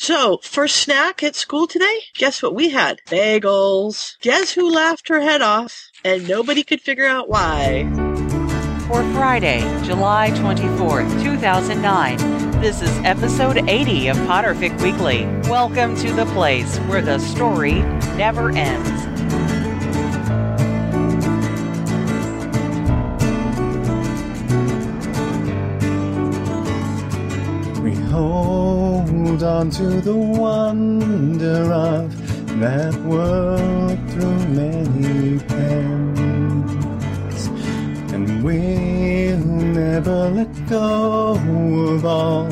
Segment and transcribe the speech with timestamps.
[0.00, 3.00] So, for snack at school today, guess what we had?
[3.08, 4.16] Bagels.
[4.20, 5.90] Guess who laughed her head off?
[6.04, 7.82] And nobody could figure out why.
[8.86, 12.16] For Friday, July 24th, 2009,
[12.60, 15.26] this is episode 80 of Potterfic Weekly.
[15.50, 17.80] Welcome to the place where the story
[18.16, 18.88] never ends.
[27.80, 27.96] We
[29.08, 37.46] hold on to the wonder of that world through many pens.
[38.12, 41.34] And we'll never let go
[41.94, 42.48] of all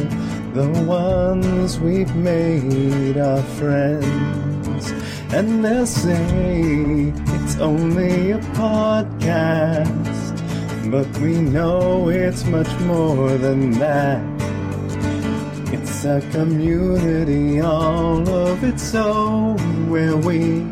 [0.54, 4.92] the ones we've made our friends.
[5.32, 9.90] And they'll say it's only a podcast,
[10.90, 14.35] but we know it's much more than that.
[16.06, 20.64] A community all of its own where we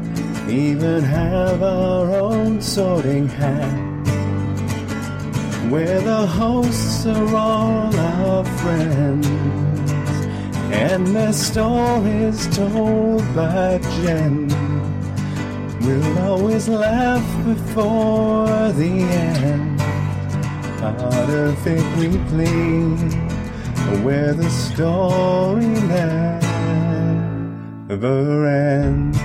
[0.49, 3.75] even have our own sorting hat.
[5.73, 9.27] Where the hosts are all our friends
[10.71, 14.47] and their stories told by Jen.
[15.81, 19.81] We'll always laugh before the end.
[20.79, 23.24] Potterfic Weekly
[24.03, 25.67] where the story
[27.89, 29.19] never ends.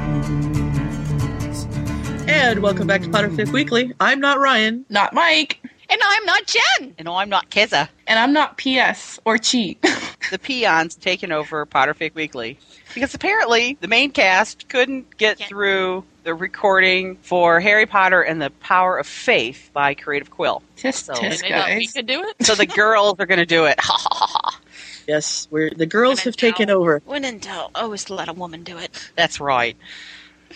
[2.27, 3.93] And welcome back to Potterfic Weekly.
[3.99, 4.85] I'm not Ryan.
[4.89, 5.59] Not Mike.
[5.89, 6.93] And I'm not Jen.
[6.97, 7.89] And no, I'm not Keza.
[8.07, 9.83] And I'm not PS or Cheat.
[10.31, 12.59] The peons taking over Potterfic Weekly.
[12.93, 18.41] Because apparently the main cast couldn't get Can't- through the recording for Harry Potter and
[18.41, 20.61] the Power of Faith by Creative Quill.
[20.77, 21.93] tisk So- tisk, They thought we guys.
[21.93, 22.45] could do it.
[22.45, 23.79] So the girls are going to do it.
[23.79, 24.59] Ha ha ha ha.
[25.07, 27.01] Yes, we're the girls have taken over.
[27.05, 29.11] When in doubt, always let a woman do it.
[29.15, 29.75] That's right.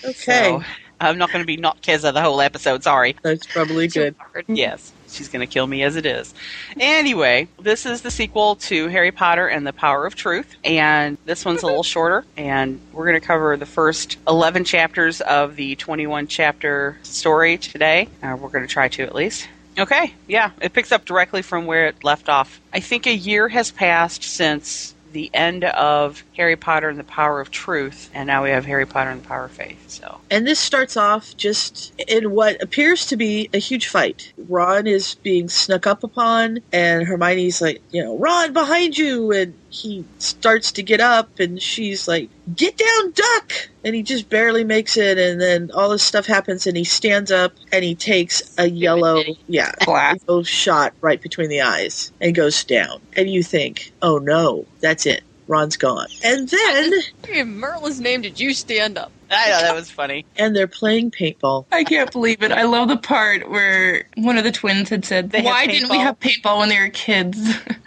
[0.04, 0.64] Okay, So
[1.02, 2.84] I'm not going to be not Keza the whole episode.
[2.84, 3.16] Sorry.
[3.24, 4.16] that's probably good.
[4.48, 6.34] Yes, she's going to kill me as it is.
[6.80, 11.46] Anyway, this is the sequel to Harry Potter and the Power of Truth, and this
[11.46, 15.76] one's a little shorter, and we're going to cover the first 11 chapters of the
[15.76, 18.08] 21 chapter story today.
[18.22, 19.48] Uh, we're going to try to at least.
[19.78, 22.62] Okay, yeah, it picks up directly from where it left off.
[22.72, 27.40] I think a year has passed since the end of Harry Potter and the Power
[27.40, 29.78] of Truth, and now we have Harry Potter and the Power of Faith.
[29.88, 34.34] So, And this starts off just in what appears to be a huge fight.
[34.50, 39.32] Ron is being snuck up upon, and Hermione's like, you know, Ron, behind you!
[39.32, 43.70] And he starts to get up, and she's like, get down, duck!
[43.84, 47.32] And he just barely makes it, and then all this stuff happens, and he stands
[47.32, 52.64] up, and he takes a yellow, yeah, yellow shot right between the eyes, and goes
[52.64, 53.02] down.
[53.16, 55.24] And you think, oh no, that's it.
[55.48, 56.08] Ron's gone.
[56.24, 56.94] And then,
[57.26, 59.12] Hey, Merlin's name, did you stand up?
[59.30, 60.26] I know that was funny.
[60.36, 61.66] and they're playing paintball.
[61.72, 62.52] I can't believe it.
[62.52, 65.98] I love the part where one of the twins had said, They "Why didn't we
[65.98, 67.40] have paintball when they were kids?"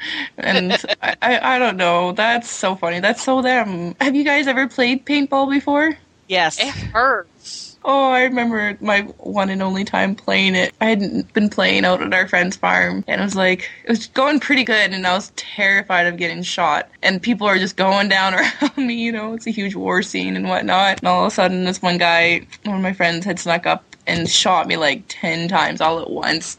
[0.38, 0.72] and
[1.02, 2.12] I, I, I don't know.
[2.12, 3.00] That's so funny.
[3.00, 3.94] That's so them.
[4.00, 5.96] Have you guys ever played paintball before?
[6.26, 6.58] Yes.
[6.60, 7.65] It hurts.
[7.88, 10.74] Oh, I remember my one and only time playing it.
[10.80, 14.08] I hadn't been playing out at our friend's farm, and it was like it was
[14.08, 16.90] going pretty good, and I was terrified of getting shot.
[17.04, 18.94] And people are just going down around me.
[18.94, 20.98] You know, it's a huge war scene and whatnot.
[20.98, 23.84] And all of a sudden, this one guy, one of my friends, had snuck up
[24.04, 26.58] and shot me like ten times all at once.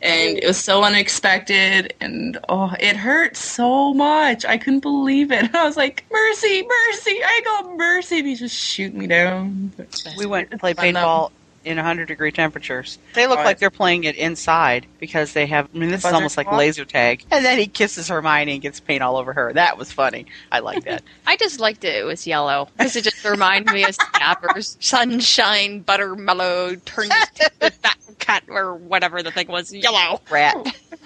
[0.00, 4.44] And it was so unexpected, and oh, it hurt so much.
[4.44, 5.52] I couldn't believe it.
[5.54, 9.72] I was like, "Mercy, mercy!" I got "Mercy!" And he's just shoot me down.
[10.16, 11.32] We went to play paintball
[11.68, 12.98] in 100 degree temperatures.
[13.14, 15.68] They look Oh, like they're playing it inside because they have.
[15.74, 16.58] I mean, this is almost like clock?
[16.58, 17.24] laser tag.
[17.30, 19.52] And then he kisses Hermione and gets paint all over her.
[19.52, 20.26] That was funny.
[20.50, 21.02] I like that.
[21.26, 21.94] I just liked it.
[21.94, 27.72] It was yellow because it just reminded me of Scabbers, sunshine, buttermellow, turns to the
[28.18, 29.72] cat or whatever the thing was.
[29.72, 30.20] Yellow.
[30.30, 30.56] Rat.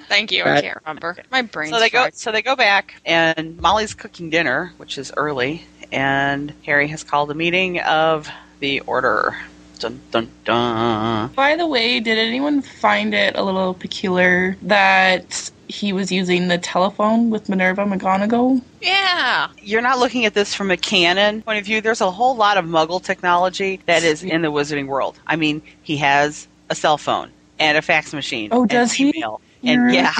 [0.08, 0.44] Thank you.
[0.44, 0.58] Right.
[0.58, 1.16] I can't remember.
[1.30, 1.70] My brain.
[1.72, 2.08] So they go.
[2.12, 7.30] So they go back, and Molly's cooking dinner, which is early, and Harry has called
[7.30, 8.28] a meeting of
[8.60, 9.36] the Order.
[9.82, 11.28] Dun dun dun.
[11.34, 16.58] By the way, did anyone find it a little peculiar that he was using the
[16.58, 18.62] telephone with Minerva McGonagall?
[18.80, 19.48] Yeah.
[19.60, 21.80] You're not looking at this from a canon point of view.
[21.80, 25.18] There's a whole lot of Muggle technology that is in the Wizarding world.
[25.26, 28.50] I mean, he has a cell phone and a fax machine.
[28.52, 29.08] Oh, and does he?
[29.16, 29.40] email.
[29.64, 30.12] And yeah,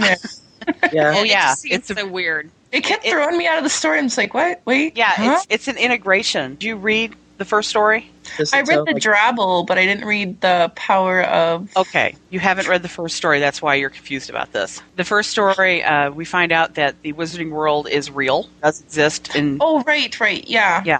[0.93, 1.13] Yeah.
[1.17, 1.53] Oh, yeah.
[1.53, 2.51] It seems It's a- so weird.
[2.71, 3.99] It kept It- throwing me out of the story.
[3.99, 4.63] I'm just like, what?
[4.65, 5.33] Wait, yeah, huh?
[5.37, 6.55] it's it's an integration.
[6.55, 8.09] Do you read the first story?
[8.53, 11.77] I read the like- Drabble, but I didn't read the Power of.
[11.77, 13.41] Okay, you haven't read the first story.
[13.41, 14.81] That's why you're confused about this.
[14.97, 19.35] The first story, uh, we find out that the Wizarding world is real, does exist,
[19.35, 20.83] in, Oh, right, right, yeah.
[20.87, 20.99] Yeah.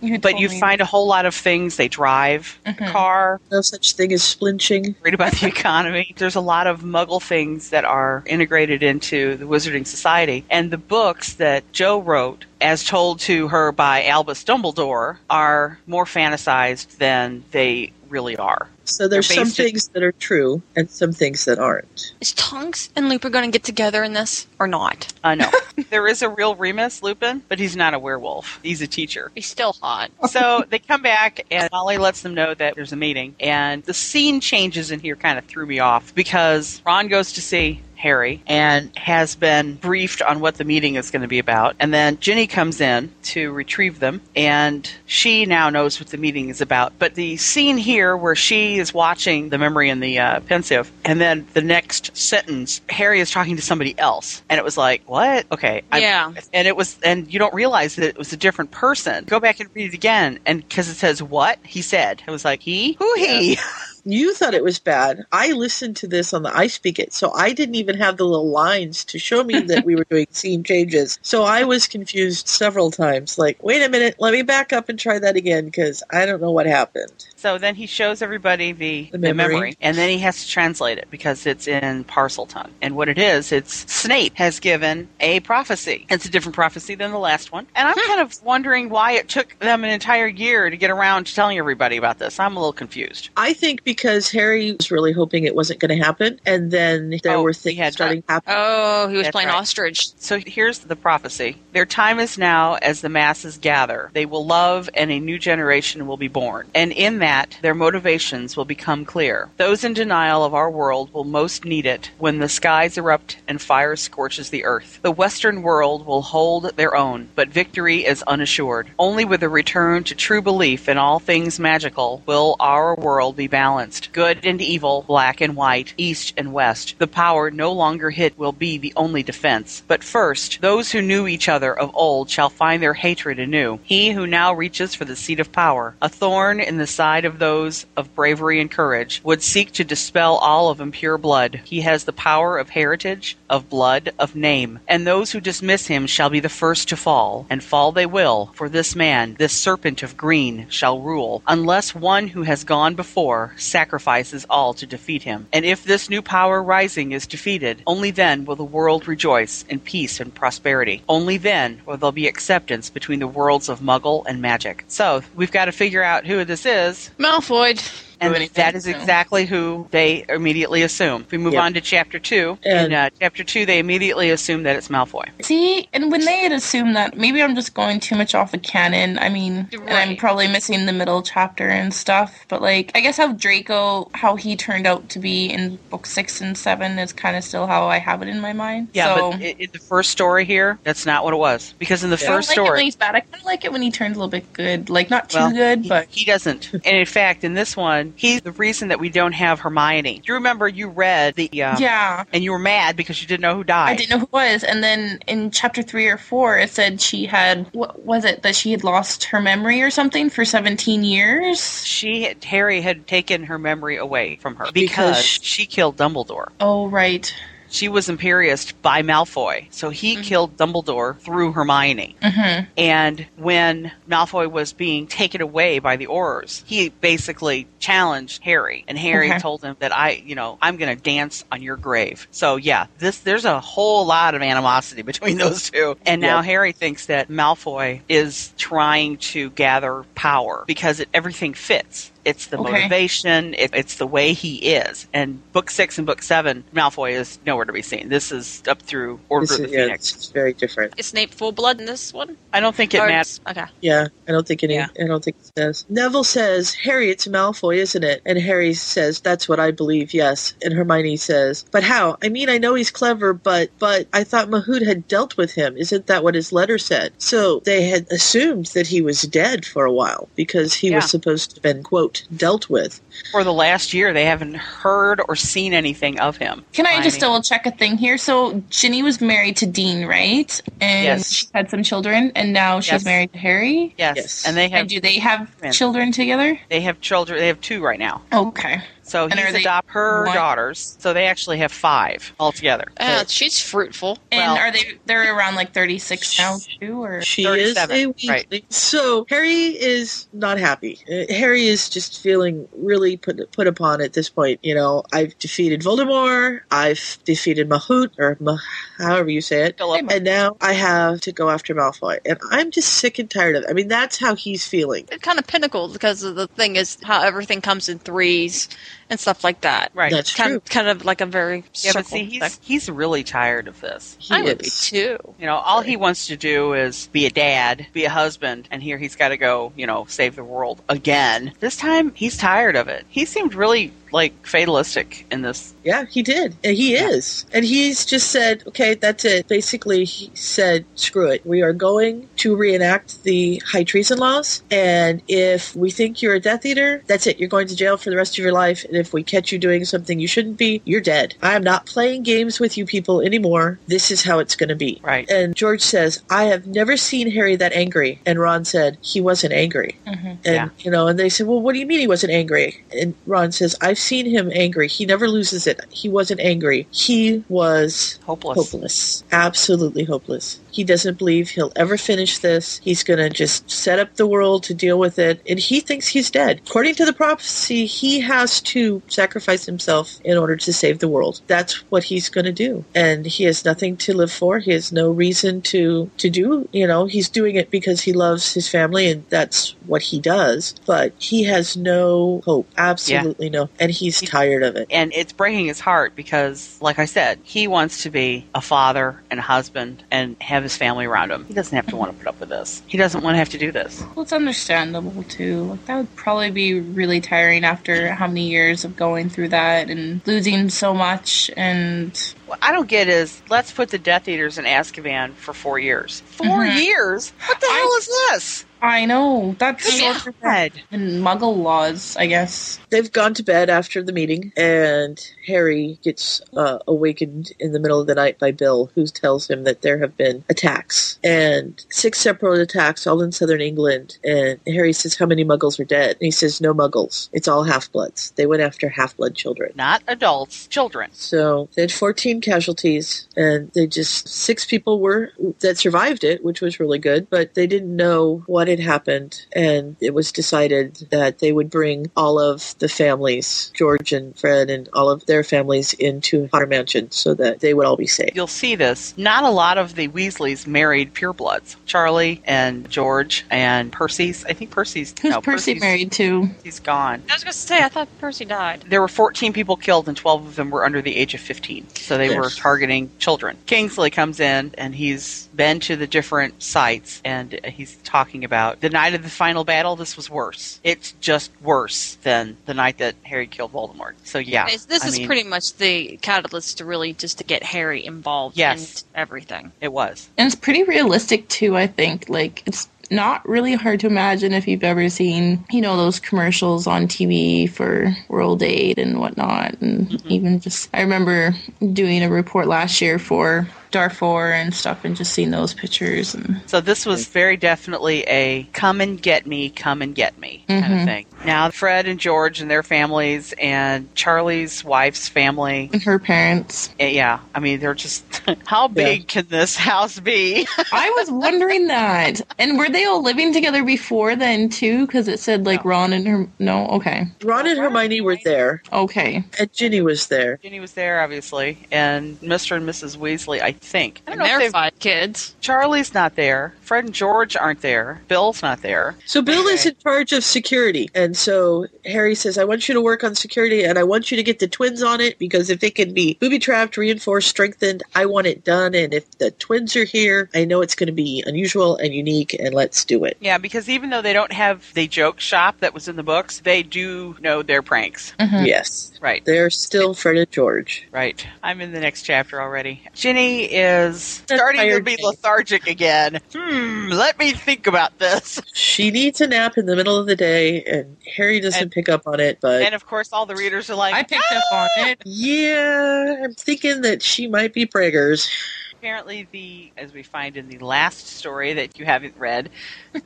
[0.00, 0.60] You but you me.
[0.60, 1.76] find a whole lot of things.
[1.76, 2.92] They drive a Mhm.
[2.92, 4.94] car, no such thing as splinching.
[5.02, 6.14] read about the economy.
[6.18, 10.76] There's a lot of Muggle things that are integrated into the Wizarding Society, and the
[10.78, 17.44] books that Joe wrote, as told to her by Albus Dumbledore, are more fantasized than
[17.52, 18.68] they really are.
[18.88, 22.14] So there's some based things that are true and some things that aren't.
[22.20, 25.12] Is Tonks and Lupin going to get together in this or not?
[25.22, 25.50] Uh, know.
[25.90, 28.60] there is a real Remus Lupin, but he's not a werewolf.
[28.62, 29.32] He's a teacher.
[29.34, 30.10] He's still hot.
[30.30, 33.94] so they come back and Molly lets them know that there's a meeting and the
[33.94, 38.42] scene changes in here kind of threw me off because Ron goes to see Harry
[38.46, 41.74] and has been briefed on what the meeting is going to be about.
[41.80, 46.48] And then Ginny comes in to retrieve them and she now knows what the meeting
[46.50, 46.92] is about.
[46.98, 51.20] But the scene here where she is watching the memory and the uh, Pensieve and
[51.20, 54.42] then the next sentence Harry is talking to somebody else.
[54.48, 55.46] And it was like what?
[55.50, 56.32] Okay I'm- Yeah.
[56.52, 59.24] and it was and you don't realize that it was a different person.
[59.24, 62.22] Go back and read it again and because it says what he said.
[62.26, 62.92] It was like he?
[62.98, 63.58] Who he
[64.08, 65.24] You thought it was bad.
[65.32, 68.24] I listened to this on the I Speak It, so I didn't even have the
[68.24, 71.18] little lines to show me that we were doing scene changes.
[71.22, 73.36] So I was confused several times.
[73.36, 76.40] Like, wait a minute, let me back up and try that again because I don't
[76.40, 77.26] know what happened.
[77.36, 79.54] So then he shows everybody the, The the, memory.
[79.54, 79.76] memory.
[79.80, 83.52] and then he has to translate it because it's in Parseltongue and what it is
[83.52, 87.86] it's snape has given a prophecy it's a different prophecy than the last one and
[87.88, 88.08] i'm hmm.
[88.08, 91.58] kind of wondering why it took them an entire year to get around to telling
[91.58, 95.54] everybody about this i'm a little confused I think because Harry was really hoping it
[95.54, 98.52] wasn't going to happen, and then there Oh, were he things had starting to happen.
[98.56, 99.56] Oh, he was That's playing right.
[99.58, 100.08] ostrich.
[100.18, 101.56] So here's the prophecy.
[101.72, 104.10] Their time is now as the masses gather.
[104.14, 106.68] They will love and a new generation will be born.
[106.74, 107.25] And in that,
[107.62, 109.48] their motivations will become clear.
[109.56, 113.60] Those in denial of our world will most need it when the skies erupt and
[113.60, 115.00] fire scorches the earth.
[115.02, 118.88] The Western world will hold their own, but victory is unassured.
[118.98, 123.48] Only with a return to true belief in all things magical will our world be
[123.48, 124.12] balanced.
[124.12, 126.94] Good and evil, black and white, east and west.
[126.98, 129.82] The power no longer hid will be the only defense.
[129.88, 133.80] But first, those who knew each other of old shall find their hatred anew.
[133.82, 137.38] He who now reaches for the seat of power, a thorn in the side of
[137.38, 141.60] those of bravery and courage, would seek to dispel all of impure blood.
[141.64, 144.80] He has the power of heritage, of blood, of name.
[144.86, 148.50] And those who dismiss him shall be the first to fall, and fall they will,
[148.54, 153.54] for this man, this serpent of green, shall rule, unless one who has gone before
[153.56, 155.46] sacrifices all to defeat him.
[155.52, 159.80] And if this new power rising is defeated, only then will the world rejoice in
[159.80, 161.02] peace and prosperity.
[161.08, 164.84] Only then will there be acceptance between the worlds of muggle and magic.
[164.88, 167.05] So, we've got to figure out who this is.
[167.18, 167.74] Malfoy.
[168.20, 171.22] And anything, that is exactly who they immediately assume.
[171.22, 171.62] If we move Yep.
[171.62, 175.24] on to chapter two, And- in uh, chapter two, they immediately assume that it's Malfoy.
[175.42, 178.58] See, and when they had assumed that, maybe I'm just going too much off the
[178.58, 179.18] canon.
[179.18, 182.44] I mean, and I'm probably missing the middle chapter and stuff.
[182.48, 186.40] But like, I guess how Draco, how he turned out to be in book six
[186.40, 188.88] and seven is kind of still how I have it in my mind.
[188.92, 191.74] Yeah, so, but in, the first story here, that's not what it was.
[191.78, 193.14] Because in the I don't first like it when story, he's bad.
[193.14, 194.88] I kind of like it when he turns a little bit good.
[194.90, 196.72] Like not too well, good, he, but he doesn't.
[196.72, 200.18] and in fact, in this one, he's the reason that we don't have Hermione.
[200.18, 202.24] Do you remember you read the uh, yeah.
[202.32, 203.90] and you were mad because you didn't know who died?
[203.90, 207.26] I didn't know who was, and then in chapter three or four, it said she
[207.26, 211.84] had what was it that she had lost her memory or something for seventeen years.
[211.84, 216.48] She had, Harry had taken her memory away from her Because- because she killed Dumbledore.
[216.60, 217.32] Oh right.
[217.76, 222.16] She was Imperious by Malfoy, so he killed Dumbledore through Hermione.
[222.22, 228.82] hmm And when Malfoy was being taken away by the Aurors, he basically challenged Harry,
[228.88, 229.38] and Harry Okay.
[229.40, 232.26] told him that I, you know, I'm going to dance on your grave.
[232.30, 235.98] So yeah, this there's a whole lot of animosity between those two.
[236.06, 236.44] And now Yep.
[236.46, 242.10] Harry thinks that Malfoy is trying to gather power because it, everything fits.
[242.26, 242.72] It's the Okay.
[242.72, 243.54] motivation.
[243.54, 245.06] It, it's the way he is.
[245.14, 248.08] And book six and book seven, Malfoy is nowhere to be seen.
[248.08, 250.12] This is up through Order This of the yeah, Phoenix.
[250.12, 250.94] it's very different.
[250.98, 252.36] Is Snape full blood in this one?
[252.52, 253.40] I don't think it Or- matters.
[253.48, 253.64] Okay.
[253.80, 254.74] Yeah, I don't think any.
[254.74, 254.88] Yeah.
[255.00, 255.84] I don't think it says.
[255.88, 260.54] Neville says, "Harry, it's Malfoy, isn't it?" And Harry says, "That's what I believe." Yes.
[260.64, 262.18] And Hermione says, "But how?
[262.24, 265.76] I mean, I know he's clever, but but I thought Mahood had dealt with him.
[265.76, 269.84] Isn't that what his letter said?" So they had assumed that he was dead for
[269.84, 270.96] a while because he Yeah.
[270.96, 273.00] was supposed to have been quote out, dealt with.
[273.32, 276.64] For the last year, they haven't heard or seen anything of him.
[276.72, 278.18] Can I just mean, double check a thing here?
[278.18, 280.60] So Ginny was married to Dean, right?
[280.80, 281.32] And Yes.
[281.32, 283.04] she had some children, and now she's Yes.
[283.04, 283.94] married to Harry.
[283.98, 284.44] Yes, Yes.
[284.46, 286.58] and they have And do they have children together?
[286.68, 287.38] they have children.
[287.38, 288.22] They have two right now.
[288.32, 288.80] Okay.
[289.06, 290.96] So And are he's they adopt her one- daughters.
[290.98, 292.86] So they actually have five altogether.
[292.98, 294.18] Uh, she's fruitful.
[294.32, 294.98] And Well- are they?
[295.06, 298.28] They're around like thirty six now too, or She is a Weasley.
[298.28, 298.64] right.
[298.68, 300.98] So Harry is not happy.
[301.10, 304.58] Uh, Harry is just feeling really put put upon at this point.
[304.62, 306.60] You know, I've defeated Voldemort.
[306.70, 308.58] I've defeated Mahout, or Mah-
[308.98, 309.78] however you say it.
[309.78, 310.06] Philip.
[310.10, 313.62] And now I have to go after Malfoy, and I'm just sick and tired of
[313.64, 313.70] it.
[313.70, 315.06] I mean, that's how he's feeling.
[315.12, 318.68] It kind of pinnacled because of the thing is how everything comes in threes
[319.10, 319.90] and stuff like that.
[319.94, 320.10] Right.
[320.12, 320.60] That's Kind, true.
[320.68, 322.50] kind of like a very yeah, but see, he's thing.
[322.62, 324.16] he's really tired of this.
[324.18, 325.18] He I would be too.
[325.38, 328.82] You know, all he wants to do is be a dad, be a husband, and
[328.82, 331.52] here he's got to go, you know, save the world again.
[331.60, 333.06] This time, he's tired of it.
[333.08, 335.74] He seemed really like fatalistic in this.
[335.84, 336.56] Yeah, he did.
[336.64, 337.46] And he is.
[337.52, 339.46] And he's just said, okay, that's it.
[339.48, 341.46] Basically, he said, screw it.
[341.46, 344.62] We are going to reenact the high treason laws.
[344.70, 347.38] And if we think you're a Death Eater, that's it.
[347.38, 348.84] You're going to jail for the rest of your life.
[348.84, 351.34] And if we catch you doing something you shouldn't be, you're dead.
[351.42, 353.78] I am not playing games with you people anymore.
[353.86, 355.00] This is how it's going to be.
[355.02, 355.28] Right.
[355.30, 358.20] And George says, I have never seen Harry that angry.
[358.26, 359.96] And Ron said, he wasn't angry.
[360.06, 360.26] Mm-hmm.
[360.26, 360.68] And, Yeah.
[360.80, 362.82] you know, and they said, well, what do you mean he wasn't angry?
[362.92, 364.88] And Ron says, I've seen him angry.
[364.88, 365.80] He never loses it.
[365.88, 366.86] He wasn't angry.
[366.90, 368.70] He was Hopeless.
[368.70, 369.24] hopeless.
[369.32, 370.60] Absolutely hopeless.
[370.70, 372.78] He doesn't believe he'll ever finish this.
[372.84, 375.40] He's going to just set up the world to deal with it.
[375.48, 376.60] And he thinks he's dead.
[376.66, 381.40] According to the prophecy, he has to sacrifice himself in order to save the world.
[381.46, 382.84] That's what he's going to do.
[382.94, 384.58] And he has nothing to live for.
[384.58, 388.52] He has no reason to, to do, you know, he's doing it because he loves
[388.52, 390.74] his family and that's what he does.
[390.84, 392.68] But he has no hope.
[392.76, 393.70] Absolutely no.
[393.80, 394.86] And he's tired of it.
[394.90, 399.22] And it's breaking his heart because, like I said, he wants to be a father
[399.30, 401.44] and a husband and have his family around him.
[401.46, 402.82] He doesn't have to want to put up with this.
[402.86, 404.02] He doesn't want to have to do this.
[404.14, 405.64] well, it's understandable too.
[405.64, 409.90] Like that would probably be really tiring after how many years of going through that
[409.90, 411.50] and losing so much.
[411.56, 412.16] And
[412.46, 416.20] What I don't get is let's put the Death Eaters in Azkaban for four years.
[416.26, 416.80] 4 Mhm.
[416.84, 417.32] years?
[417.46, 418.64] What the I- hell is this?
[418.82, 420.72] I know that's Good shorter God.
[420.90, 422.78] than Muggle laws, I guess.
[422.90, 428.00] They've gone to bed after the meeting, and Harry gets uh, awakened in the middle
[428.00, 432.18] of the night by Bill, who tells him that there have been attacks and six
[432.20, 434.18] separate attacks, all in southern England.
[434.24, 437.28] And Harry says, "How many Muggles are dead?" And he says, "No Muggles.
[437.32, 438.32] It's all half bloods.
[438.36, 441.10] They went after half blood children." Not adults, children.
[441.12, 446.60] So they had 14 casualties, and they just six people were that survived it, which
[446.60, 447.28] was really good.
[447.30, 452.10] But they didn't know what had happened, and it was decided that they would bring
[452.16, 457.10] all of the families, George and Fred, and all of their families into Potter Mansion,
[457.10, 458.30] so that they would all be safe.
[458.34, 459.16] You'll see this.
[459.16, 461.76] Not a lot of the Weasleys married purebloods.
[461.86, 464.44] Charlie and George and Percy's.
[464.44, 465.14] I think Percy's.
[465.20, 466.48] Who's no, Percy Percy's, married to?
[466.64, 467.22] He's gone.
[467.28, 468.84] I was going to say, I thought Percy died.
[468.88, 471.88] There were 14 people killed, and 12 of them were under the age of 15.
[471.94, 473.56] So they were targeting children.
[473.66, 478.90] Kingsley comes in, and he's been to the different sites, and he's talking about the
[478.90, 479.96] night of the final battle.
[479.96, 480.80] This was worse.
[480.84, 484.12] It's just worse than the night that Harry killed Voldemort.
[484.24, 487.44] So yeah, It's- this I is mean, pretty much the catalyst to really just to
[487.44, 489.02] get Harry involved Yes.
[489.14, 489.72] in everything.
[489.80, 490.28] It was.
[490.38, 492.28] And it's pretty realistic too, I think.
[492.28, 496.86] Like it's not really hard to imagine if you've ever seen, you know, those commercials
[496.86, 499.80] on TV for World Aid and whatnot.
[499.80, 501.54] And even just, I remember
[501.92, 506.34] doing a report last year for Darfur and stuff and just seeing those pictures.
[506.34, 510.64] And So this was very definitely a come and get me, come and get me
[510.68, 511.04] kind of Mhm.
[511.04, 511.26] thing.
[511.46, 515.88] Now Fred and George and their families and Charlie's wife's family.
[515.92, 516.90] and her parents.
[516.98, 518.24] eh, Yeah, I mean they're just
[518.66, 520.66] how big can this house be?
[520.92, 522.40] I was wondering that.
[522.58, 525.06] And were they all living together before then too?
[525.06, 525.90] Because it said like No.
[525.90, 526.48] Ron and her.
[526.58, 529.44] No, okay, Ron and Hermione were there, okay.
[529.58, 530.58] and Ginny was there.
[530.62, 532.76] Ginny was there obviously, and Mr.
[532.76, 533.16] and Mrs.
[533.16, 534.22] Weasley, I think.
[534.26, 535.54] I don't And know if they're they've- five kids.
[535.60, 536.74] Charlie's not there.
[536.86, 538.22] Fred and George aren't there.
[538.28, 539.16] Bill's not there.
[539.26, 543.00] So Bill is in charge of security, and so Harry says, "I want you to
[543.00, 545.82] work on security, and I want you to get the twins on it because if
[545.82, 548.94] it can be booby trapped, reinforced, strengthened, I want it done.
[548.94, 552.54] And if the twins are here, I know it's going to be unusual and unique,
[552.54, 555.92] and let's do it." Yeah, because even though they don't have the joke shop that
[555.92, 558.32] was in the books, they do know their pranks.
[558.38, 558.64] Mhm.
[558.64, 559.44] Yes, Right.
[559.44, 561.04] they're still Fred and George.
[561.10, 561.44] Right.
[561.64, 563.02] I'm in the next chapter already.
[563.14, 566.40] Ginny is starting to be lethargic again.
[566.54, 566.75] Hmm.
[566.76, 568.60] Hmm, let me think about this.
[568.74, 572.08] She needs a nap in the middle of the day, and Harry doesn't And- pick
[572.08, 572.58] up on it.
[572.62, 575.22] But And of course, all the readers are like, I picked up on it.
[575.24, 578.48] yeah, I'm thinking that she might be preggers.
[578.94, 582.70] apparently the as we find in the last story that you haven't read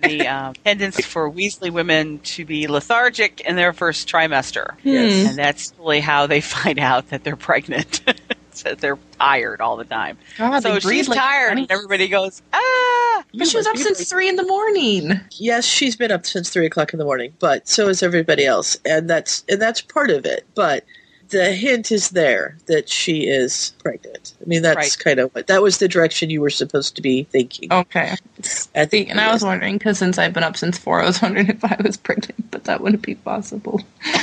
[0.03, 5.29] the um, tendency for weasley women to be lethargic in their first trimester Yes.
[5.29, 8.01] and that's really how they find out that they're pregnant
[8.61, 12.43] so they're tired all the time God, so she's like tired bunny- and everybody goes
[12.53, 15.21] ah But she was up since three in the morning.
[15.33, 18.77] Yes, she's been up since three o'clock in the morning, but so is everybody else,
[18.85, 20.47] and that's and that's part of it.
[20.55, 20.85] But
[21.29, 24.33] the hint is there that she is pregnant.
[24.43, 24.97] I mean, that's Right.
[24.99, 27.73] kind of what that was the direction you were supposed to be thinking.
[27.73, 28.17] Okay.
[28.75, 31.23] I think, And I was wondering because since I've been up since four, I was
[31.23, 33.81] wondering if I was pregnant, but that wouldn't be possible.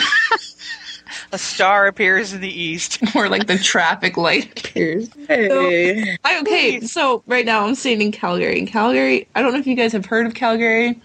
[1.31, 5.09] a star appears in the east Or like the traffic light appears.
[5.27, 8.59] Hey, I, okay, so right now I'm staying in Calgary.
[8.59, 10.99] In Calgary, I don't know if you guys have heard of Calgary,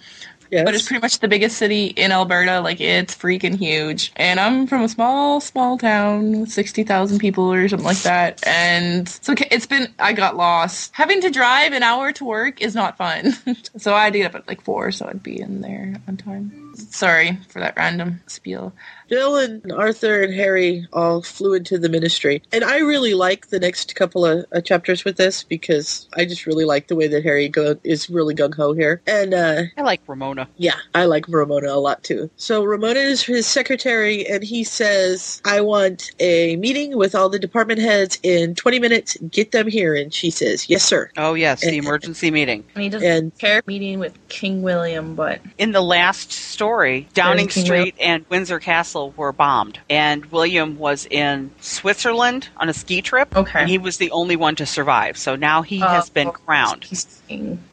[0.51, 0.65] yes.
[0.65, 2.61] but it's pretty much the biggest city in Alberta.
[2.61, 4.13] Like it's freaking huge.
[4.17, 8.47] And I'm from a small, small town with sixty thousand people or something like that.
[8.47, 10.93] And so it's been I got lost.
[10.95, 13.33] Having to drive an hour to work is not fun.
[13.77, 16.17] so I had to get up at like four, so I'd be in there on
[16.17, 16.62] time.
[16.91, 18.73] Sorry for that random spiel.
[19.09, 23.61] Bill and Arthur and Harry all flew into the ministry, and I really like the
[23.61, 27.23] next couple of uh, chapters with this because I just really like the way that
[27.23, 31.27] Harry go- is really gung ho here, and uh, i like ramona Yeah, I like
[31.29, 32.31] Ramona a lot too.
[32.37, 37.39] So Ramona is his secretary, and he says, "I want a meeting with all the
[37.39, 39.17] department heads in 20 minutes.
[39.31, 42.83] Get them here." And she says, "Yes, sir." oh yes Eh, the emergency meeting And
[42.83, 46.72] he doesn't And care meeting with King William, but in the last story,
[47.15, 52.73] Downing King Street and Windsor Castle were bombed, and William was in Switzerland on a
[52.73, 53.37] ski trip.
[53.37, 53.61] Okay.
[53.61, 55.17] And he was the only one to survive.
[55.17, 56.33] So now he has been Oh.
[56.33, 56.87] crowned.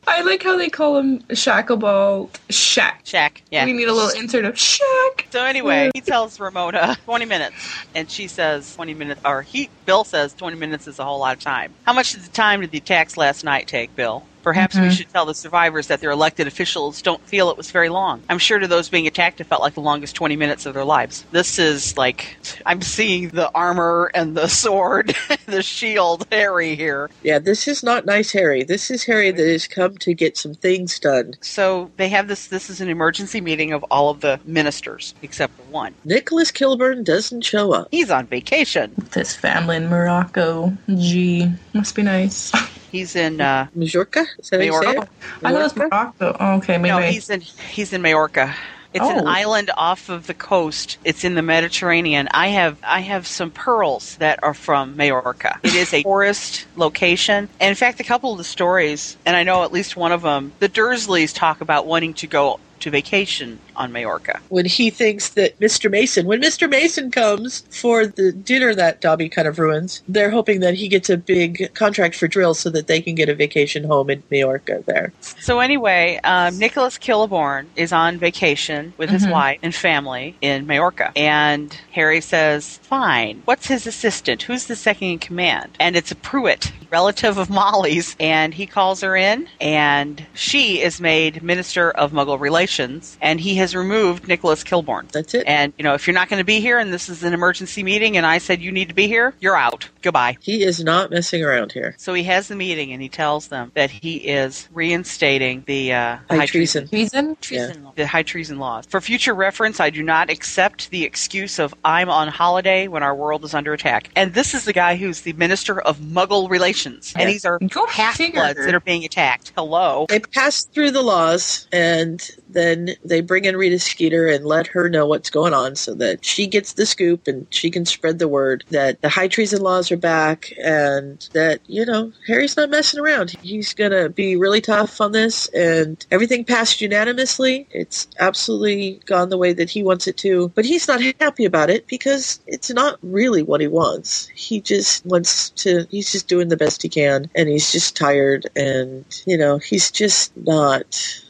[0.08, 3.04] I like how they call him Shacklebolt Shack.
[3.06, 3.42] Shaq.
[3.52, 3.66] Yeah.
[3.66, 5.28] We need a little insert of Shack.
[5.32, 7.56] So anyway, he tells Ramona 20 minutes,
[7.96, 11.36] and she says 20 minutes, or he, Bill says 20 minutes is a whole lot
[11.38, 11.74] of time.
[11.86, 14.24] How much of the time did the attacks last night take, Bill?
[14.44, 14.92] Perhaps we Mhm.
[14.98, 18.24] should tell the survivors that their elected officials don't feel it was very long.
[18.30, 20.86] I'm sure to those being attacked, it felt like the longest 20 minutes of their
[20.86, 21.26] lives.
[21.32, 25.16] This is like, I'm seeing the armor and the sword,
[25.46, 27.10] the shield, Harry here.
[27.24, 28.64] yeah, this is not nice Harry.
[28.64, 31.36] This is Harry that has come to get some things done.
[31.42, 35.56] So they have this, this is an emergency meeting of all of the ministers, except
[35.56, 35.96] for one.
[36.06, 37.90] Nicholas Kilborn doesn't show up.
[37.92, 38.94] He's on vacation.
[38.96, 40.78] With his family in Morocco.
[40.96, 42.52] Gee, must be nice.
[42.92, 44.26] He's in, uh, Majorca?
[44.40, 45.02] Is that how you say Majorca?
[45.02, 45.46] it?
[45.46, 46.14] I know it's Majorca?
[46.20, 46.38] Morocco.
[46.40, 46.90] Oh, okay, maybe.
[46.90, 48.56] No, he's in he's in Majorca.
[48.92, 49.30] It's an Oh.
[49.30, 50.98] island off of the coast.
[51.04, 52.28] It's in the Mediterranean.
[52.32, 55.60] I have I have some pearls that are from Majorca.
[55.64, 57.50] It is a tourist location.
[57.60, 60.24] And in fact, a couple of the stories, and I know at least one of
[60.24, 64.40] them, the Dursleys talk about wanting to go to vacation on Majorca.
[64.50, 65.90] when he thinks that Mr.
[65.90, 66.70] Mason, when Mr.
[66.70, 71.10] Mason comes for the dinner that Dobby kind of ruins, they're hoping that he gets
[71.10, 74.84] a big contract for drill so that they can get a vacation home in Majorca
[74.86, 75.14] there.
[75.40, 79.32] So anyway, um, Nicholas Killiborn is on vacation with his Mhm.
[79.32, 83.42] wife and family in Majorca, and Harry says, "Fine.
[83.46, 84.44] What's his assistant?
[84.44, 89.02] Who's the second in command?" And it's a Prewett, relative of Molly's, and he calls
[89.02, 94.64] her in, and she is made Minister of Muggle Relations, and he has removed Nicholas
[94.64, 95.12] Kilborn.
[95.12, 95.44] That's it.
[95.48, 97.84] And you know, if you're not going to be here, and this is an emergency
[97.84, 99.88] meeting, and I said you need to be here, you're out.
[100.02, 100.38] Goodbye.
[100.40, 101.96] He is not messing around here.
[101.98, 106.18] So he has the meeting, and he tells them that he is reinstating the, uh,
[106.30, 106.88] the High treason.
[106.88, 107.36] Treason?
[107.42, 107.94] treason law.
[107.96, 108.86] the high treason laws.
[108.86, 113.16] For future reference, I do not accept the excuse of I'm on holiday when our
[113.16, 114.10] world is under attack.
[114.16, 117.86] And this is the guy who's the minister of Muggle relations, and these are Go
[117.88, 119.52] half bloods that are being attacked.
[119.56, 120.06] Hello.
[120.10, 124.90] They pass through the laws and then they bring in Rita Skeeter and let her
[124.90, 128.28] know what's going on so that she gets the scoop and she can spread the
[128.28, 133.00] word that the high treason laws are back and that, you know, Harry's not messing
[133.00, 133.32] around.
[133.42, 137.68] He's going to be really tough on this and everything passed unanimously.
[137.72, 141.70] It's absolutely gone the way that he wants it to, but he's not happy about
[141.70, 144.28] it because it's not really what he wants.
[144.28, 148.48] He just wants to, he's just doing the best he can and he's just tired
[148.56, 150.86] and, you know, he's just not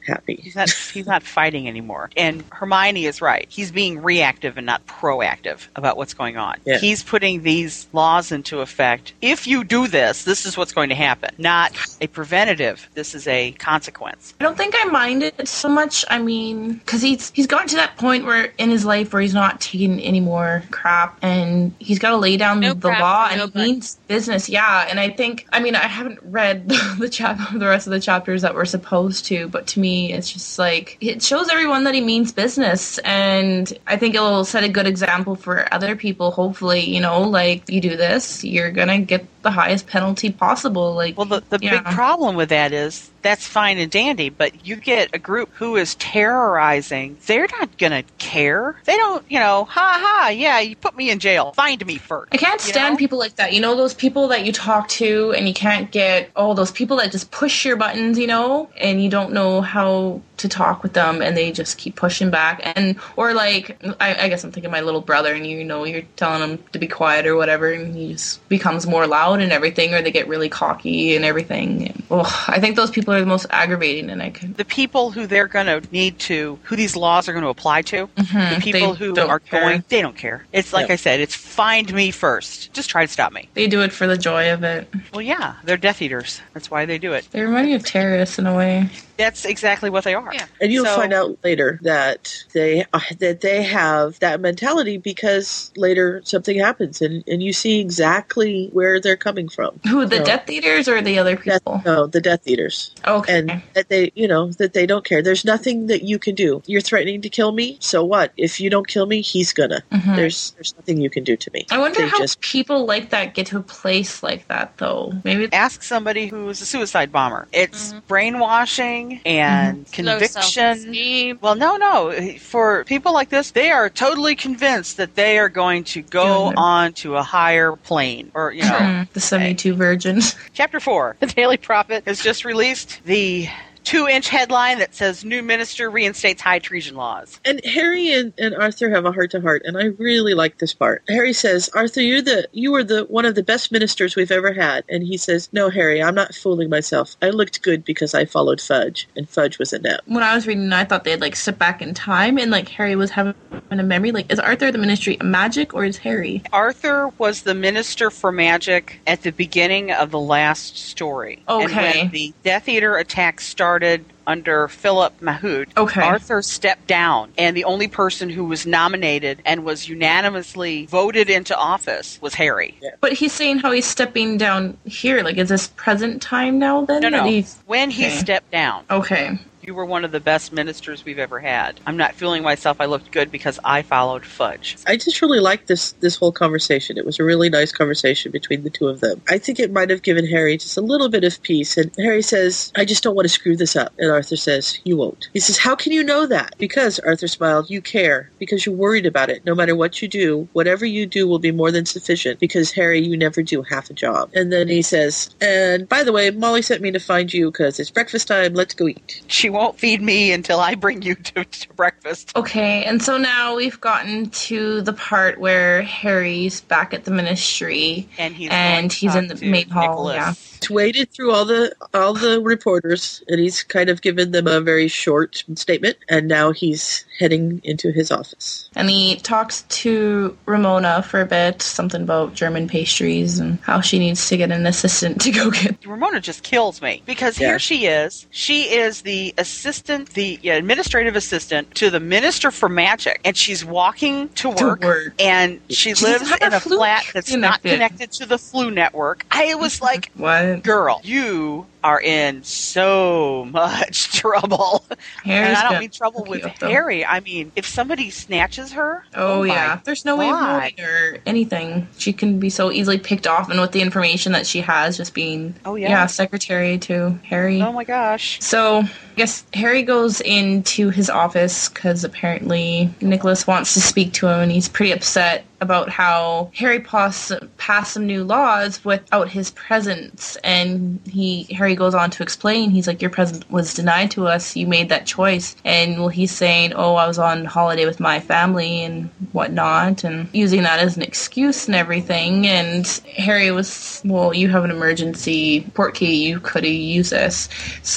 [0.09, 0.39] happy.
[0.41, 2.09] He's not he's not fighting anymore.
[2.17, 3.45] And Hermione is right.
[3.49, 6.57] He's being reactive and not proactive about what's going on.
[6.65, 6.77] Yeah.
[6.77, 9.13] He's putting these laws into effect.
[9.21, 11.33] If you do this, this is what's going to happen.
[11.37, 12.89] Not a preventative.
[12.93, 14.33] This is a consequence.
[14.39, 16.03] I don't think I mind it so much.
[16.09, 19.33] I mean, because he's he's gotten to that point where in his life where he's
[19.33, 23.27] not taking any more crap, and he's got to lay down No the crap law,
[23.27, 24.49] for and no he means business.
[24.49, 27.99] Yeah, and I think I mean I haven't read the chap the rest of the
[27.99, 31.93] chapters that we're supposed to, but to me it's just like it shows everyone that
[31.93, 36.31] he means business, and I think it'll set a good example for other people.
[36.31, 40.93] Hopefully, you know, like you do this, you're gonna get the highest penalty possible.
[40.93, 41.81] Like, Well, the, the Yeah.
[41.81, 45.75] big problem with that is that's fine and dandy, but you get a group who
[45.75, 47.17] is terrorizing.
[47.25, 48.79] They're not going to care.
[48.85, 51.51] They don't, you know, ha ha, yeah, you put me in jail.
[51.53, 52.33] Find me first.
[52.33, 52.97] I can't You stand know?
[52.97, 53.53] people like that.
[53.53, 56.97] You know those people that you talk to and you can't get oh those people
[56.97, 60.93] that just push your buttons, you know, and you don't know how to talk with
[60.93, 64.71] them and they just keep pushing back and or like I, I guess I'm thinking
[64.71, 67.93] my little brother and you know you're telling him to be quiet or whatever and
[67.93, 71.87] he just becomes more loud and everything or they get really cocky and everything.
[71.87, 75.11] And, oh, I think those people are the most aggravating and I can the people
[75.11, 78.55] who they're going to need to, who these laws are going to apply to, Mhm,
[78.55, 79.61] the people they who don't are care.
[79.61, 80.45] going, they don't care.
[80.51, 80.93] It's like Yeah.
[80.93, 82.71] I said, it's find me first.
[82.73, 83.49] Just try to stop me.
[83.53, 84.87] they do it for the joy of it.
[85.13, 86.41] Well, yeah, they're Death Eaters.
[86.53, 87.27] That's why they do it.
[87.31, 88.89] They remind me of terrorists in a way.
[89.19, 90.33] That's exactly what they are.
[90.33, 90.45] Yeah.
[90.61, 95.71] And you'll So- find out later that they uh, that they have that mentality because
[95.75, 99.79] later something happens and, and you see exactly where they're coming from.
[99.87, 100.25] Who the No.
[100.25, 101.81] Death Eaters or the other Death, people?
[101.85, 102.95] no, the Death Eaters.
[103.05, 103.37] Okay.
[103.39, 105.21] And that they, you know, that they don't care.
[105.21, 106.63] There's nothing that you can do.
[106.65, 108.31] You're threatening to kill me, so what?
[108.37, 109.83] If you don't kill me, he's gonna.
[109.91, 110.15] Mhm.
[110.15, 111.65] There's there's nothing you can do to me.
[111.69, 115.11] I wonder They how just people like that get to a place like that, though.
[115.25, 117.47] Maybe Ask somebody who's a suicide bomber.
[117.51, 117.99] It's Mm-hmm.
[118.07, 120.05] brainwashing and mm-hmm.
[120.05, 120.41] Low conviction.
[120.41, 121.39] self-esteem.
[121.41, 122.11] Well, no, no.
[122.39, 126.51] For people like this, they are totally convinced that they are going to go Doing
[126.53, 126.57] it.
[126.57, 128.31] on to a higher plane.
[128.33, 130.35] Or, you know, the 72 virgins.
[130.53, 133.47] Chapter 4 The Daily Prophet has just released the
[133.89, 137.39] two inch headline that says New Minister reinstates high treason laws.
[137.43, 140.75] And Harry and, and Arthur have a heart to heart, and I really like this
[140.75, 141.01] part.
[141.09, 144.53] Harry says, "Arthur, you're the you were the one of the best ministers we've ever
[144.53, 147.15] had." And he says, "No, Harry, I'm not fooling myself.
[147.19, 150.45] I looked good because I followed Fudge, and Fudge was a inept." When I was
[150.45, 153.33] reading, I thought they'd like sit back in time and like Harry was having
[153.71, 154.11] a memory.
[154.11, 156.43] Like, is Arthur the Ministry magic or is Harry?
[156.53, 161.43] Arthur was the minister for magic at the beginning of the last story.
[161.47, 162.01] And Okay.
[162.03, 163.78] when the Death Eater attack started
[164.27, 165.69] under Philip Mahood.
[165.75, 166.01] Okay.
[166.01, 171.55] Arthur stepped down, and the only person who was nominated and was unanimously voted into
[171.57, 172.77] office was Harry.
[173.01, 175.23] But he's saying how he's stepping down here.
[175.23, 177.01] Like, is this present time now then?
[177.01, 177.23] No, no.
[177.23, 178.15] he's- When he Okay.
[178.17, 179.39] stepped down, Okay.
[179.61, 181.79] You were one of the best ministers we've ever had.
[181.85, 182.77] I'm not fooling myself.
[182.79, 184.77] I looked good because I followed Fudge.
[184.87, 186.97] I just really liked this this whole conversation.
[186.97, 189.21] It was a really nice conversation between the two of them.
[189.27, 191.77] I think it might have given Harry just a little bit of peace.
[191.77, 194.97] And Harry says, "I just don't want to screw this up." And Arthur says, "You
[194.97, 198.75] won't." He says, "How can you know that?" Because Arthur smiled, "You care because you're
[198.75, 199.45] worried about it.
[199.45, 202.39] No matter what you do, whatever you do will be more than sufficient.
[202.39, 206.13] Because Harry, you never do half a job." And then he says, "And by the
[206.13, 208.53] way, Molly sent me to find you because it's breakfast time.
[208.53, 212.31] Let's go eat." She won't feed me until I bring you to, to breakfast.
[212.35, 218.07] Okay, and so now we've gotten to the part where Harry's back at the ministry.
[218.17, 220.15] And he's And he's in the main hall, Nicholas.
[220.15, 220.33] yeah.
[220.59, 224.59] He's waded through all the all the reporters and he's kind of given them a
[224.59, 228.69] very short statement and now he's heading into his office.
[228.75, 233.99] And he talks to Ramona for a bit, something about German pastries and how she
[233.99, 235.77] needs to get an assistant to go get.
[235.85, 237.49] Ramona just kills me because Yeah.
[237.51, 238.27] here she is.
[238.31, 244.29] She is the assistant, the administrative assistant to the minister for magic, and she's walking
[244.29, 244.81] to To work.
[244.83, 245.13] work.
[245.19, 247.71] And she She lives in a flat that's not connected.
[247.71, 249.25] connected to the Floo network.
[249.31, 250.61] I was like, What?
[250.63, 254.83] girl, you are in so much trouble.
[255.23, 256.43] Harry's and I don't mean trouble with.
[256.61, 257.05] Harry.
[257.05, 259.79] I mean, if somebody snatches her, Oh, oh my yeah.
[259.83, 261.87] There's no way of knowing or anything.
[261.97, 265.13] She can be so easily picked off, and with the information that she has, just
[265.13, 266.05] being Oh, yeah.
[266.07, 267.61] secretary to Harry.
[267.61, 268.39] Oh my gosh.
[268.41, 274.27] So, I guess Harry goes into his office because apparently Nicholas wants to speak to
[274.27, 279.51] him and he's pretty upset about how Harry pass, passed some new laws without his
[279.51, 282.69] presence, and he Harry goes on to explain.
[282.71, 284.55] He's like, "Your presence was denied to us.
[284.55, 288.19] You made that choice." And well, he's saying, "Oh, I was on holiday with my
[288.19, 292.47] family and whatnot," and using that as an excuse and everything.
[292.47, 292.85] And
[293.17, 296.19] Harry was, "Well, you have an emergency Portkey.
[296.19, 297.49] You could use this."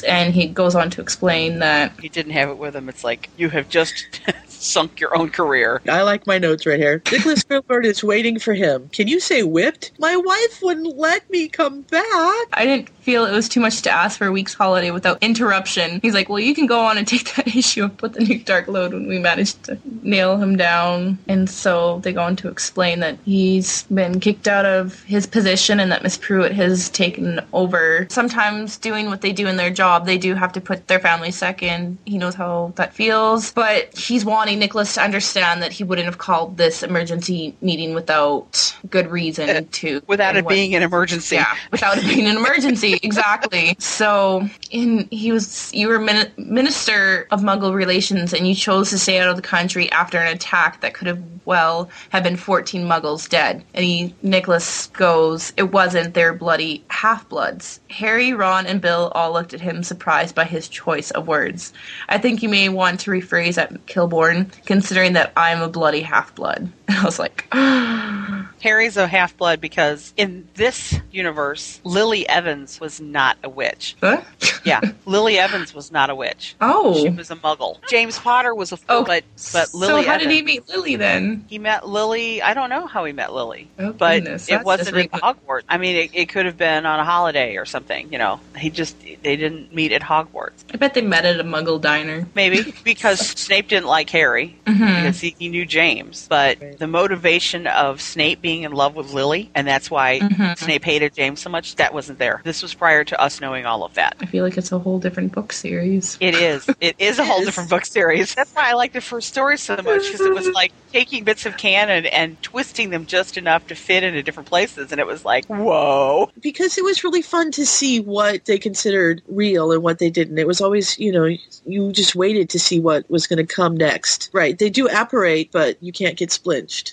[0.09, 2.89] And he goes on to explain that He didn't have it with him.
[2.89, 4.21] It's like you have just
[4.63, 5.81] sunk your own career.
[5.89, 7.03] I like my notes right here.
[7.11, 8.89] Nicholas Gilbert is waiting for him.
[8.93, 9.93] Can you say whipped?
[9.99, 12.47] My wife wouldn't let me come back.
[12.53, 16.01] I didn't feel it was too much to ask for a week's holiday without interruption.
[16.03, 18.39] He's like, Well, you can go on and take that issue and put the new
[18.39, 21.19] Dark Lord when we managed to nail him down.
[21.29, 25.81] And so they go on to explain that he's been kicked out of his position
[25.81, 28.07] and that Miss Prewett has taken over.
[28.11, 31.31] Sometimes doing what they do in their job, they do have to put their family
[31.31, 31.99] second.
[32.05, 33.53] He knows how that feels.
[33.53, 38.75] But he's wanting Nicholas to understand that he wouldn't have called this emergency meeting without
[38.91, 40.03] good reason eh, to.
[40.07, 41.37] Without it what- being an emergency.
[41.37, 43.75] yeah, without it being an emergency, exactly.
[43.79, 48.99] So, in he was you were min- minister of Muggle relations, and you chose to
[48.99, 52.87] stay out of the country after an attack that could have well have been fourteen
[52.87, 53.65] Muggles dead.
[53.75, 57.81] And he Nicholas goes, it wasn't their bloody half bloods.
[57.91, 61.73] Harry, Ron, and Bill all looked at him surprised by his choice of words.
[62.09, 66.35] I think you may want to rephrase at Kilborn, considering that I'm a bloody half
[66.35, 66.71] blood.
[66.93, 67.47] And I was like,
[68.63, 73.97] Harry's a half blood because in this universe, Lily Evans was not a witch.
[74.01, 74.21] huh?
[74.65, 76.55] Yeah, Lily Evans was not a witch.
[76.61, 76.95] Oh.
[77.03, 77.79] She was a muggle.
[77.89, 80.29] James Potter was a fool, Oh, but but Lily so how Evans.
[80.29, 81.45] did he meet Lily then?
[81.49, 82.41] He met Lily.
[82.43, 85.63] I don't know how he met Lily, Oh, but goodness, it wasn't just in Hogwarts.
[85.69, 88.13] I mean, it, it could have been on a holiday or something.
[88.13, 90.65] You know, he just they didn't meet at Hogwarts.
[90.73, 92.27] I bet they met at a Muggle diner.
[92.35, 94.79] Maybe because Snape didn't like Harry Mm-hmm.
[95.03, 99.51] because he, he knew James, but the motivation of Snape being in love with Lily,
[99.55, 100.59] and that's why Mhm.
[100.59, 102.41] Snape hated James so much, that wasn't there.
[102.45, 104.17] This was prior to us knowing all of that.
[104.21, 106.17] I feel like it's a whole different book series.
[106.21, 106.69] It is.
[106.81, 107.47] It is a whole is.
[107.47, 108.35] different book series.
[108.35, 111.47] That's why I like the first story so much because it was like taking bits
[111.47, 115.25] of canon and twisting them just enough to fit into different places, and it was
[115.25, 116.31] like, whoa.
[116.41, 120.39] because it was really fun to see what they considered real and what they didn't.
[120.39, 121.29] It was always, you know,
[121.65, 124.29] you just waited to see what was going to come next.
[124.33, 124.59] Right.
[124.59, 126.33] They do apparate, but you can't get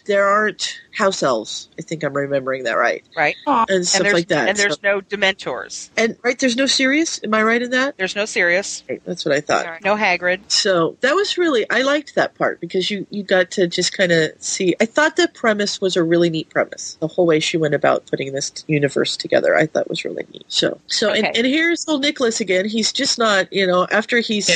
[0.06, 1.70] There aren't house elves.
[1.80, 3.04] I think I'm remembering that right.
[3.16, 3.36] Right?
[3.48, 3.66] Aw.
[3.70, 4.50] And stuff and there's like that.
[4.50, 5.90] and there's So- no Dementors.
[5.98, 7.20] and right, there's no Sirius.
[7.24, 7.98] Am I right in that?
[7.98, 8.84] There's no Sirius.
[8.90, 9.66] Right, that's what I thought.
[9.66, 9.84] Alright.
[9.84, 10.42] No Hagrid.
[10.52, 14.12] So that was really I liked that part because you you got to just kind
[14.12, 14.76] of see.
[14.82, 16.98] I thought the premise was a really neat premise.
[17.00, 20.46] The whole way she went about putting this universe together, I thought was really neat.
[20.50, 21.40] So so and, Okay.
[21.40, 22.66] and here's old Nicholas again.
[22.68, 24.50] He's just not you know after he's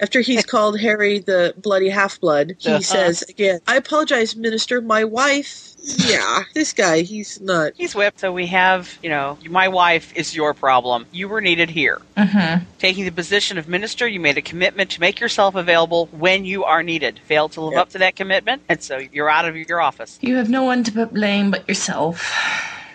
[0.00, 2.54] after he's called Harry the bloody half blood.
[2.58, 2.80] He Uh-huh.
[2.80, 4.80] says again, "I apologize, Minister.
[4.82, 7.02] My wife." Yeah, this guy.
[7.02, 7.72] He's not.
[7.76, 8.20] He's whipped.
[8.20, 11.06] So we have, you know, my wife is your problem.
[11.12, 12.00] You were needed here.
[12.16, 12.64] Mm-hmm.
[12.78, 16.64] Taking the position of minister, you made a commitment to make yourself available when you
[16.64, 17.20] are needed.
[17.26, 17.82] Failed to live Yep.
[17.82, 20.18] up to that commitment, and so you're out of your office.
[20.22, 22.32] You have no one to put blame but yourself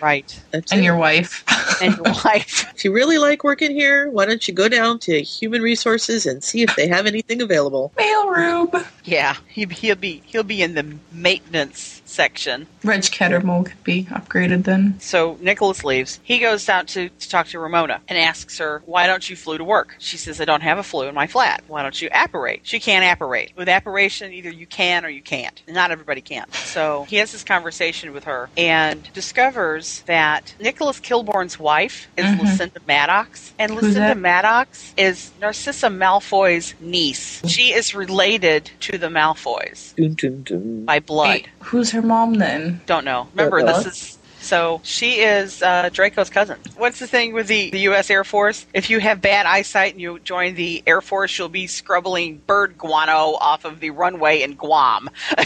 [0.02, 0.36] Right.
[0.50, 0.84] That's and it.
[0.84, 1.44] your wife.
[1.80, 2.68] And your wife.
[2.74, 6.42] If you really like working here, why don't you go down to Human Resources and
[6.42, 7.92] see if they have anything available?
[7.96, 8.84] Mailroom.
[9.04, 12.66] Yeah, he'll be he'll be in the maintenance section.
[12.84, 14.98] Reg Cattermole could be upgraded then.
[15.00, 16.20] So Nicholas leaves.
[16.22, 19.58] He goes out to, to talk to Ramona and asks her, "Why don't you Floo
[19.58, 21.62] to work?" She says, "I don't have a Floo in my flat.
[21.68, 23.52] Why don't you apparate?" She can't apparate.
[23.56, 25.62] With apparation, either you can or you can't.
[25.68, 26.50] Not everybody can.
[26.52, 32.40] So he has this conversation with her and discovers that Nicholas Kilborn's wife is Mhm.
[32.40, 34.18] Lucinda Maddox, and Who's Lucinda that?
[34.18, 37.40] Maddox is Narcissa Malfoy's niece.
[37.48, 40.84] She is related to the Malfoys Dun, dun, dun.
[40.84, 41.28] by blood.
[41.28, 42.80] Wait, who's her mom then?
[42.86, 43.28] Don't know.
[43.34, 46.58] Remember, this is so she is uh, Draco's cousin.
[46.76, 48.10] What's the thing with the, the U.S.
[48.10, 48.66] Air Force?
[48.74, 52.76] If you have bad eyesight and you join the Air Force, you'll be scrubbing bird
[52.76, 55.08] guano off of the runway in Guam.
[55.38, 55.44] I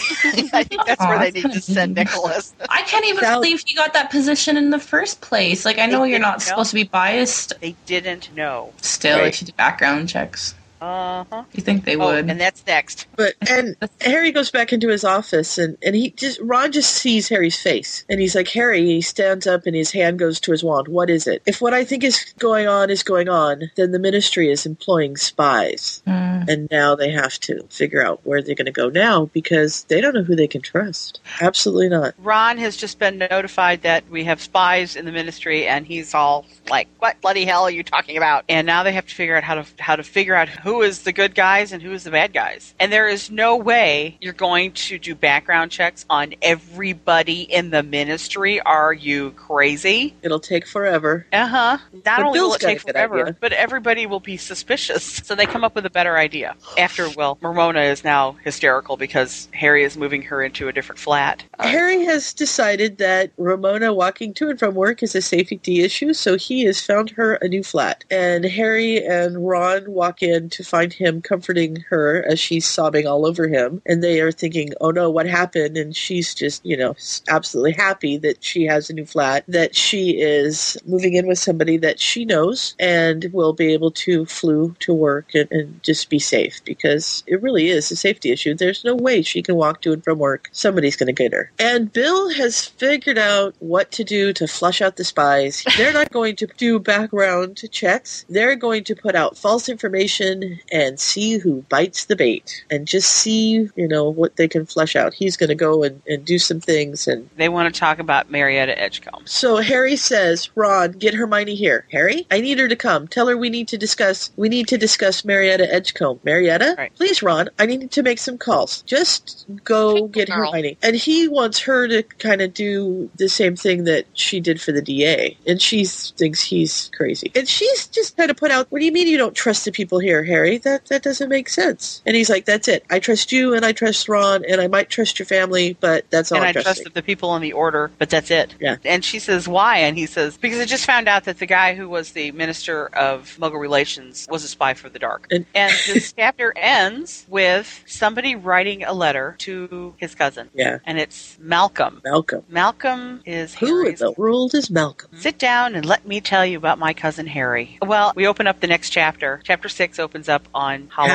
[0.64, 1.94] think that's Aw, where they need to send.
[1.94, 2.54] Nicholas.
[2.70, 5.66] I can't even That- believe he got that position in the first place.
[5.66, 6.52] Like, I know you're not didn't know.
[6.52, 7.52] supposed to be biased.
[7.60, 8.72] They didn't know.
[8.80, 9.24] Still, Right.
[9.24, 10.54] they should do background checks.
[10.80, 11.44] Uh huh.
[11.52, 12.28] You think they Oh, would?
[12.30, 13.06] and that's next.
[13.16, 17.28] But and Harry goes back into his office and, and he just Ron just sees
[17.28, 20.62] Harry's face and he's like Harry he stands up and his hand goes to his
[20.64, 23.92] wand what is it if what I think is going on is going on then
[23.92, 26.42] the ministry is employing spies Hmm.
[26.48, 30.00] and now they have to figure out where they're going to go now because they
[30.00, 34.24] don't know who they can trust absolutely not Ron has just been notified that we
[34.24, 38.16] have spies in the ministry, and he's all like, "What bloody hell are you talking
[38.16, 40.65] about?" And now they have to figure out how to how to figure out who
[40.82, 42.74] is the good guys and who is the bad guys.
[42.80, 47.82] And there is no way you're going to do background checks on everybody in the
[47.82, 48.60] ministry.
[48.60, 50.14] Are you crazy?
[50.22, 51.26] It'll take forever.
[51.32, 51.78] Uh huh.
[52.04, 53.36] Not But only Bill's will it take forever, idea.
[53.40, 55.04] but everybody will be suspicious.
[55.26, 56.54] So they come up with a better idea.
[56.78, 61.44] After, well, Ramona is now hysterical because Harry is moving her into a different flat.
[61.58, 66.36] Harry has decided that Ramona walking to and from work is a safety issue, so
[66.36, 68.04] he has found her a new flat.
[68.10, 73.26] And Harry and Ron walk in to find him comforting her as she's sobbing all
[73.26, 73.82] over him.
[73.86, 75.76] And they are thinking, oh no, what happened?
[75.76, 76.94] And she's just, you know,
[77.28, 81.76] absolutely happy that she has a new flat, that she is moving in with somebody
[81.78, 86.18] that she knows and will be able to Floo to work and, and just be
[86.18, 88.54] safe because it really is a safety issue.
[88.54, 90.48] There's no way she can walk to and from work.
[90.52, 91.50] Somebody's going to get her.
[91.58, 95.64] And Bill has figured out what to do to flush out the spies.
[95.76, 98.24] They're not going to do background checks.
[98.28, 103.10] They're going to put out false information and see who bites the bait and just
[103.10, 105.14] see, you know, what they can flesh out.
[105.14, 108.30] He's going to go and, and do some things and They want to talk about
[108.30, 109.22] Marietta Edgecombe.
[109.26, 111.86] so Harry says, "Ron, get Hermione here.
[111.92, 113.08] Harry, I need her to come.
[113.08, 114.30] Tell her we need to discuss.
[114.36, 116.20] We need to discuss Marietta Edgecombe.
[116.24, 116.92] Marietta, Right.
[116.96, 117.48] please, Ron.
[117.58, 118.82] I need to make some calls.
[118.82, 120.50] Just go Faithful get girl.
[120.52, 124.60] Hermione." And he wants her to kind of do the same thing that she did
[124.60, 127.30] for the DA, and she thinks he's crazy.
[127.34, 129.72] And she's just kind of put out, "What do you mean you don't trust the
[129.72, 130.35] people here, Harry?
[130.58, 132.84] That that doesn't make sense." And he's like, "That's it.
[132.90, 136.30] I trust you, and I trust Ron, and I might trust your family, but that's
[136.32, 138.54] all and I'm I trusting." trusted the people in the order, but that's it.
[138.60, 138.76] Yeah.
[138.84, 139.78] And she says, why?
[139.78, 142.86] And he says, because I just found out that the guy who was the minister
[142.88, 145.26] of Muggle relations was a spy for the dark.
[145.30, 150.48] And- And this chapter ends with somebody writing a letter to his cousin.
[150.54, 152.00] Yeah, And it's Malcolm.
[152.04, 152.44] Malcolm.
[152.48, 155.10] Malcolm is Who in Harry's the world is Malcolm?
[155.18, 157.78] Sit down and let me tell you about my cousin Harry.
[157.82, 159.40] Well, we open up the next chapter.
[159.44, 161.14] Chapter six opens up on Halloween.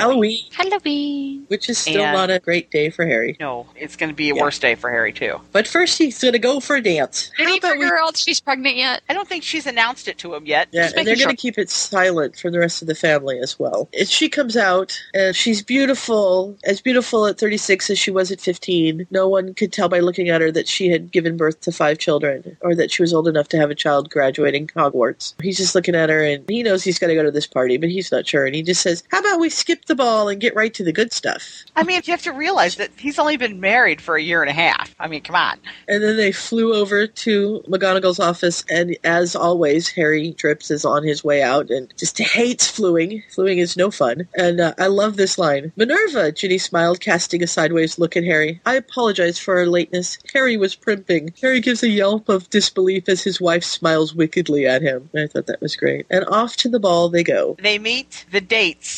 [0.51, 1.45] Halloween, Halloween.
[1.47, 3.35] which is still And- not a great day for Harry.
[3.39, 4.41] No, it's going to be a Yeah.
[4.41, 5.39] worse day for Harry too.
[5.51, 7.31] But first, he's going to go for a dance.
[7.37, 9.01] Did How he about we- figure out she's pregnant yet?
[9.09, 10.67] I don't think she's announced it to him yet.
[10.71, 13.39] Yeah, and they're making going to keep it silent for the rest of the family
[13.39, 13.89] as well.
[13.97, 18.39] And she comes out, and she's beautiful, as beautiful at 36 as she was at
[18.41, 19.07] 15.
[19.11, 21.97] No one could tell by looking at her that she had given birth to five
[21.97, 25.33] children, or that she was old enough to have a child graduating Hogwarts.
[25.41, 27.77] He's just looking at her, and he knows he's got to go to this party,
[27.77, 28.45] but he's not sure.
[28.45, 30.93] And he just says, "How about we skip the ball and get right to the
[30.93, 34.21] good stuff?" I mean, you have to realize that he's only been married for a
[34.21, 34.93] year and a half.
[34.99, 35.57] I mean, come on.
[35.87, 41.03] And then they flew over to McGonagall's office, and as always, Harry Trips is on
[41.03, 43.23] his way out and just hates fluing.
[43.29, 44.27] Fluing is no fun.
[44.35, 45.71] And uh, I love this line.
[45.75, 48.61] Minerva, Ginny smiled, casting a sideways look at Harry.
[48.65, 50.17] I apologize for our lateness.
[50.33, 51.33] Harry was primping.
[51.41, 55.09] Harry gives a yelp of disbelief as his wife smiles wickedly at him.
[55.15, 56.05] I thought that was great.
[56.09, 57.55] And off to the ball they go.
[57.61, 58.90] They meet the dates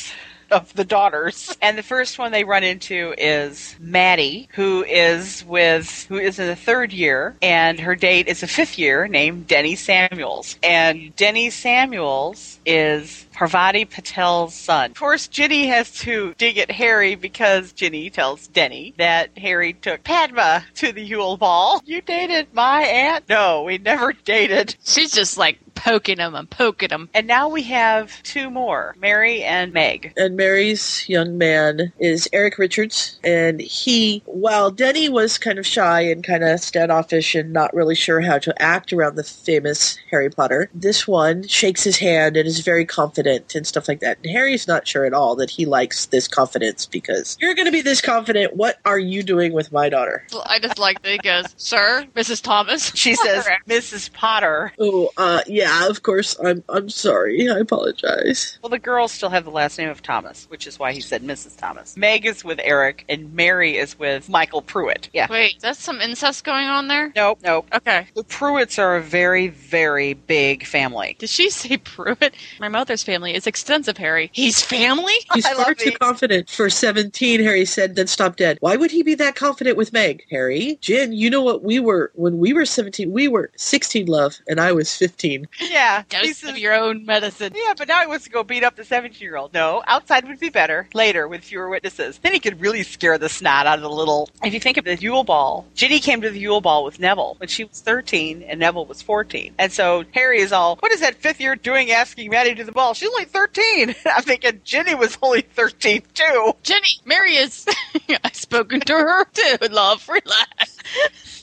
[0.53, 1.55] of the daughters.
[1.61, 6.47] And the first one they run into is Maddie, who is with who is in
[6.47, 10.57] the third year, and her date is a fifth year named Denny Samuels.
[10.63, 14.91] And Denny Samuels is Parvati Patil's son.
[14.91, 20.03] Of course, Ginny has to dig at Harry because Ginny tells Denny that Harry took
[20.03, 21.81] Padma to the Yule Ball.
[21.85, 23.27] You dated my aunt?
[23.27, 24.75] No, we never dated.
[24.83, 27.09] She's just like poking him and poking him.
[27.13, 30.13] And now we have two more, Mary and Meg.
[30.17, 33.19] and Mary's young man is Eric Richards.
[33.23, 37.95] And he, while Denny was kind of shy and kind of standoffish and not really
[37.95, 42.47] sure how to act around the famous Harry Potter, this one shakes his hand and
[42.47, 44.17] is very confident and stuff like that.
[44.23, 47.71] And Harry's not sure at all that he likes this confidence because you're going to
[47.71, 48.55] be this confident.
[48.55, 50.25] What are you doing with my daughter?
[50.45, 52.41] I just like that he goes, Sir, Mrs.
[52.41, 52.91] Thomas.
[52.95, 54.11] She says, Mrs.
[54.13, 54.71] Potter.
[54.79, 56.37] Oh, uh, yeah, of course.
[56.43, 57.49] I'm, I'm sorry.
[57.49, 58.57] I apologize.
[58.61, 61.23] Well, the girls still have the last name of Thomas, which is why he said
[61.23, 61.57] Mrs.
[61.57, 61.95] Thomas.
[61.97, 65.09] Meg is with Eric, and Mary is with Michael Prewett.
[65.13, 65.27] Yeah.
[65.29, 67.11] Wait, that's some incest going on there?
[67.15, 67.67] Nope, nope.
[67.73, 68.07] Okay.
[68.15, 71.15] The Prewetts are a very, very big family.
[71.19, 72.33] Did she say Prewett?
[72.59, 74.29] My mother's family is extensive, Harry.
[74.33, 75.13] He's family?
[75.33, 75.97] He's I far too these.
[75.97, 78.57] confident for 17, Harry said, then stopped dead.
[78.61, 80.23] Why would he be that confident with Meg?
[80.29, 83.11] Harry, Jen, you know what we were when we were 17?
[83.11, 85.47] We were 16, love, and I was 15.
[85.59, 86.03] Yeah.
[86.09, 87.53] Dose of your own medicine.
[87.55, 89.53] Yeah, but now he wants to go beat up the 17 year old.
[89.53, 90.87] No, outside would be better.
[90.93, 92.19] Later, with fewer witnesses.
[92.21, 94.29] Then he could really scare the snot out of the little.
[94.43, 97.35] If you think of the Yule Ball, Ginny came to the Yule Ball with Neville
[97.37, 99.55] when she was 13 and Neville was 14.
[99.57, 102.71] And so Harry is all, what is that fifth year doing asking Maddie to the
[102.71, 102.93] ball?
[102.93, 103.95] She's only 13.
[104.05, 106.53] I'm thinking Ginny was only 13 too.
[106.63, 107.65] Jenny, Mary is.
[108.23, 109.57] I've spoken to her too.
[109.71, 111.42] Love, relax.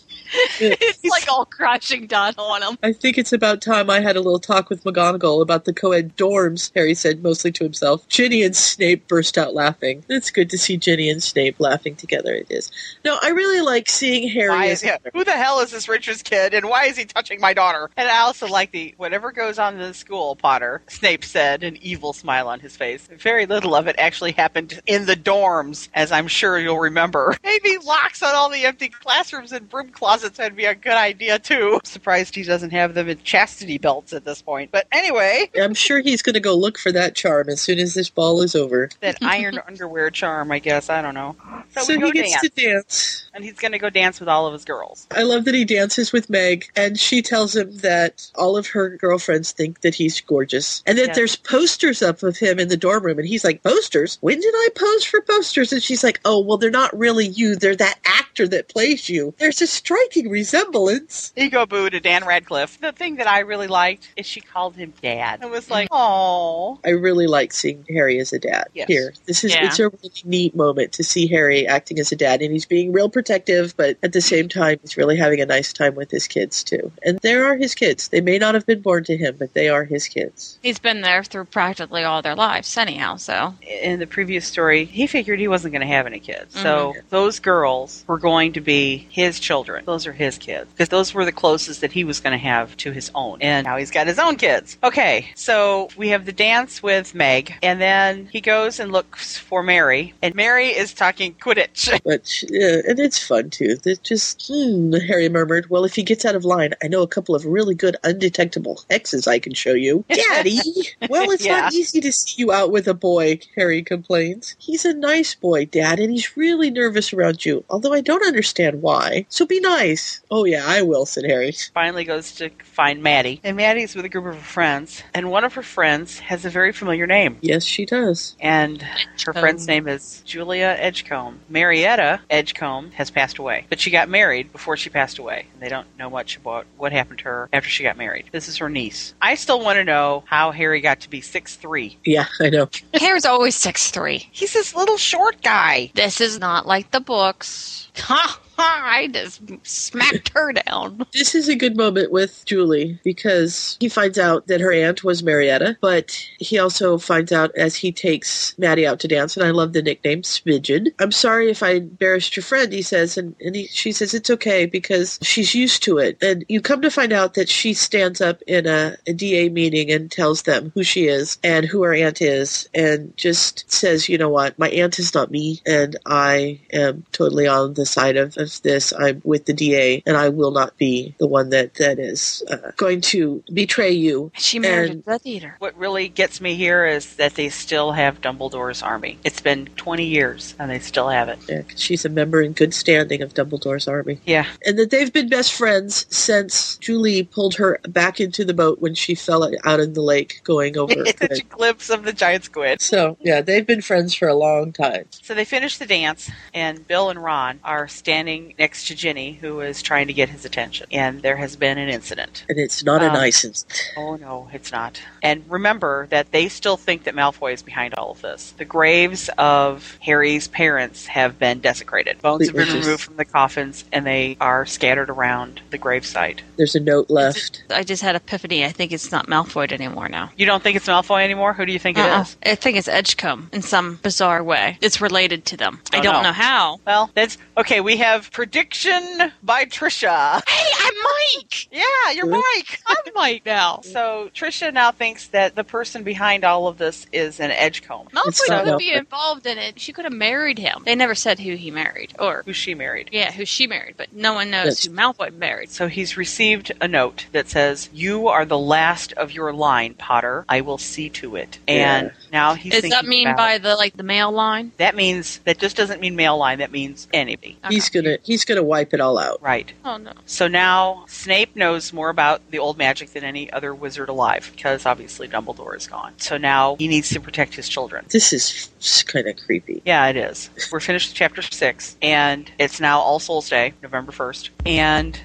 [0.61, 2.79] It's like all crashing down on him.
[2.83, 6.17] I think it's about time I had a little talk with McGonagall about the co-ed
[6.17, 8.07] dorms, Harry said mostly to himself.
[8.09, 10.05] Ginny and Snape burst out laughing.
[10.09, 12.71] It's good to see Ginny and Snape laughing together, it is.
[13.05, 16.23] No, I really like seeing Harry Why is, yeah, who the hell is this Richards
[16.23, 17.91] kid, and why is he touching my daughter?
[17.97, 20.83] And I also like the whatever goes on in the school, Potter.
[20.89, 23.09] Snape said, an evil smile on his face.
[23.19, 27.37] Very little of it actually happened in the dorms, as I'm sure you'll remember.
[27.45, 31.39] Maybe locks on all the empty classrooms and broom closets would be a good idea
[31.39, 31.81] too.
[31.85, 34.71] Surprised he doesn't have them in chastity belts at this point.
[34.71, 37.95] But anyway, I'm sure he's going to go look for that charm as soon as
[37.95, 38.91] this ball is over.
[39.01, 40.91] that iron underwear charm, I guess.
[40.91, 41.37] I don't know.
[41.75, 43.31] So, So, we go he gets dance, to dance.
[43.35, 45.07] and he's going to go dance with all of his girls.
[45.15, 48.97] I love that he dances with Meg, and she tells him that all of her
[48.97, 51.17] girlfriends think that he's gorgeous, and that Yes.
[51.17, 53.19] there's posters up of him in the dorm room.
[53.19, 54.19] And he's like, "Posters?
[54.21, 57.57] When did I pose for posters?" And she's like, "Oh, well, they're not really you.
[57.57, 59.35] They're that actor that plays you.
[59.39, 59.67] There's a
[60.11, 62.81] striking resemblance." Ego boo to Dan Radcliffe.
[62.81, 65.41] The thing that I really liked is she called him dad.
[65.43, 66.79] It was like, oh.
[66.85, 68.89] I really like seeing Harry as a dad Yes.
[68.89, 69.15] here.
[69.27, 69.67] This is Yeah.
[69.67, 72.93] it's a really neat moment to see Harry acting as a dad, and he's being
[72.93, 76.27] real protective, but at the same time, he's really having a nice time with his
[76.27, 76.91] kids too.
[77.05, 78.09] And there are his kids.
[78.09, 80.59] They may not have been born to him, but they are his kids.
[80.63, 83.17] He's been there through practically all their lives, anyhow.
[83.17, 86.55] So In the previous story, he figured he wasn't going to have any kids.
[86.55, 87.07] So mm-hmm.
[87.11, 89.85] those girls were going to be his children.
[89.85, 90.71] Those are his kids.
[90.73, 93.39] Because those were the closest that he was going to have to his own.
[93.41, 94.79] And now he's got his own kids.
[94.83, 99.63] Okay, so we have the dance with Meg, and then he goes and looks for
[99.63, 101.99] Mary, and Mary is talking Quidditch.
[102.11, 103.77] But yeah, and it's fun too.
[103.85, 105.71] It's just hmm, Harry murmured.
[105.71, 108.83] Well, if he gets out of line, I know a couple of really good undetectable
[108.91, 110.05] hexes I can show you.
[110.09, 110.61] Daddy,
[111.09, 113.39] well, it's not easy to see you out with a boy.
[113.55, 114.57] Harry complains.
[114.59, 117.65] He's a nice boy, Dad, and he's really nervous around you.
[117.71, 119.27] Although I don't understand why.
[119.29, 119.90] So be nice.
[120.31, 121.53] Oh yeah, I will," said Harry.
[121.73, 123.41] finally goes to find Maddie.
[123.45, 126.51] And Maddie's with a group of her friends, and one of her friends has a
[126.51, 127.39] very familiar name.
[127.41, 128.37] Yes, she does.
[128.41, 128.83] And
[129.25, 131.41] her um, friend's name is Julia Edgecombe.
[131.49, 135.47] Marietta Edgecombe has passed away, but she got married before she passed away.
[135.53, 138.27] And they don't know much about what happened to her after she got married.
[138.33, 139.15] This is her niece.
[139.21, 141.99] I still want to know how Harry got to be six three.
[142.05, 142.69] Yeah, I know.
[142.95, 144.29] Harry's always six three.
[144.31, 145.91] He's this little short guy.
[145.95, 147.89] This is not like the books.
[147.97, 148.41] Ha ha!
[148.63, 151.07] I just smacked her down.
[151.13, 155.23] This is a good moment with Julie because he finds out that her aunt was
[155.23, 159.51] Marietta, but he also finds out as he takes Maddie out to dance, and I
[159.51, 160.89] love the nickname Smidgen.
[160.99, 164.31] I'm sorry if I embarrassed your friend, he says, and, and he, she says it's
[164.31, 166.19] okay because she's used to it.
[166.23, 169.91] And you come to find out that she stands up in a, a DA meeting
[169.91, 174.19] and tells them who she is and who her aunt is, and just says, you
[174.19, 178.37] know what, my aunt is not me, and I am totally on the side of,
[178.37, 178.93] of this.
[178.93, 182.73] I'm with the DA, and I will not be the one that that is uh,
[182.77, 184.33] going to betray you.
[184.37, 185.55] She married And- a Death Eater.
[185.61, 189.19] What really gets me here is that they still have Dumbledore's army.
[189.25, 191.39] It's been 20 years and they still have it.
[191.49, 194.47] Yeah, 'cause she's a member in good standing of Dumbledore's army, Yeah.
[194.65, 198.95] and that they've been best friends since Julie pulled her back into the boat when
[198.95, 200.93] she fell out in the lake going over.
[200.97, 202.81] It's such a glimpse of the giant squid.
[202.81, 205.05] so yeah, they've been friends for a long time.
[205.11, 209.61] So they finish the dance, and Bill and Ron are standing next to Ginny, who
[209.61, 210.87] is trying to get his attention.
[210.93, 212.45] And there has been an incident.
[212.49, 213.83] And it's not a Um, nice incident.
[213.97, 215.01] Oh no, it's not.
[215.23, 218.55] And remember that they still think that Malfoy is behind all of this.
[218.57, 222.21] The graves of Harry's parents have been desecrated.
[222.23, 226.41] Bones have been just- removed from the coffins, and they are scattered around the gravesite.
[226.57, 227.63] There's a note left.
[227.71, 228.65] I just had a epiphany.
[228.65, 230.31] I think it's not Malfoy anymore now.
[230.37, 231.53] You don't think it's Malfoy anymore?
[231.53, 232.23] Who do you think it Uh-uh.
[232.23, 232.37] is?
[232.45, 234.79] I think it's Edgecombe in some bizarre way.
[234.81, 235.81] It's related to them.
[235.93, 236.23] I Oh, don't no.
[236.23, 236.81] know how.
[236.87, 237.81] Well, that's okay.
[237.81, 240.43] We have prediction by Trisha.
[240.49, 241.69] Hey, I'm Mike.
[241.73, 242.81] Yeah, you're Mike.
[242.87, 243.81] I'm Mike now.
[243.83, 248.09] So Trisha now thinks that the person behind all of this is an Edgecombe.
[248.27, 249.79] It's Malfoy not could be involved in it.
[249.81, 250.83] She could have married him.
[250.85, 253.11] They never said who he married, or Who she married.
[253.13, 255.71] yeah, who she married, but no one knows That's- who Malfoy married.
[255.71, 260.45] So he's received a note that says, "You are the last of your line, Potter.
[260.49, 262.20] I will see to it." And Yeah.
[262.33, 264.73] Now he's Does that mean about- by the like the mail line?
[264.77, 266.59] that means that just doesn't mean male line.
[266.59, 267.59] That means anybody.
[267.69, 269.43] He's gonna he's gonna wipe it all out.
[269.43, 269.73] Right.
[269.85, 270.13] Oh no.
[270.27, 274.87] So now Snape knows more about the old magic than any other wizard alive because
[274.87, 276.15] obviously Dumbledore is gone.
[276.19, 278.07] So now he needs to protect his children.
[278.11, 279.83] This is kind of creepy.
[279.85, 280.51] Yeah, it is.
[280.73, 284.51] We're finished with chapter six, and it's now All Souls Day, November 1st.
[284.67, 285.21] And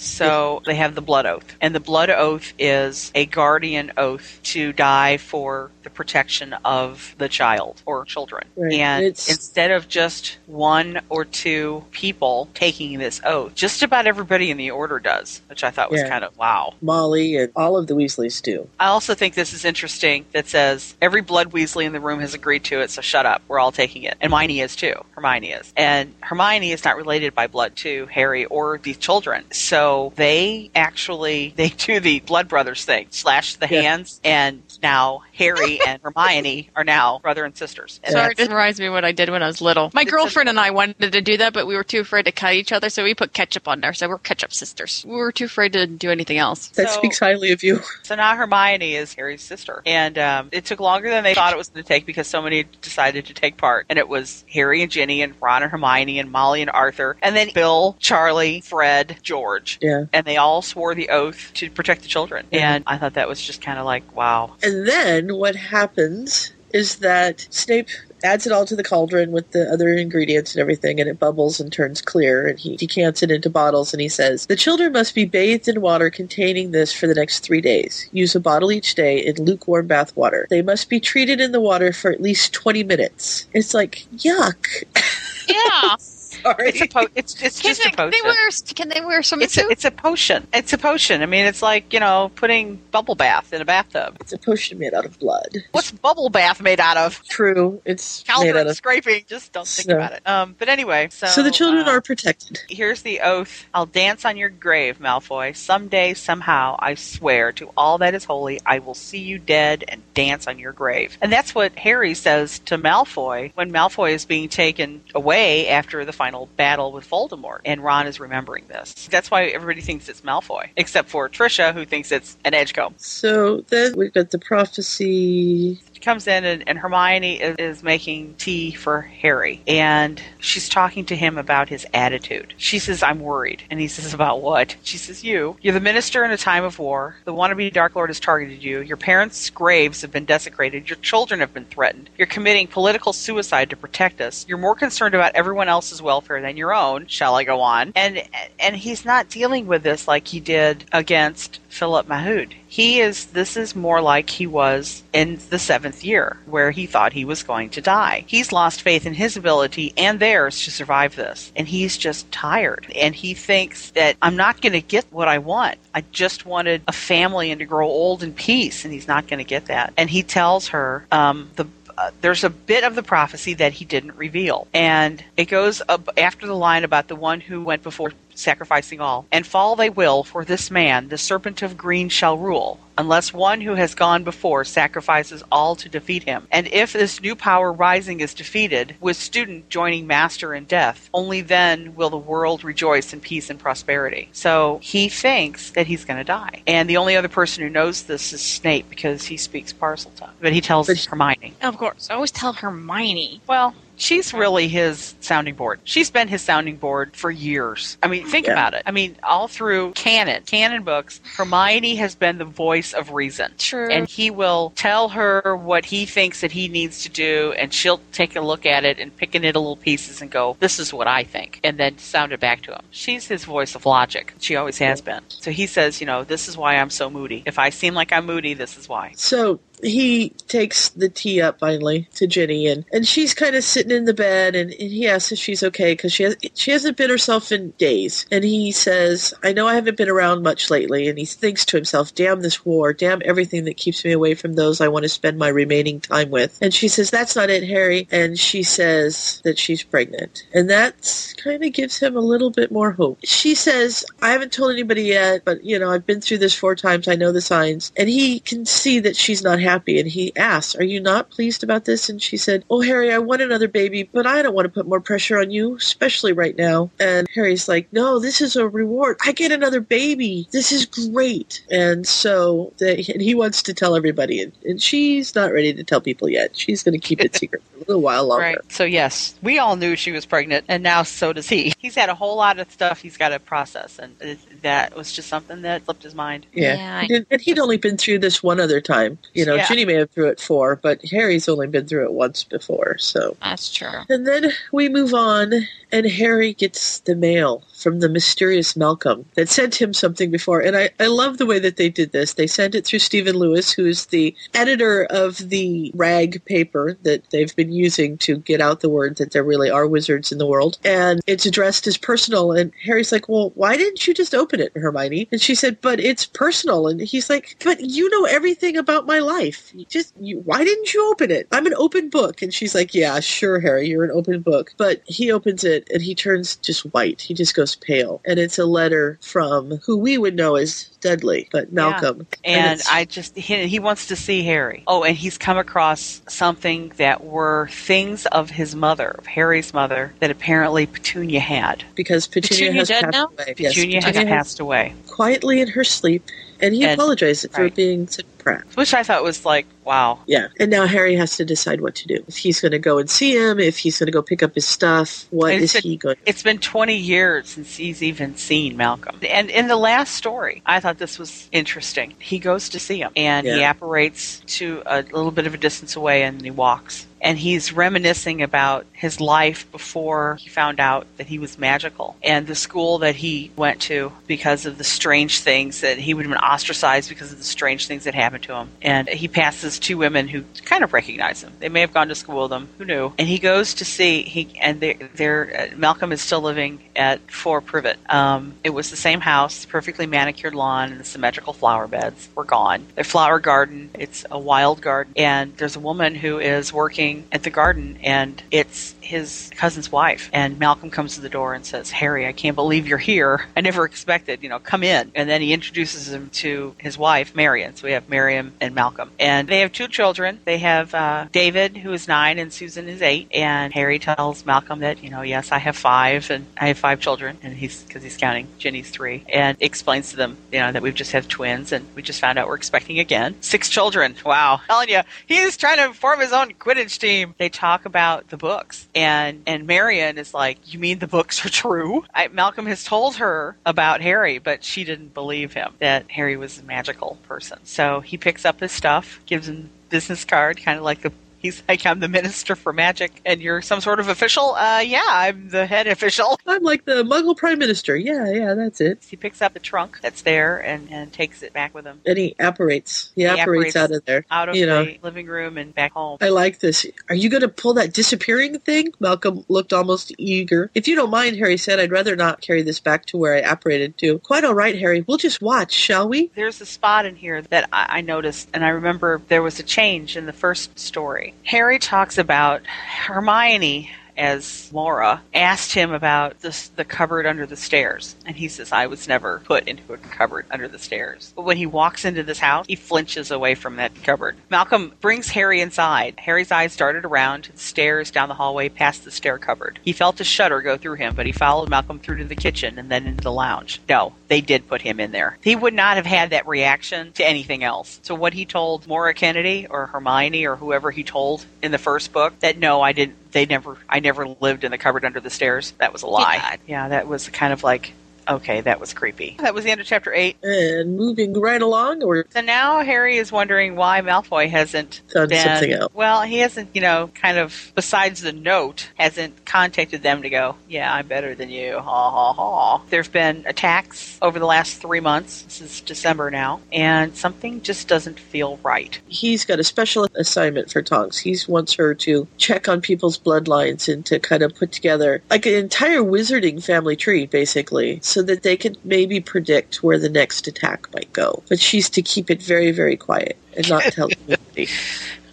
[0.00, 1.56] So they have the blood oath.
[1.60, 7.28] And the blood oath is a guardian oath to die for the protection of the
[7.28, 8.46] child or children.
[8.56, 8.74] Right.
[8.74, 14.50] And It's- instead of just one or two people taking this oath, just about everybody
[14.50, 16.08] in the order does, which I thought was Yeah.
[16.08, 16.74] kind of wow.
[16.80, 18.68] Molly and all of the Weasleys do.
[18.78, 22.34] I also think this is interesting that says every blood Weasley in the room has
[22.34, 23.42] agreed to it, so shut up.
[23.48, 24.16] We're all taking it.
[24.20, 24.94] And Hermione is too.
[25.12, 25.72] Hermione is.
[25.76, 29.44] And Hermione is not related by blood to Harry or these children.
[29.52, 33.06] So they actually they do the blood brothers thing.
[33.10, 33.82] Slash the Yeah.
[33.82, 38.00] hands and now Harry and Hermione are now brother and sisters.
[38.02, 39.90] And Sorry, it reminds me of what I did when I was little.
[39.94, 42.54] My girlfriend and I wanted to do that, but we were too afraid to cut
[42.54, 43.92] each other, so we put ketchup on there.
[43.92, 45.04] So we're ketchup sisters.
[45.06, 46.68] We were too afraid to do anything else.
[46.70, 47.80] That So- speaks highly of you.
[48.02, 49.82] So now Hermione is Harry's sister.
[49.86, 52.42] And um, it took longer than they thought it was going to take because so
[52.42, 53.86] many decided to take part.
[53.88, 57.16] And it was Harry and Ginny and Ron and Hermione and Molly and Arthur.
[57.22, 59.78] And then Bill, Charlie, Fred, George.
[59.80, 60.06] Yeah.
[60.12, 62.46] And they all swore the oath to protect the children.
[62.52, 64.56] And I thought that was just kind of like, wow.
[64.62, 67.88] And then what happens is that Snape
[68.24, 71.60] adds it all to the cauldron with the other ingredients and everything, and it bubbles
[71.60, 75.14] and turns clear, and he decants it into bottles, and he says, The children must
[75.14, 78.08] be bathed in water containing this for the next three days.
[78.12, 80.46] Use a bottle each day in lukewarm bath water.
[80.50, 83.46] They must be treated in the water for at least 20 minutes.
[83.54, 84.66] It's like, yuck.
[85.48, 85.96] Yeah.
[86.42, 86.68] Sorry.
[86.68, 88.10] It's a po- it's it's can, just a potion.
[88.10, 90.46] they wear, can they wear some it's a, it's a potion.
[90.52, 91.22] It's a potion.
[91.22, 94.16] I mean, it's like you know putting bubble bath in a bathtub.
[94.20, 95.48] It's a potion made out of blood.
[95.72, 97.22] What's bubble bath made out of?
[97.28, 97.80] True.
[97.84, 98.76] It's made out of.
[98.76, 99.24] scraping.
[99.26, 100.26] Just don't think So- about it.
[100.26, 102.60] Um, but anyway, so So the children uh, are protected.
[102.68, 103.66] Here's the oath.
[103.74, 105.56] I'll dance on your grave, Malfoy.
[105.56, 110.02] Someday, somehow, I swear to all that is holy, I will see you dead and
[110.14, 111.16] dance on your grave.
[111.20, 116.12] And that's what Harry says to Malfoy when Malfoy is being taken away after the
[116.12, 117.60] final battle with Voldemort.
[117.64, 119.08] And Ron is remembering this.
[119.10, 122.94] That's why everybody thinks it's Malfoy, except for Trisha, who thinks it's an Edgecombe.
[122.98, 125.80] So then we've got the prophecy.
[125.98, 131.04] She comes in and, and Hermione is, is making tea for Harry and she's talking
[131.06, 132.54] to him about his attitude.
[132.56, 133.64] She says, I'm worried.
[133.68, 134.76] And he says, About what?
[134.84, 135.56] She says, You.
[135.60, 137.16] You're the minister in a time of war.
[137.24, 138.80] The wannabe Dark Lord has targeted you.
[138.80, 140.88] Your parents' graves have been desecrated.
[140.88, 142.10] Your children have been threatened.
[142.16, 144.46] You're committing political suicide to protect us.
[144.48, 147.08] You're more concerned about everyone else's welfare than your own.
[147.08, 147.92] Shall I go on?
[147.96, 148.22] And
[148.60, 152.52] and he's not dealing with this like he did against Philip Mahood.
[152.68, 157.12] He is this is more like he was in the seventh year, where he thought
[157.12, 158.24] he was going to die.
[158.26, 161.50] He's lost faith in his ability and theirs to survive this.
[161.56, 162.86] And he's just tired.
[162.94, 165.78] And he thinks that I'm not gonna get what I want.
[165.94, 169.44] I just wanted a family and to grow old in peace, and he's not gonna
[169.44, 169.94] get that.
[169.96, 171.66] And he tells her, um, the
[171.98, 174.68] uh, there's a bit of the prophecy that he didn't reveal.
[174.72, 179.26] And it goes up after the line about the one who went before sacrificing all.
[179.32, 183.60] And fall they will, for this man, the serpent of green, shall rule, unless one
[183.60, 186.46] who has gone before sacrifices all to defeat him.
[186.50, 191.40] And if this new power rising is defeated, with student joining master in death, only
[191.40, 194.28] then will the world rejoice in peace and prosperity.
[194.32, 196.62] So he thinks that he's going to die.
[196.66, 200.30] And the only other person who knows this is Snape because he speaks Parseltongue.
[200.40, 201.54] But he tells But- Hermione.
[201.62, 202.08] Of course.
[202.10, 203.40] I always tell Hermione.
[203.46, 205.80] Well, she's really his sounding board.
[205.84, 207.98] She's been his sounding board for years.
[208.02, 208.52] I mean, think Yeah.
[208.52, 208.82] about it.
[208.86, 213.52] I mean, all through canon, canon books, Hermione has been the voice of reason.
[213.58, 213.90] True.
[213.90, 218.00] And he will tell her what he thinks that he needs to do, and she'll
[218.12, 220.92] take a look at it and pick it into little pieces and go, This is
[220.92, 222.82] what I think, and then sound it back to him.
[222.90, 224.32] She's his voice of logic.
[224.38, 225.22] She always has been.
[225.28, 227.42] So he says, You know, this is why I'm so moody.
[227.46, 229.12] If I seem like I'm moody, this is why.
[229.16, 233.96] So he takes the tea up finally to Ginny, and, and she's kind of sitting
[233.96, 236.96] in the bed, and, and he asks if she's okay because she has she hasn't
[236.96, 238.26] been herself in days.
[238.30, 241.76] And he says, "I know I haven't been around much lately." And he thinks to
[241.76, 242.92] himself, "Damn this war!
[242.92, 246.30] Damn everything that keeps me away from those I want to spend my remaining time
[246.30, 250.68] with." And she says, "That's not it, Harry." And she says that she's pregnant, and
[250.70, 253.18] that kind of gives him a little bit more hope.
[253.24, 256.74] She says, "I haven't told anybody yet, but you know I've been through this four
[256.74, 257.08] times.
[257.08, 260.74] I know the signs." And he can see that she's not happy, and he asks,
[260.76, 264.08] "Are you not pleased about this?" And she said, "Oh, Harry, I want another baby,
[264.12, 267.68] but I don't want to put more pressure on you, especially right now." And Harry's
[267.68, 269.18] like, "No, this is a reward.
[269.24, 270.48] I get another baby.
[270.52, 275.34] This is great." And so that and he wants to tell everybody, and, and she's
[275.34, 276.56] not ready to tell people yet.
[276.56, 278.44] She's going to keep it secret for a little while longer.
[278.44, 278.72] Right.
[278.72, 281.74] So yes, we all knew she was pregnant, and now so does he.
[281.78, 284.16] He's had a whole lot of stuff he's got to process, and
[284.62, 286.46] that was just something that slipped his mind.
[286.52, 286.76] Yeah.
[286.76, 289.18] Yeah, I- And, and he'd only been through this one other time.
[289.34, 289.66] You know, Yeah.
[289.68, 292.96] Ginny may have through it four, but Harry's only been through it once before.
[292.98, 293.88] So, That's true.
[294.08, 295.52] and then we move on,
[295.92, 300.60] and Harry gets the mail from the mysterious Malcolm that sent him something before.
[300.60, 302.34] And I, I love the way that they did this.
[302.34, 307.30] They sent it through Stephen Lewis, who is the editor of the rag paper that
[307.30, 310.46] they've been using to get out the word that there really are wizards in the
[310.46, 310.78] world.
[310.84, 312.52] And it's addressed as personal.
[312.52, 315.28] And Harry's like, Well, why didn't you just open it, Hermione?
[315.30, 316.88] And she said, But it's personal.
[316.88, 319.72] And he's like, But you know everything about my life.
[319.88, 321.46] Just you, why didn't you open it?
[321.52, 322.42] I'm an open book.
[322.42, 324.74] And she's like, Yeah, sure, Harry, you're an open book.
[324.76, 327.20] But he opens it and he turns just white.
[327.20, 328.20] He just goes pale.
[328.24, 332.26] And it's a letter from who we would know as Dudley, but Malcolm.
[332.44, 334.82] And it's- I just he, he wants to see Harry.
[334.86, 340.12] Oh, and he's come across something that were things of his mother, of Harry's mother,
[340.20, 341.84] that apparently Petunia had.
[341.94, 343.24] because Petunia, Petunia has dead passed now?
[343.26, 343.54] away.
[343.58, 346.24] Yes, Petunia has Petunia passed away, quietly in her sleep,
[346.60, 348.64] and he And- apologized for being such a prat.
[348.74, 350.18] which I thought was like, wow.
[350.26, 352.22] Yeah, and now Harry has to decide what to do.
[352.28, 354.54] If he's going to go and see him, if he's going to go pick up
[354.54, 356.16] his stuff, what is And is it's a- he going?
[356.16, 359.16] To It's been 20 years since he's even seen Malcolm.
[359.28, 362.14] And in the last story, I thought this was interesting.
[362.18, 363.70] He goes to see him and he Yeah.
[363.70, 367.06] apparates to a little bit of a distance away and he walks.
[367.20, 372.46] And he's reminiscing about his life before he found out that he was magical and
[372.46, 376.32] the school that he went to because of the strange things that he would have
[376.32, 378.68] been ostracized because of the strange things that happened to him.
[378.82, 381.52] And he passes two women who kind of recognize him.
[381.58, 382.68] They may have gone to school with him.
[382.78, 383.12] Who knew?
[383.18, 387.30] And he goes to see he and they're, they're uh, Malcolm is still living at
[387.30, 387.98] Four Privet.
[388.08, 392.44] Um, it was the same house, perfectly manicured lawn, and the symmetrical flower beds were
[392.44, 392.86] gone.
[392.94, 397.42] Their flower garden, it's a wild garden, and there's a woman who is working at
[397.42, 400.28] the garden, and it's his cousin's wife.
[400.32, 403.46] And Malcolm comes to the door and says, "Harry, I can't believe you're here.
[403.56, 404.42] I never expected.
[404.42, 407.74] You know, come in." And then he introduces him to his wife, Marion.
[407.74, 410.40] So we have Miriam and Malcolm, and they have two children.
[410.44, 413.28] They have uh, David, who is nine, and Susan is eight.
[413.32, 417.00] And Harry tells Malcolm that, you know, yes, I have five, and I have five
[417.00, 420.82] children, and he's because he's counting Ginny's three, and explains to them, you know, that
[420.82, 424.14] we've just had twins, and we just found out we're expecting again six children.
[424.24, 427.34] Wow, telling you, he's trying to form his own Quidditch team.
[427.38, 431.48] They talk about the books, and and Marion is like, "You mean the books are
[431.48, 436.36] true?" I, Malcolm has told her about Harry, but she didn't believe him that Harry
[436.36, 437.60] was a magical person.
[437.62, 441.12] So he picks up his stuff, gives him business card, kind of like the.
[441.38, 444.54] He's like, I'm the minister for magic, and you're some sort of official.
[444.54, 446.38] Uh, yeah, I'm the head official.
[446.46, 447.96] I'm like the Muggle Prime Minister.
[447.96, 449.04] Yeah, yeah, that's it.
[449.08, 452.18] He picks up the trunk that's there and, and takes it back with him And
[452.18, 453.12] he apparates.
[453.14, 454.24] He, apparates, apparates out of there.
[454.30, 456.18] out of you know, the living room and back home.
[456.20, 456.84] I like this.
[457.08, 458.92] Are you going to pull that disappearing thing?
[458.98, 460.70] Malcolm looked almost eager.
[460.74, 463.40] If you don't mind, Harry said, I'd rather not carry this back to where I
[463.40, 464.18] apparated to.
[464.20, 465.04] Quite all right, Harry.
[465.06, 466.30] We'll just watch, shall we?
[466.34, 469.62] There's a spot in here that I, I noticed, and I remember there was a
[469.62, 471.27] change in the first story.
[471.44, 478.16] Harry talks about Hermione as Laura asked him about this, the cupboard under the stairs,
[478.26, 481.56] and he says, "I was never put into a cupboard under the stairs." But when
[481.56, 484.36] he walks into this house, he flinches away from that cupboard.
[484.50, 486.16] Malcolm brings Harry inside.
[486.18, 489.78] Harry's eyes darted around to the stairs, down the hallway, past the stair cupboard.
[489.82, 492.78] He felt a shudder go through him, but he followed Malcolm through to the kitchen
[492.78, 493.80] and then into the lounge.
[493.88, 495.38] No, they did put him in there.
[495.42, 498.00] He would not have had that reaction to anything else.
[498.02, 502.12] So what he told Maura Kennedy or Hermione or whoever he told in the first
[502.12, 503.16] book that no, I didn't.
[503.32, 503.76] They never.
[503.88, 505.72] I never lived in the cupboard under the stairs.
[505.78, 506.38] That was a lie.
[506.38, 506.60] died.
[506.66, 507.92] Yeah, that was kind of like.
[508.28, 509.36] Okay, that was creepy.
[509.40, 510.36] That was the end of chapter 8.
[510.42, 515.44] And moving right along, or So now Harry is wondering why Malfoy hasn't Done been,
[515.44, 515.92] something else.
[515.94, 520.56] Well, he hasn't, you know, kind of besides the note, hasn't contacted them to go,
[520.68, 521.78] yeah, I'm better than you.
[521.78, 522.82] Ha ha ha.
[522.90, 525.42] There've been attacks over the last three months.
[525.42, 529.00] This is December now, and something just doesn't feel right.
[529.08, 531.18] he's got a special assignment for Tonks.
[531.18, 535.46] He wants her to check on people's bloodlines and to kind of put together like
[535.46, 540.46] an entire wizarding family tree, basically, so that they can maybe predict where the next
[540.46, 541.42] attack might go.
[541.48, 544.68] But she's to keep it very, very quiet and not tell anybody.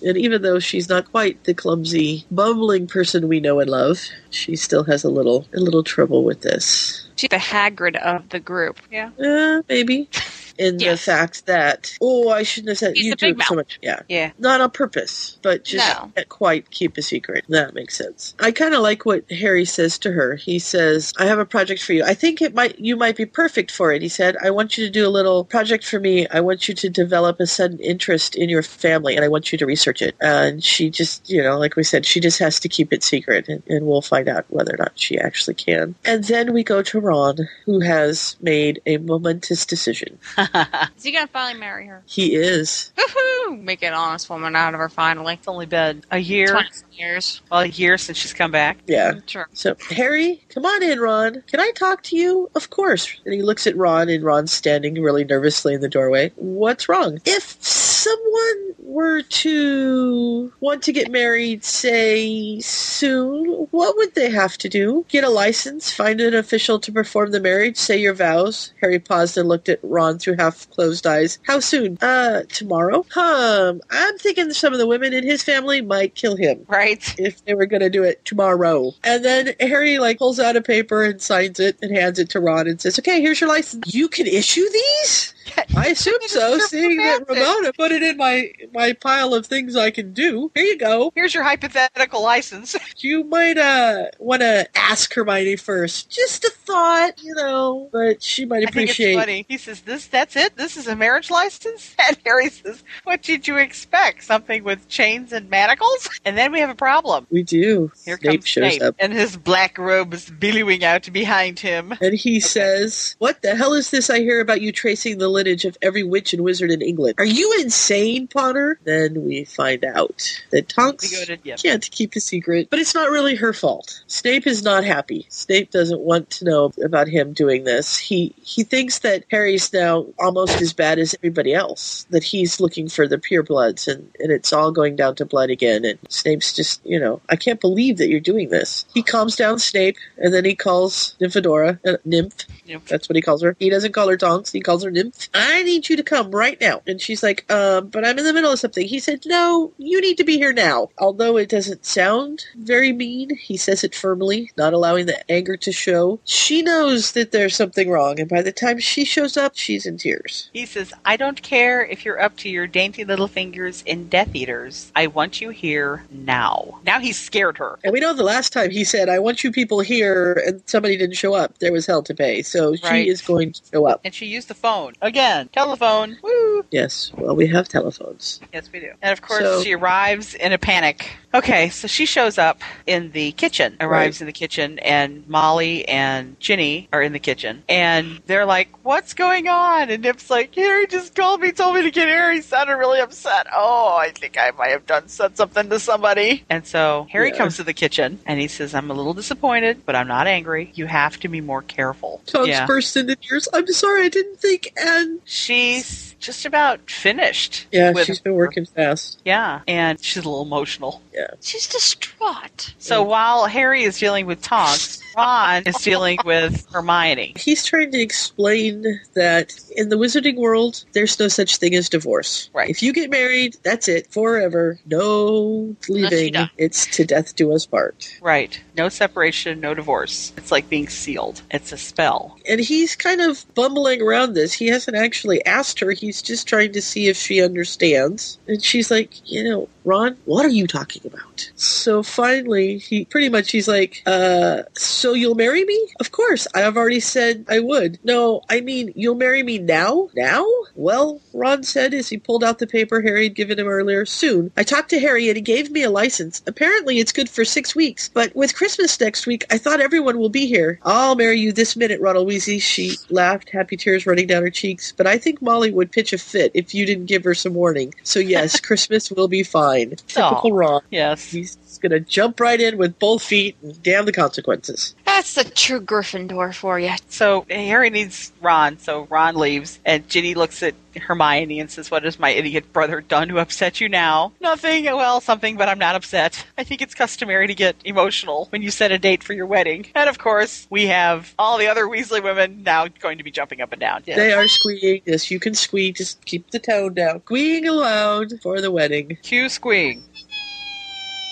[0.05, 4.55] And even though she's not quite the clumsy, bumbling person we know and love, she
[4.55, 7.07] still has a little, a little trouble with this.
[7.15, 8.79] She's the Hagrid of the group.
[8.91, 9.09] Yeah.
[9.19, 10.09] Uh, maybe.
[10.57, 13.79] In the fact that, oh, I shouldn't have said He's you do so much.
[13.81, 14.01] Yeah.
[14.07, 14.31] Yeah.
[14.39, 16.11] Not on purpose, but just No.
[16.15, 17.45] can't quite keep a secret.
[17.49, 18.33] That makes sense.
[18.39, 20.35] I kind of like what Harry says to her.
[20.35, 22.03] He says, "I have a project for you.
[22.03, 24.85] I think it might you might be perfect for it." He said, "I want you
[24.85, 26.27] to do a little project for me.
[26.27, 29.57] I want you to develop a sudden interest in your family, and I want you
[29.57, 32.69] to research it." And she just, you know, like we said, she just has to
[32.69, 35.95] keep it secret, and, and we'll find out whether or not she actually can.
[36.05, 40.17] And then we go to Ron, who has made a momentous decision.
[40.97, 42.03] Is he gonna finally marry her?
[42.05, 42.91] He is.
[42.97, 43.61] Woohoo!
[43.61, 45.35] Make an honest woman out of her finally.
[45.35, 47.41] It's only been a year, years.
[47.51, 48.77] well, a year since she's come back.
[48.87, 49.13] Yeah.
[49.25, 49.47] Sure.
[49.53, 51.43] So, Harry, come on in, Ron.
[51.47, 52.49] Can I talk to you?
[52.55, 53.19] Of course.
[53.25, 56.31] And he looks at Ron, and Ron's standing really nervously in the doorway.
[56.35, 57.19] What's wrong?
[57.25, 57.57] If
[58.05, 65.05] someone were to want to get married, say, soon, what would they have to do?
[65.09, 68.73] Get a license, find an official to perform the marriage, say your vows.
[68.81, 71.39] Harry paused and looked at Ron through half closed eyes.
[71.47, 71.97] How soon?
[72.01, 73.05] Uh, tomorrow?
[73.15, 77.15] Um, I'm thinking some of the women in his family might kill him Right?
[77.17, 78.93] if they were going to do it tomorrow.
[79.03, 82.39] And then Harry like pulls out a paper and signs it and hands it to
[82.39, 83.93] Ron and says, "Okay, here's your license.
[83.93, 85.33] You can issue these."
[85.77, 89.91] I assume so, seeing that Ramona put it in my my pile of things I
[89.91, 90.51] can do.
[90.55, 91.11] Here you go.
[91.15, 92.75] Here's your hypothetical license.
[92.97, 96.09] You might uh want to ask Hermione first.
[96.09, 99.15] Just a thought, you know, but she might I think it's appreciate.
[99.15, 99.45] funny.
[99.47, 100.55] He says, "This, that's it.
[100.55, 104.23] This is a marriage license." And Harry says, "What did you expect?
[104.23, 107.27] Something with chains and manacles?" And then we have a problem.
[107.29, 107.91] We do.
[108.05, 108.95] Here Snape comes shows Snape, up.
[108.99, 111.93] and his black robes billowing out behind him.
[112.01, 115.65] And he says, What the hell is this I hear about you tracing the lineage
[115.65, 117.15] of every witch and wizard in England?
[117.17, 118.79] Are you insane, Potter?
[118.83, 121.55] Then we find out that Tonks to yeah.
[121.55, 124.03] can't keep a secret, but it's not really her fault.
[124.07, 125.25] Snape is not happy.
[125.29, 127.97] Snape doesn't want to know about him doing this.
[127.97, 132.05] He he thinks that Harry's now almost as bad as everybody else.
[132.09, 135.49] That he's looking for the pure bloods, and and it's all going down to blood
[135.49, 135.85] again.
[135.85, 138.85] And Snape's just you know I can't believe that you're doing this.
[138.93, 142.45] He calms down Snape, and then he calls Nymphadora, uh, Nymph.
[142.67, 142.87] Nymph.
[142.87, 143.55] That's what he calls her.
[143.59, 144.51] He doesn't call her Tonks.
[144.51, 145.24] He calls her Nymph.
[145.33, 146.81] I need you to come right now.
[146.87, 148.87] And she's like, um, but I'm in the middle of something.
[148.87, 150.89] He said, no, you need to be here now.
[150.97, 155.71] Although it doesn't sound very mean, he says it firmly, not allowing the anger to
[155.71, 156.19] show.
[156.25, 159.97] She knows that there's something wrong, and by the time she shows up, she's in
[159.97, 160.49] tears.
[160.53, 164.35] He says, I don't care if you're up to your dainty little fingers in Death
[164.35, 164.91] Eaters.
[164.95, 166.79] I want you here now.
[166.85, 167.79] Now he's scared her.
[167.83, 170.97] And we know the last time he said, I want you people here, and somebody
[170.97, 172.41] didn't show up, there was hell to pay.
[172.41, 173.05] So Right.
[173.05, 174.01] she is going to show up.
[174.03, 174.93] And she used the phone.
[175.01, 175.14] Again,
[175.51, 176.17] telephone.
[176.21, 176.65] Woo!
[176.71, 178.39] Yes, well, we have telephones.
[178.53, 178.91] Yes, we do.
[179.01, 181.09] And of course, So- she arrives in a panic.
[181.33, 184.21] Okay, so she shows up in the kitchen, arrives Right.
[184.21, 187.63] in the kitchen, and Molly and Ginny are in the kitchen.
[187.67, 189.89] And they're like, What's going on?
[189.89, 192.31] And Nip's like, Harry just called me, told me to get here.
[192.31, 193.47] He sounded really upset.
[193.53, 196.45] Oh, I think I might have done said something to somebody.
[196.49, 197.37] And so Harry Yeah.
[197.37, 200.71] comes to the kitchen and he says, I'm a little disappointed, but I'm not angry.
[200.75, 202.21] You have to be more careful.
[202.27, 202.65] Tonks yeah.
[202.67, 203.47] burst into tears.
[203.53, 204.71] I'm sorry, I didn't think,
[205.05, 207.67] and She's just about finished.
[207.71, 209.19] yeah, with she's been working fast.
[209.25, 211.01] Yeah, and she's a little emotional.
[211.13, 211.27] Yeah.
[211.41, 212.73] She's distraught.
[212.79, 217.33] So while Harry is dealing with Tonks, Ron is dealing with Hermione.
[217.37, 218.83] He's trying to explain
[219.13, 222.49] that in the wizarding world, there's no such thing as divorce.
[222.53, 222.69] Right.
[222.69, 224.79] If you get married, that's it, forever.
[224.85, 226.35] No leaving.
[226.57, 228.17] It's to death do us part.
[228.21, 228.59] Right.
[228.77, 230.33] No separation, no divorce.
[230.37, 231.41] It's like being sealed.
[231.51, 232.37] It's a spell.
[232.49, 234.53] And he's kind of bumbling around this.
[234.53, 235.91] He hasn't actually asked her.
[235.91, 238.37] He's just trying to see if she understands.
[238.47, 241.51] And she's like, you know, Ron, what are you talking about?
[241.55, 245.87] So finally, he pretty much he's like, uh, so you'll marry me?
[245.99, 246.47] Of course.
[246.55, 247.99] I've already said I would.
[248.03, 250.09] No, I mean, you'll marry me now?
[250.15, 250.45] Now?
[250.75, 254.05] Well, Ron said as he pulled out the paper Harry had given him earlier.
[254.05, 254.51] Soon.
[254.57, 256.41] I talked to Harry and he gave me a license.
[256.47, 258.09] Apparently it's good for six weeks.
[258.09, 260.79] But with Christmas next week, I thought everyone will be here.
[260.81, 262.59] I'll marry you this minute, Ronald Weasley.
[262.59, 264.91] She laughed, happy tears running down her cheeks.
[264.91, 267.93] But I think Molly would pitch a fit if you didn't give her some warning.
[268.01, 269.91] So yes, Christmas will be fine.
[270.07, 270.81] Typical Ron.
[270.89, 271.29] Yes.
[271.29, 274.95] He's gonna jump right in with both feet and damn the consequences.
[275.05, 276.93] That's the true Gryffindor for you.
[277.09, 282.03] So Harry needs Ron, so Ron leaves, and Ginny looks at Hermione and says, What
[282.03, 284.33] has my idiot brother done to upset you now?
[284.41, 284.85] Nothing.
[284.85, 286.45] Well, something, but I'm not upset.
[286.57, 289.87] I think it's customary to get emotional when you set a date for your wedding.
[289.95, 293.61] And of course, we have all the other Weasley women now going to be jumping
[293.61, 294.03] up and down.
[294.05, 294.17] Yes.
[294.17, 295.01] They are squeeing.
[295.05, 295.91] Yes, you can squee.
[295.91, 297.21] Just keep the tone down.
[297.21, 299.17] Squeeing aloud for the wedding.
[299.21, 300.03] Cue squeeing.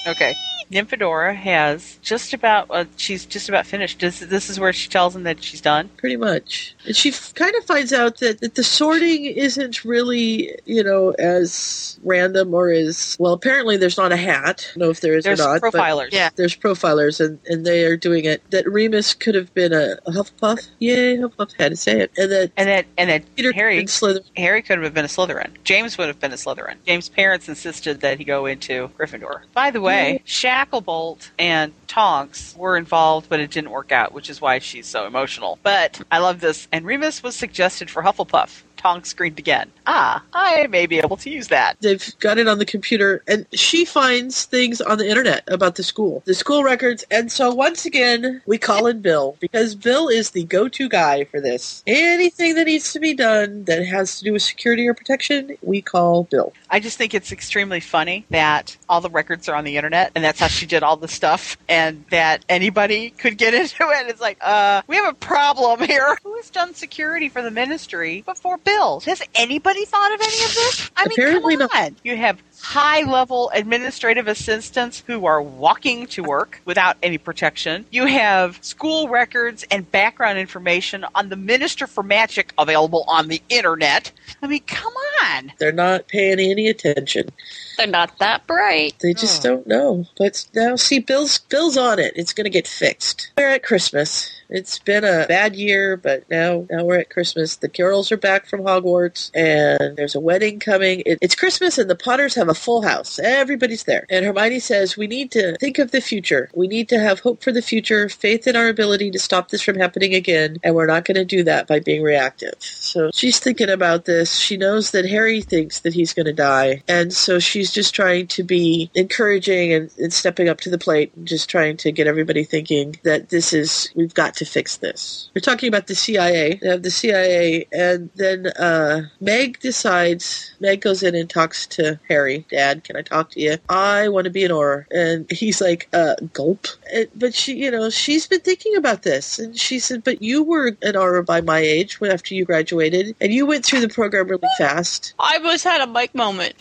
[0.06, 0.38] Okay.
[0.74, 4.00] Nymphadora has just about, uh, she's just about finished.
[4.00, 5.90] This, this is where she tells him that she's done.
[5.98, 6.76] Pretty much.
[6.86, 11.12] And she f- kind of finds out that, that the sorting isn't really, you know,
[11.20, 13.16] as random or as.
[13.20, 14.68] Well, apparently there's not a hat.
[14.76, 15.62] I don't know if there is There's or not.
[15.62, 16.12] but profilers.
[16.12, 16.30] Yeah.
[16.36, 18.42] There's profilers, and, and they are doing it.
[18.52, 20.68] That Remus could have been a, a Hufflepuff.
[20.80, 22.12] Yay, Hufflepuff had to say it.
[22.18, 24.24] And that And that, and that Peter Harry, and Slytherin.
[24.36, 25.52] Harry could have been a Slytherin.
[25.64, 26.76] James would have been a Slytherin.
[26.86, 29.42] James' parents insisted that he go into Gryffindor.
[29.54, 30.22] By the way,
[30.64, 34.88] Shaft Shacklebolt and Tonks were involved, but it didn't work out, which is why she's
[34.88, 35.60] so emotional.
[35.64, 36.68] But I love this.
[36.72, 38.64] And Remus was suggested for Hufflepuff.
[38.84, 39.72] Tonks screamed again.
[39.88, 41.78] Ah, I may be able to use that.
[41.80, 45.84] They've got it on the computer, and she finds things on the internet about the
[45.84, 47.06] school, the school records.
[47.10, 51.24] And so once again, we call in Bill because Bill is the go to guy
[51.24, 51.82] for this.
[51.88, 55.82] Anything that needs to be done that has to do with security or protection, we
[55.82, 56.52] call Bill.
[56.70, 60.24] I just think it's extremely funny that all the records are on the internet, and
[60.24, 64.08] that's how she did all the stuff, and that anybody could get into it.
[64.10, 66.18] It's like, uh, we have a problem here.
[66.24, 68.73] Who has done security for the ministry before Bill?
[69.06, 70.90] Has anybody thought of any of this?
[70.98, 71.92] I mean, Apparently come not.
[71.92, 71.96] on.
[72.04, 77.86] You have high level administrative assistants who are walking to work without any protection.
[77.92, 83.42] You have school records and background information on the Minister for Magic available on the
[83.50, 84.14] internet.
[84.42, 84.94] I mean, come
[85.24, 85.52] on.
[85.60, 87.30] They're not paying any attention.
[87.78, 88.96] They're not that bright.
[89.02, 89.50] They just hmm.
[89.50, 90.06] don't know.
[90.18, 92.14] But now, see, Bill's Bill's on it.
[92.16, 93.32] It's going to get fixed.
[93.38, 94.30] We're at Christmas.
[94.50, 97.56] It's been a bad year, but now now we're at Christmas.
[97.56, 101.02] The Carols are back from Hogwarts, and there's a wedding coming.
[101.06, 103.20] It, it's Christmas, and the Potters have a full house.
[103.20, 104.06] Everybody's there.
[104.10, 106.50] And Hermione says, "We need to think of the future.
[106.54, 109.62] We need to have hope for the future, faith in our ability to stop this
[109.62, 113.40] from happening again, and we're not going to do that by being reactive." So she's
[113.40, 114.36] thinking about this.
[114.36, 118.28] She knows that Harry thinks that he's going to die, and so she's just trying
[118.28, 122.08] to be encouraging and, and stepping up to the plate, and just trying to get
[122.08, 125.30] everybody thinking that this is we've got to fix this.
[125.36, 126.60] We're talking about the CIA.
[126.62, 130.54] They have the CIA, and then uh, Meg decides.
[130.60, 132.43] Meg goes in and talks to Harry.
[132.50, 133.58] Dad, can I talk to you?
[133.70, 136.68] I want to be an Auror, and he's like, uh, gulp.
[136.94, 140.44] And, but she, you know, she's been thinking about this, and she said, "But you
[140.44, 143.90] were an Auror by my age when after you graduated, and you went through the
[143.90, 146.56] program really fast." I almost had a mic moment.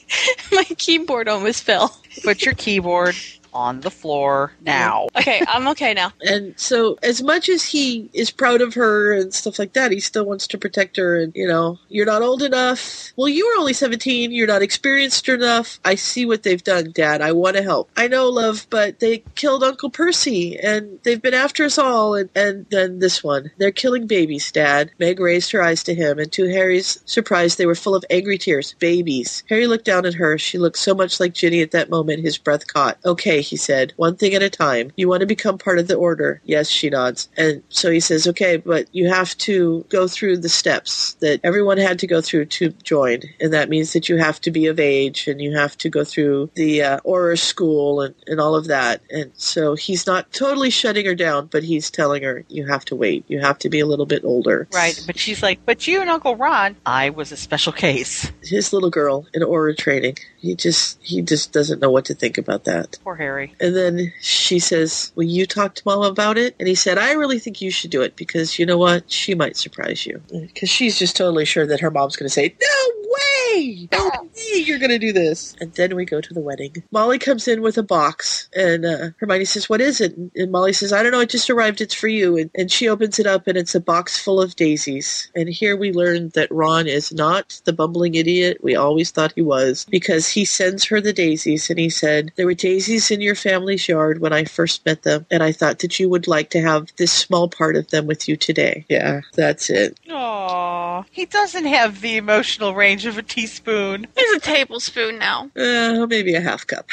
[0.52, 1.98] My keyboard almost fell.
[2.22, 3.16] Put your keyboard
[3.54, 5.08] on the floor now.
[5.24, 6.12] Okay, I'm okay now.
[6.20, 10.00] And so, as much as he is proud of her and stuff like that, he
[10.00, 11.16] still wants to protect her.
[11.16, 13.12] And, you know, you're not old enough.
[13.16, 14.32] Well, you were only 17.
[14.32, 15.80] You're not experienced enough.
[15.84, 17.22] I see what they've done, Dad.
[17.22, 17.90] I want to help.
[17.96, 22.14] I know, love, but they killed Uncle Percy and they've been after us all.
[22.16, 23.50] And, and then this one.
[23.58, 24.90] They're killing babies, Dad.
[24.98, 28.38] Meg raised her eyes to him, and to Harry's surprise, they were full of angry
[28.38, 28.74] tears.
[28.78, 29.44] Babies.
[29.48, 30.38] Harry looked down at her.
[30.38, 32.98] She looked so much like Ginny at that moment, his breath caught.
[33.04, 34.90] Okay, he said, one thing at a time.
[34.96, 36.40] You want to become part of the order?
[36.44, 37.28] Yes, she nods.
[37.36, 41.78] And so he says, okay, but you have to go through the steps that everyone
[41.78, 43.20] had to go through to join.
[43.40, 46.04] And that means that you have to be of age and you have to go
[46.04, 49.02] through the uh, Auror school and, and all of that.
[49.10, 52.96] And so he's not totally shutting her down, but he's telling her, you have to
[52.96, 53.24] wait.
[53.28, 54.66] You have to be a little bit older.
[54.72, 58.32] Right, but she's like, but you and Uncle Ron, I was a special case.
[58.42, 60.16] His little girl in Auror training.
[60.38, 62.98] He just he just doesn't know what to think about that.
[63.02, 63.33] Poor Harry.
[63.60, 66.54] And then she says, Will you talk to mom about it?
[66.58, 69.10] And he said, I really think you should do it because you know what?
[69.10, 70.22] She might surprise you.
[70.30, 73.88] Because she's just totally sure that her mom's going to say, No way!
[73.92, 75.54] No way you're going to do this.
[75.60, 76.82] And then we go to the wedding.
[76.90, 80.16] Molly comes in with a box and uh, Hermione says, What is it?
[80.16, 81.20] And Molly says, I don't know.
[81.20, 81.80] It just arrived.
[81.80, 82.36] It's for you.
[82.36, 85.30] And, and she opens it up and it's a box full of daisies.
[85.34, 89.42] And here we learn that Ron is not the bumbling idiot we always thought he
[89.42, 93.34] was because he sends her the daisies and he said, There were daisies in your
[93.34, 96.60] family's yard when I first met them, and I thought that you would like to
[96.60, 98.84] have this small part of them with you today.
[98.88, 99.98] Yeah, that's it.
[100.08, 101.04] Aww.
[101.10, 104.06] He doesn't have the emotional range of a teaspoon.
[104.14, 105.50] There's a tablespoon now.
[105.56, 106.88] Uh, maybe a half cup.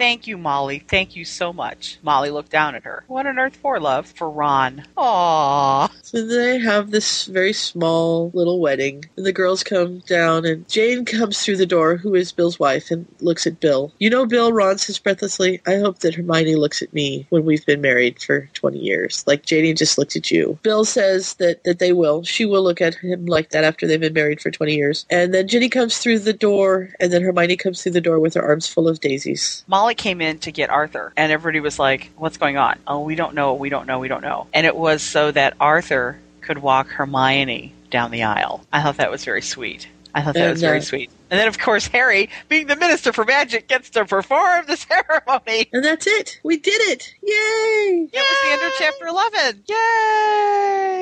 [0.00, 0.78] Thank you, Molly.
[0.78, 1.98] Thank you so much.
[2.02, 3.04] Molly looked down at her.
[3.06, 4.06] What on earth for, love?
[4.06, 4.86] For Ron.
[4.96, 5.90] Aww.
[6.02, 11.04] So they have this very small little wedding, and the girls come down, and Jane
[11.04, 13.92] comes through the door, who is Bill's wife, and looks at Bill.
[13.98, 17.66] You know, Bill, Ron says breathlessly, I hope that Hermione looks at me when we've
[17.66, 20.58] been married for 20 years, like Janie just looked at you.
[20.62, 22.24] Bill says that, that they will.
[22.24, 25.04] She will look at him like that after they've been married for 20 years.
[25.10, 28.32] And then Ginny comes through the door, and then Hermione comes through the door with
[28.32, 29.62] her arms full of daisies.
[29.68, 32.78] Molly came in to get Arthur, and everybody was like, What's going on?
[32.86, 34.46] Oh, we don't know, we don't know, we don't know.
[34.52, 38.64] And it was so that Arthur could walk Hermione down the aisle.
[38.72, 39.88] I thought that was very sweet.
[40.14, 41.10] I thought that And, was very uh, sweet.
[41.30, 45.68] And then, of course, Harry, being the Minister for Magic, gets to perform the ceremony.
[45.72, 46.40] And that's it.
[46.42, 47.14] We did it.
[47.22, 48.08] Yay!
[48.12, 49.64] That was the end of chapter 11.
[49.68, 49.76] Yay!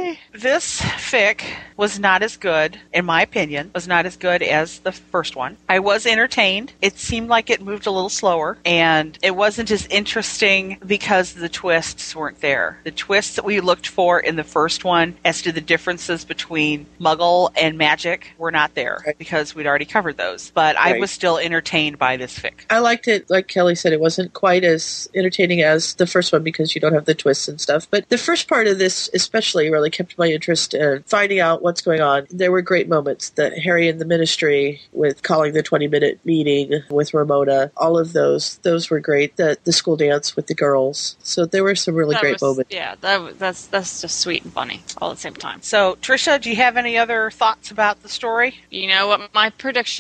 [0.09, 0.19] Yay!
[0.35, 1.43] This fic
[1.77, 5.57] was not as good, in my opinion, was not as good as the first one.
[5.69, 6.73] I was entertained.
[6.81, 11.49] It seemed like it moved a little slower, and it wasn't as interesting because the
[11.49, 12.79] twists weren't there.
[12.85, 16.87] The twists that we looked for in the first one as to the differences between
[17.01, 20.51] Muggle and magic were not there because we'd already covered those.
[20.51, 22.53] But I was still entertained by this fic.
[22.69, 26.43] I liked it, like Kelly said, it wasn't quite as entertaining as the first one
[26.43, 27.89] because you don't have the twists and stuff.
[27.91, 31.81] But the first part of this, especially, really kept my interest in finding out what's
[31.81, 32.27] going on.
[32.31, 33.31] There were great moments.
[33.31, 37.71] that Harry and the Ministry with calling the twenty-minute meeting with Ramona.
[37.77, 39.37] All of those, those were great.
[39.37, 41.17] The the school dance with the girls.
[41.23, 42.75] So there were some really That great was- moments.
[42.75, 45.63] Yeah, that that's that's just sweet and funny all at the same time.
[45.63, 48.57] So, Trisha, do you have any other thoughts about the story?
[48.71, 49.51] You know what my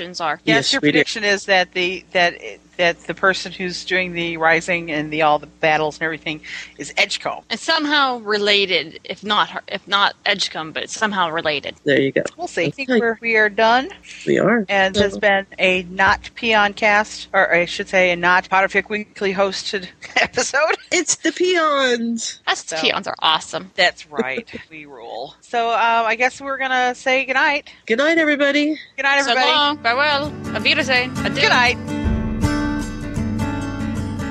[0.08, 0.40] predictions are?
[0.44, 0.92] Yes, Yes, your we did.
[0.92, 2.34] prediction is that the that
[2.78, 6.40] that the person who's doing the rising and the all the battles and everything
[6.78, 7.44] is Edgecombe.
[7.50, 11.74] It's somehow related, if not her- if not Edgecombe, but it's somehow related.
[11.84, 12.22] There you go.
[12.36, 12.66] We'll see.
[12.66, 13.90] I think we're, we are done,
[14.26, 14.64] We are.
[14.68, 18.88] and this has been a not peon cast, or I should say, a not Potterfic
[18.88, 20.76] Weekly hosted episode.
[20.90, 22.40] It's the peons.
[22.46, 23.70] Us So- peons are awesome.
[23.74, 25.34] That's right, we rule.
[25.40, 27.70] So um, I guess we're gonna say goodnight.
[27.86, 28.78] Good night, everybody.
[28.96, 29.50] Good night, So everybody.
[29.52, 31.40] long, farewell, auf Wiedersehen, adieu.
[31.42, 32.17] Good night.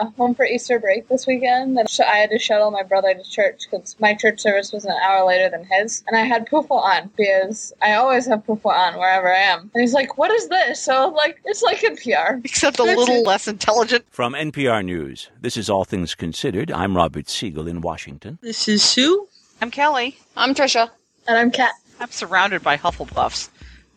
[0.00, 3.14] Uh, home for Easter break this weekend, and sh- I had to shuttle my brother
[3.14, 6.02] to church because my church service was an hour later than his.
[6.06, 9.70] And I had Poofle on because I always have Poofle on wherever I am.
[9.74, 13.22] And he's like, "What is this?" So I'm like, "It's like NPR." Except a little
[13.22, 14.04] less intelligent.
[14.10, 16.70] From NPR News, this is All Things Considered.
[16.72, 18.38] I'm Robert Siegel in Washington.
[18.42, 19.28] This is Sue.
[19.60, 20.18] I'm Kelly.
[20.36, 20.90] I'm Trisha.
[21.28, 21.72] And I'm Kat.
[22.00, 23.50] I'm surrounded by Hufflepuffs.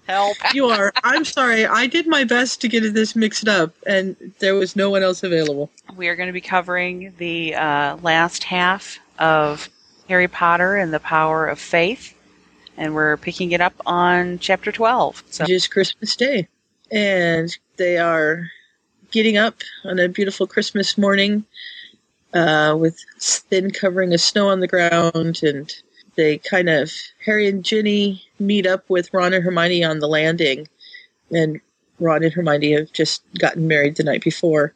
[0.08, 0.38] Help.
[0.54, 0.92] You are.
[1.04, 1.66] I'm sorry.
[1.66, 5.24] I did my best to get this mixed up, and there was no one else
[5.24, 5.72] available.
[5.96, 9.70] We are going to be covering the uh, last half of
[10.10, 12.14] Harry Potter and the Power of Faith,
[12.78, 15.24] and we're picking it up on chapter 12.
[15.30, 16.48] So, It is Christmas Day,
[16.92, 18.48] and they are
[19.12, 21.46] getting up on a beautiful Christmas morning
[22.34, 25.74] uh, with thin covering of snow on the ground, and
[26.16, 26.92] they kind of
[27.26, 30.68] Harry and Ginny meet up with Ron and Hermione on the landing,
[31.32, 31.60] and
[32.00, 34.74] Ron and Hermione have just gotten married the night before,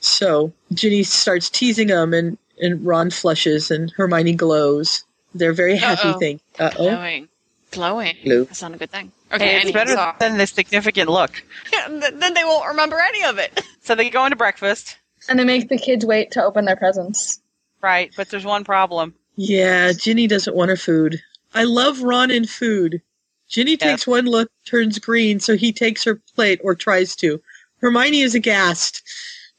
[0.00, 5.04] so Ginny starts teasing them, and and Ron flushes, and Hermione glows.
[5.34, 6.08] They're very happy.
[6.08, 6.18] Uh-oh.
[6.18, 7.28] Think, uh oh, Glowing.
[7.72, 8.16] Glowing.
[8.24, 8.44] Glue.
[8.46, 9.12] That's not a good thing.
[9.30, 11.42] Hey, Okay, it's better so- than the significant look.
[11.88, 13.60] then they won't remember any of it.
[13.86, 14.96] So they go into breakfast,
[15.28, 17.40] And they make the kids wait to open their presents.
[17.82, 18.10] right?
[18.16, 19.14] But there's one problem.
[19.36, 21.22] Yeah, Ginny doesn't want her food.
[21.54, 23.02] I love Ron and food.
[23.48, 23.90] Ginny Yeah.
[23.92, 27.40] takes one look, turns green, so he takes her plate or tries to.
[27.80, 29.02] Hermione is aghast.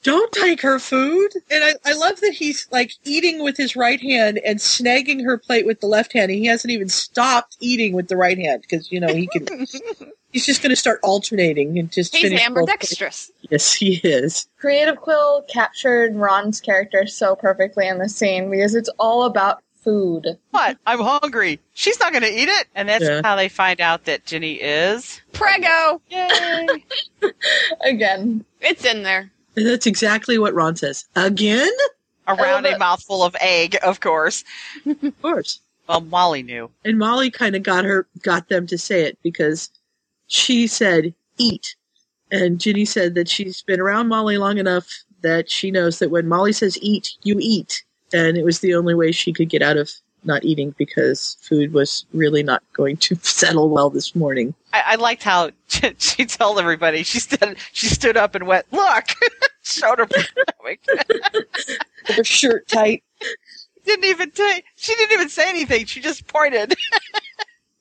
[0.03, 1.31] Don't take her food.
[1.49, 5.37] And I, I love that he's like eating with his right hand and snagging her
[5.37, 6.31] plate with the left hand.
[6.31, 9.47] And he hasn't even stopped eating with the right hand because, you know, he can.
[10.31, 12.39] he's just going to start alternating and just He's finish.
[12.47, 13.31] both ambidextrous.
[13.49, 14.47] Yes, he is.
[14.59, 20.37] Creative Quill captured Ron's character so perfectly in the scene because it's all about food.
[20.51, 20.77] What?
[20.85, 21.61] I'm hungry.
[21.73, 22.67] She's not going to eat it.
[22.75, 23.21] And that's Yeah.
[23.23, 25.21] how they find out that Ginny is.
[25.31, 26.01] Prego.
[26.09, 26.67] Yay!
[27.85, 28.43] Again.
[28.59, 29.31] It's in there.
[29.55, 31.05] That's exactly what Ron says.
[31.15, 31.71] Again?
[32.27, 34.43] Around a mouthful of egg, of course.
[34.85, 35.61] Of course.
[35.87, 36.69] Well, Molly knew.
[36.83, 39.69] and Molly kind of got her got them to say it because
[40.27, 41.75] she said eat,
[42.29, 44.89] and Ginny said that she's been around Molly long enough
[45.21, 48.95] that she knows that when Molly says eat, you eat, and it was the only
[48.95, 49.89] way she could get out of
[50.23, 54.53] not eating because food was really not going to settle well this morning.
[54.73, 57.03] I, I liked how she told everybody.
[57.03, 57.57] She stood.
[57.73, 59.05] She stood up and went, "Look!"
[59.63, 60.79] Showed her stomach.
[62.05, 63.03] Her shirt tight.
[63.85, 64.63] didn't even take.
[64.75, 65.85] She didn't even say anything.
[65.85, 66.73] She just pointed.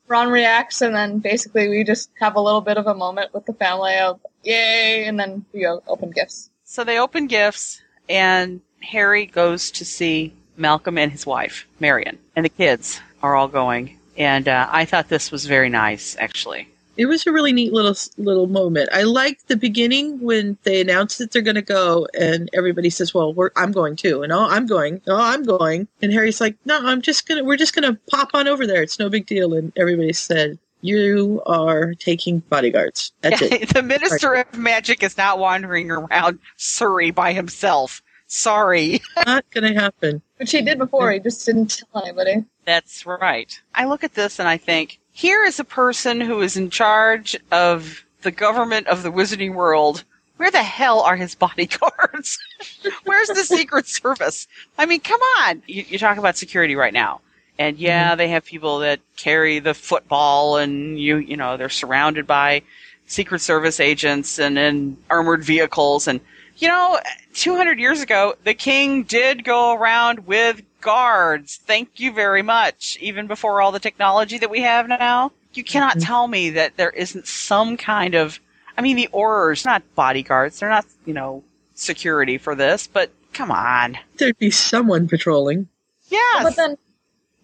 [0.08, 3.46] Ron reacts, and then basically we just have a little bit of a moment with
[3.46, 6.50] the family of yay, and then we go open gifts.
[6.64, 12.44] So they open gifts, and Harry goes to see Malcolm and his wife, Marion, and
[12.44, 13.98] the kids are all going.
[14.16, 16.68] And uh, I thought this was very nice, actually.
[16.96, 18.88] It was a really neat little little moment.
[18.90, 23.12] I liked the beginning when they announced that they're going to go, and everybody says,
[23.12, 26.56] "Well, we're, I'm going too," and "Oh, I'm going," "Oh, I'm going," and Harry's like,
[26.64, 27.44] "No, I'm just gonna.
[27.44, 28.82] We're just gonna pop on over there.
[28.82, 33.12] It's no big deal." And everybody said, "You are taking bodyguards.
[33.20, 38.00] That's it." the Minister of Magic is not wandering around Surrey by himself.
[38.26, 39.00] Sorry.
[39.24, 40.22] Not gonna happen.
[40.38, 42.44] Which he did before, he just didn't tell anybody.
[42.64, 43.60] That's right.
[43.74, 47.36] I look at this and I think, here is a person who is in charge
[47.50, 50.04] of the government of the Wizarding World.
[50.36, 52.38] Where the hell are his bodyguards?
[53.04, 54.46] Where's the Secret Service?
[54.76, 55.62] I mean, come on.
[55.66, 57.22] You, you talk about security right now.
[57.58, 58.18] And yeah, mm-hmm.
[58.18, 62.62] they have people that carry the football and you, you know, they're surrounded by
[63.06, 66.06] Secret Service agents and in armored vehicles.
[66.06, 66.20] And,
[66.58, 66.98] you know,
[67.34, 71.60] 200 years ago, the king did go around with guards.
[71.66, 72.96] Thank you very much.
[73.00, 76.06] Even before all the technology that we have now, you cannot mm-hmm.
[76.06, 78.40] tell me that there isn't some kind of,
[78.78, 80.60] I mean, the Aurors, not bodyguards.
[80.60, 81.42] They're not, you know,
[81.74, 83.98] security for this, but come on.
[84.16, 85.68] There'd be someone patrolling.
[86.08, 86.42] Yes.
[86.42, 86.78] But then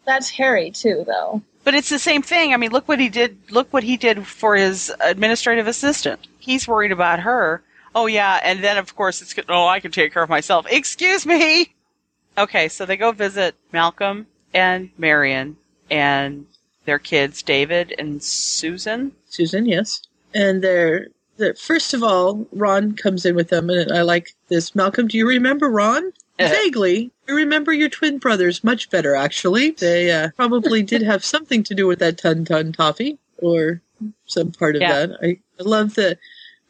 [0.07, 1.43] that's Harry too, though.
[1.65, 2.53] But it's the same thing.
[2.53, 3.39] I mean, look what he did.
[3.51, 6.27] Look what he did for his administrative assistant.
[6.39, 7.63] He's worried about her.
[7.95, 10.67] Oh yeah, and then of course it's oh I can take care of myself.
[10.71, 11.75] Excuse me.
[12.39, 15.57] Okay, so they go visit Malcolm and Marion
[15.91, 16.47] and
[16.87, 19.13] their kids, David and Susan.
[19.29, 20.01] Susan, yes.
[20.35, 24.75] And they're, the first of all, Ron comes in with them, and I like this.
[24.75, 26.13] Malcolm, do you remember Ron?
[26.39, 27.13] Vaguely.
[27.29, 29.73] I remember your twin brothers much better, actually.
[29.73, 33.81] They uh, probably did have something to do with that Ton-Tongue Toffee, or
[34.27, 35.07] some part of Yeah.
[35.07, 35.19] that.
[35.23, 35.27] I,
[35.61, 36.19] I love the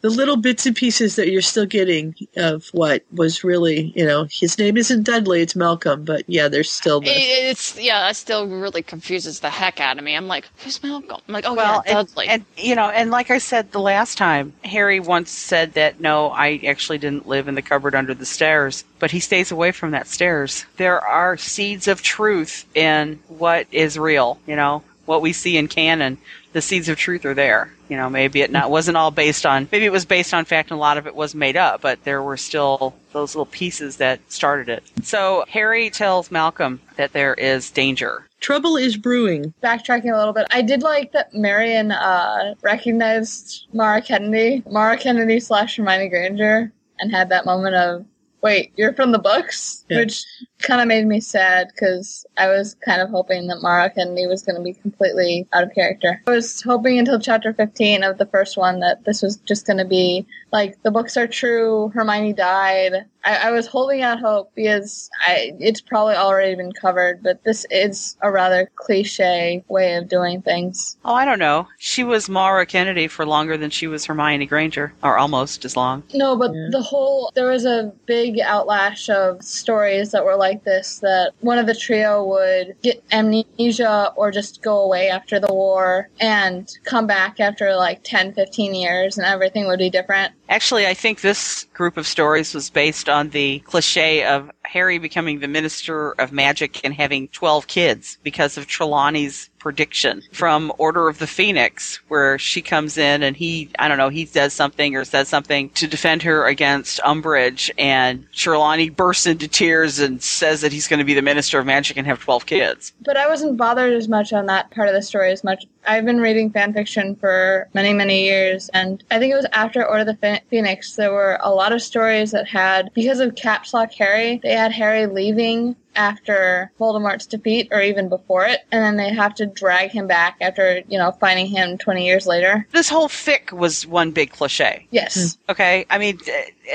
[0.03, 4.27] the little bits and pieces that you're still getting of what was really, you know,
[4.31, 7.09] his name isn't Dudley, it's Malcolm, but yeah, there's still the.
[7.09, 10.17] It's yeah, that still really confuses the heck out of me.
[10.17, 11.21] I'm like, who's Malcolm?
[11.27, 12.27] I'm like, oh Well, yeah, and, Dudley.
[12.29, 16.31] and you know, and like I said the last time, Harry once said that no,
[16.31, 19.93] I actually didn't live in the cupboard under the stairs, but he stays away from
[19.93, 20.67] that stairs.
[20.79, 24.41] There are seeds of truth in what is real.
[24.49, 26.19] You know, what we see in canon.
[26.53, 27.73] The seeds of truth are there.
[27.89, 29.69] You know, maybe it not wasn't all based on.
[29.73, 31.81] Maybe it was based on fact, and a lot of it was made up.
[31.81, 34.83] But there were still those little pieces that started it.
[35.03, 38.27] So Harry tells Malcolm that there is danger.
[38.41, 39.55] Trouble is brewing.
[39.63, 45.39] Backtracking a little bit, I did like that Marion uh, recognized Mara Kennedy, Mara Kennedy
[45.39, 48.05] slash Hermione Granger, and had that moment of,
[48.43, 49.85] wait, you're from the books?
[49.89, 49.99] Yeah.
[49.99, 50.25] Which
[50.63, 54.43] kind of made me sad because I was kind of hoping that Mara Kennedy was
[54.43, 56.23] going to be completely out of character.
[56.27, 59.79] I was hoping until chapter 15 of the first one that this was just going
[59.79, 63.07] to be like the books are true, Hermione died.
[63.25, 67.65] I, I was holding out hope because I it's probably already been covered, but this
[67.71, 70.97] is a rather cliche way of doing things.
[71.05, 71.69] Oh, I don't know.
[71.79, 76.03] She was Mara Kennedy for longer than she was Hermione Granger, or almost as long.
[76.13, 76.69] No, but Yeah.
[76.71, 81.59] the whole there was a big outlash of stories that were like this that one
[81.59, 87.07] of the trio would get amnesia or just go away after the war and come
[87.07, 90.33] back after like 10 15 years and everything would be different.
[90.49, 95.41] Actually, I think this group of stories was based on the cliche of Harry becoming
[95.41, 101.19] the Minister of Magic and having 12 kids because of Trelawney's prediction from Order of
[101.19, 105.05] the Phoenix, where she comes in and he, I don't know, he does something or
[105.05, 110.73] says something to defend her against Umbridge, and Trelawney bursts into tears and says that
[110.73, 112.95] he's going to be the Minister of Magic and have 12 kids.
[113.03, 115.65] But I wasn't bothered as much on that part of the story as much.
[115.85, 119.85] I've been reading fan fiction for many, many years, and I think it was after
[119.85, 123.75] Order of the Phoenix, there were a lot of stories that had, because of Caps
[123.75, 128.97] Lock Harry, they had Harry leaving after Voldemort's defeat, or even before it, and then
[128.97, 132.67] they have to drag him back after, you know, finding him 20 years later.
[132.73, 134.87] This whole fic was one big cliche.
[134.91, 135.37] Yes.
[135.49, 136.19] Okay, I mean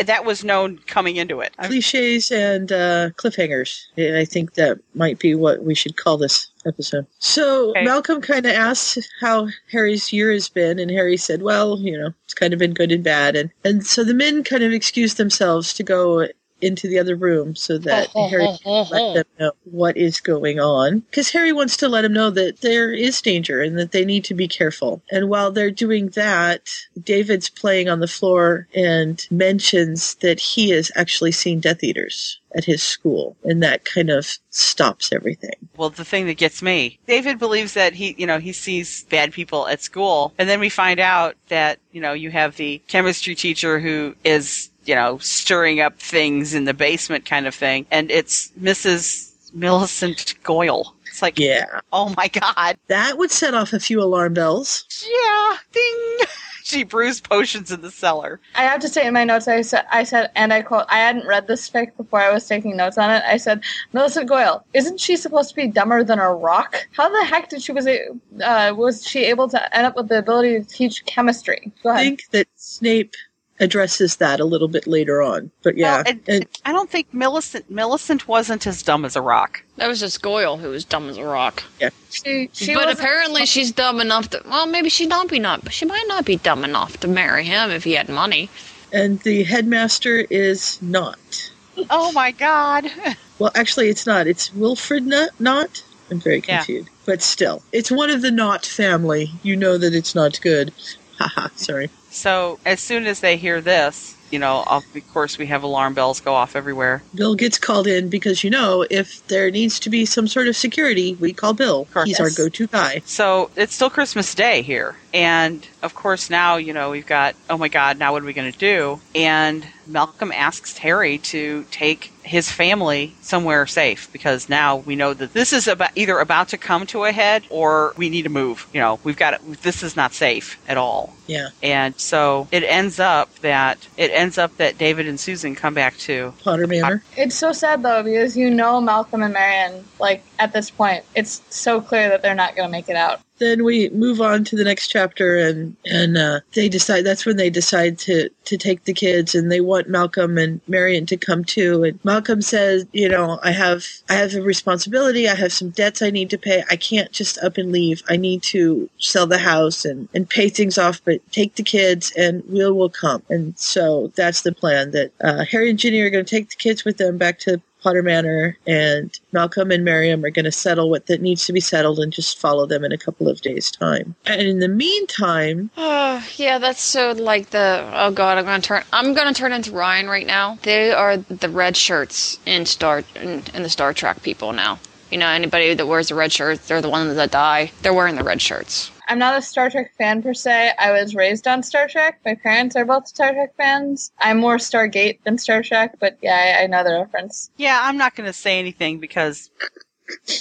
[0.06, 1.56] that was known coming into it.
[1.58, 3.86] Cliches and uh, cliffhangers.
[3.98, 7.08] I think that might be what we should call this episode.
[7.20, 7.84] So Okay.
[7.84, 12.14] Malcolm kind of asked how Harry's year has been, and Harry said, "Well, you know,
[12.26, 15.18] it's kind of been good and bad." And and so the men kind of excused
[15.18, 16.28] themselves to go
[16.62, 19.98] into the other room so that uh, uh, Harry uh, can let them know what
[19.98, 21.00] is going on.
[21.00, 24.24] Because Harry wants to let him know that there is danger and that they need
[24.26, 25.02] to be careful.
[25.12, 26.70] And while they're doing that,
[27.02, 32.66] David's playing on the floor and mentions that he has actually seen Death Eaters at
[32.66, 33.38] his school.
[33.44, 35.54] And that kind of stops everything.
[35.76, 39.32] Well, the thing that gets me, David believes that he, you know, he sees bad
[39.34, 40.34] people at school.
[40.38, 44.70] And then we find out that, you know, you have the chemistry teacher who is,
[44.88, 47.86] you know, stirring up things in the basement kind of thing.
[47.92, 49.32] And it's Mrs.
[49.54, 50.96] Millicent Goyle.
[51.08, 51.66] It's like, Yeah.
[51.92, 52.78] oh my God.
[52.88, 54.86] That would set off a few alarm bells.
[55.10, 55.58] Yeah.
[55.72, 56.18] Ding.
[56.64, 58.40] she brews potions in the cellar.
[58.56, 60.98] I have to say in my notes, I said, I said, and I quote, I
[61.00, 63.24] hadn't read this fic before I was taking notes on it.
[63.26, 63.64] I said,
[63.94, 66.76] Melissa Goyle, isn't she supposed to be dumber than a rock?
[66.92, 68.10] How the heck did she was a-
[68.44, 71.72] uh, was she able to end up with the ability to teach chemistry?
[71.84, 72.00] Go ahead.
[72.02, 73.16] I think that Snape
[73.60, 75.50] addresses that a little bit later on.
[75.64, 79.22] But yeah, Well, and- and I don't think Millicent, Millicent wasn't as dumb as a
[79.22, 79.64] rock.
[79.78, 81.64] That was just Goyle who was dumb as a rock.
[81.80, 84.42] Yeah, She, she but wasn't- apparently she's dumb enough to.
[84.46, 85.64] Well, maybe she not be not.
[85.64, 88.50] but She might not be dumb enough to marry him if he had money.
[88.94, 91.52] and the headmaster is not.
[91.90, 92.86] Oh my God.
[93.40, 94.26] Well, actually, it's not.
[94.26, 95.30] It's Wilfred Knott.
[95.40, 95.84] not?
[96.10, 96.58] I'm very Yeah.
[96.58, 96.90] confused.
[97.06, 99.32] But still, it's one of the Knott family.
[99.44, 100.74] You know that it's not good.
[101.20, 101.92] Haha, sorry.
[102.18, 104.84] So as soon as they hear this, you know, of
[105.14, 107.04] course we have alarm bells go off everywhere.
[107.14, 110.56] Bill gets called in because, you know, if there needs to be some sort of
[110.56, 111.88] security, we call Bill.
[112.06, 113.02] He's our go to guy.
[113.06, 114.96] So it's still Christmas Day here.
[115.18, 118.34] And of course now, you know, we've got, oh my God, now what are we
[118.34, 119.02] going to do?
[119.16, 125.34] And Malcolm asks Harry to take his family somewhere safe because now we know that
[125.34, 128.68] this is about either about to come to a head or we need to move.
[128.74, 131.16] You know, we've got this is not safe at all.
[131.26, 131.50] Yeah.
[131.64, 135.98] And so it ends up that it ends up that David and Susan come back
[136.00, 137.02] to Potter Manor.
[137.16, 141.42] It's so sad though because you know Malcolm and Marion like at this point it's
[141.50, 143.22] so clear that they're not going to make it out.
[143.40, 147.38] Then we move on to the next chapter and and uh, they decide that's when
[147.38, 151.44] they decide to to take the kids and they want Malcolm and Marion to come
[151.44, 151.84] too.
[151.84, 155.28] And Malcolm says you know I have I have a responsibility.
[155.28, 156.64] I have some debts I need to pay.
[156.70, 158.04] I can't just up and leave.
[158.10, 162.12] I need to sell the house and and pay things off but take the kids
[162.18, 163.24] and Will will come.
[163.30, 166.56] And so that's the plan that uh, Harry and Ginny are going to take the
[166.56, 170.90] kids with them back to Potter Manor, and Malcolm and Miriam are going to settle
[170.90, 173.72] what that needs to be settled and just follow them in a couple of days'
[173.72, 174.14] time.
[174.26, 177.90] And in the meantime, Oh, yeah, that's so like the.
[177.94, 178.84] Oh God, I'm gonna turn.
[178.92, 180.58] I'm gonna turn into Ryan right now.
[180.64, 184.80] They are the red shirts in Star in, in the Star Trek people now.
[185.10, 187.72] You know, anybody that wears the red shirts, they're the ones that die.
[187.84, 188.92] They're wearing the red shirts.
[189.08, 190.72] I'm not a Star Trek fan per se.
[190.78, 192.20] I was raised on Star Trek.
[192.26, 194.12] My parents are both Star Trek fans.
[194.20, 197.50] I'm more Stargate than Star Trek, but yeah, I, I know the reference.
[197.58, 199.50] Yeah, I'm not going to say anything because,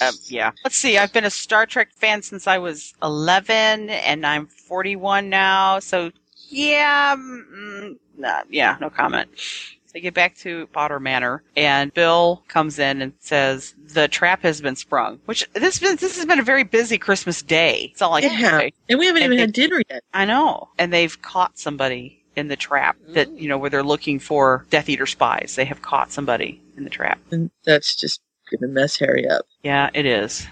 [0.01, 0.51] uh, yeah.
[0.65, 0.99] Let's see.
[0.99, 5.79] I've been a Star Trek fan since I was 11, and I'm 41 now.
[5.79, 6.11] So,
[6.49, 9.29] yeah, mm, nah, yeah, no comment.
[9.97, 14.61] They get back to Potter Manor, and Bill comes in and says the trap has
[14.61, 15.21] been sprung.
[15.25, 17.93] Which this this has been a very busy Christmas day.
[17.93, 18.73] It's all can has.
[18.91, 20.03] And we haven't And even they- had dinner yet.
[20.13, 24.19] I know, and they've caught somebody in the trap that you know where they're looking
[24.19, 25.55] for Death Eater spies.
[25.57, 27.19] They have caught somebody in the trap.
[27.31, 28.21] And that's just
[28.51, 29.47] going to mess Harry up.
[29.63, 30.47] Yeah, it is.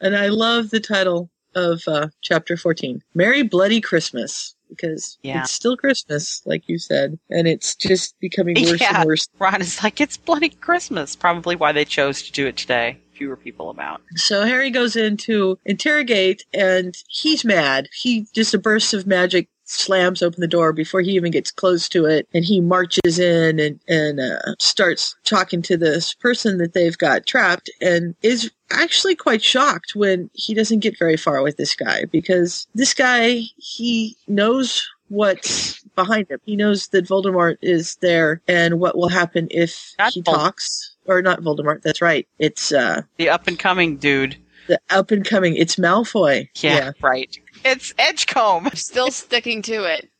[0.00, 4.55] And I love the title of uh, chapter 14 Merry Bloody Christmas.
[4.68, 5.40] Because Yeah.
[5.40, 9.00] it's still Christmas, like you said, and it's just becoming worse Yeah.
[9.00, 9.28] and worse.
[9.38, 11.16] Ron is like, it's bloody Christmas.
[11.16, 12.98] Probably why they chose to do it today.
[13.14, 14.02] Fewer people about.
[14.16, 17.88] So Harry goes in to interrogate, and he's mad.
[17.94, 21.88] He just a burst of magic slams open the door before he even gets close
[21.88, 26.74] to it, and he marches in and and uh, starts talking to this person that
[26.74, 31.56] they've got trapped, and is actually quite shocked when he doesn't get very far with
[31.56, 36.40] this guy because this guy he knows what's behind him.
[36.44, 40.92] He knows that Voldemort is there and what will happen if Not he Vol- talks.
[41.06, 42.26] Or not Voldemort, that's right.
[42.40, 44.36] It's uh The up and coming dude.
[44.66, 45.54] the up and coming.
[45.56, 46.48] It's Malfoy.
[46.56, 47.38] Yeah, right.
[47.64, 48.70] It's Edgecombe.
[48.74, 50.10] Still sticking to it.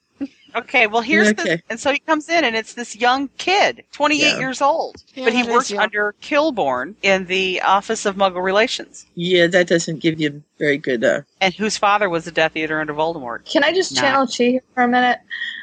[0.57, 1.57] Okay, well here's Okay.
[1.57, 4.39] the and so he comes in and it's this young kid, 28 Yeah.
[4.39, 5.83] years old, Yeah, but he that is works young.
[5.83, 11.05] under Kilborn in the Office of Muggle Relations, Yeah, that doesn't give you very good.
[11.05, 13.45] Uh, and whose father was a Death Eater under Voldemort.
[13.45, 14.01] Can I just Nah.
[14.01, 15.19] channel Chi here for a minute?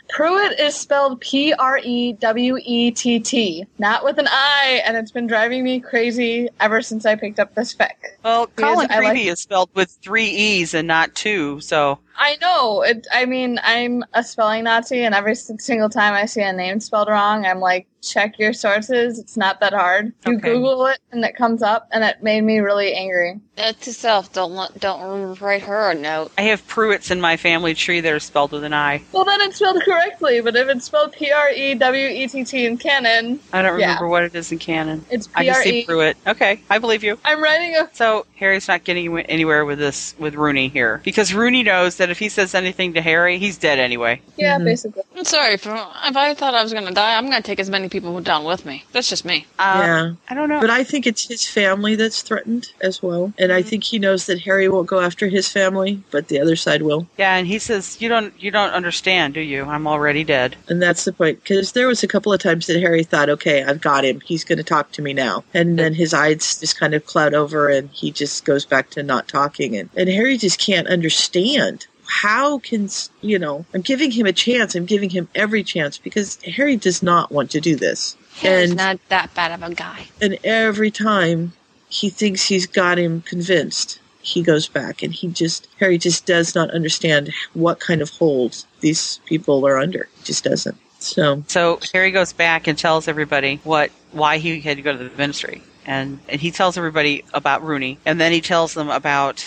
[0.10, 4.96] Pruitt is spelled P R E W E T T, not with an I, and
[4.98, 7.90] it's been driving me crazy ever since I picked up this fic.
[8.24, 12.34] Well, Because Colin I like- is spelled with three E's and not two, so I
[12.34, 12.82] I know.
[12.82, 16.80] It, I mean, I'm a spelling Nazi, and every single time I see a name
[16.80, 19.20] spelled wrong, I'm like, check your sources.
[19.20, 20.14] It's not that hard.
[20.26, 20.54] You Okay.
[20.54, 23.40] Google it, and it comes up, and it made me really angry.
[23.58, 26.32] Note to self: don't don't write her a note.
[26.38, 29.04] I have Pruitts in my family tree that are spelled with an I.
[29.12, 32.44] Well, then it's spelled correctly, but if it's spelled P R E W E T
[32.44, 33.88] T in canon, I don't Yeah.
[33.90, 35.06] remember what it is in canon.
[35.12, 35.86] it's I P just see E.
[35.86, 36.18] Pruitt.
[36.26, 37.20] Okay, I believe you.
[37.24, 37.90] I'm writing a.
[37.94, 42.20] So Harry's not getting anywhere with this with Rooney here because Rooney knows that if
[42.20, 44.22] he says anything to Harry, he's dead anyway.
[44.38, 44.66] Yeah, Mhm.
[44.66, 45.04] basically.
[45.16, 45.54] I'm sorry.
[45.56, 45.72] If, if
[46.18, 48.44] I thought I was going to die, I'm going to take as many people down
[48.44, 48.84] with me.
[48.92, 49.46] That's just me.
[49.60, 50.12] Uh, yeah.
[50.30, 50.60] I don't know.
[50.62, 53.34] But I think it's his family that's threatened as well.
[53.38, 56.56] And I think he knows that Harry won't go after his family, but the other
[56.56, 57.08] side will.
[57.18, 59.64] yeah, and he says, "You don't, you don't understand, do you?
[59.66, 61.42] I'm already dead." And that's the point.
[61.44, 64.20] Because there was a couple of times that Harry thought, okay, I've got him.
[64.22, 65.44] He's going to talk to me now.
[65.54, 69.04] And then his eyes just kind of cloud over and he just goes back to
[69.04, 69.76] not talking.
[69.78, 71.88] And, and Harry just can't understand.
[72.22, 72.90] How can,
[73.22, 74.76] you know, I'm giving him a chance.
[74.76, 78.16] I'm giving him every chance because Harry does not want to do this.
[78.36, 80.08] Harry's And- not that bad of a guy.
[80.22, 81.54] And every time
[81.90, 86.54] he thinks he's got him convinced, he goes back and he just, Harry just does
[86.54, 90.08] not understand what kind of hold these people are under.
[90.20, 90.78] He just doesn't.
[91.00, 94.98] So, So Harry goes back and tells everybody what why he had to go to
[95.10, 99.46] the ministry, and and he tells everybody about Rooney, and then he tells them about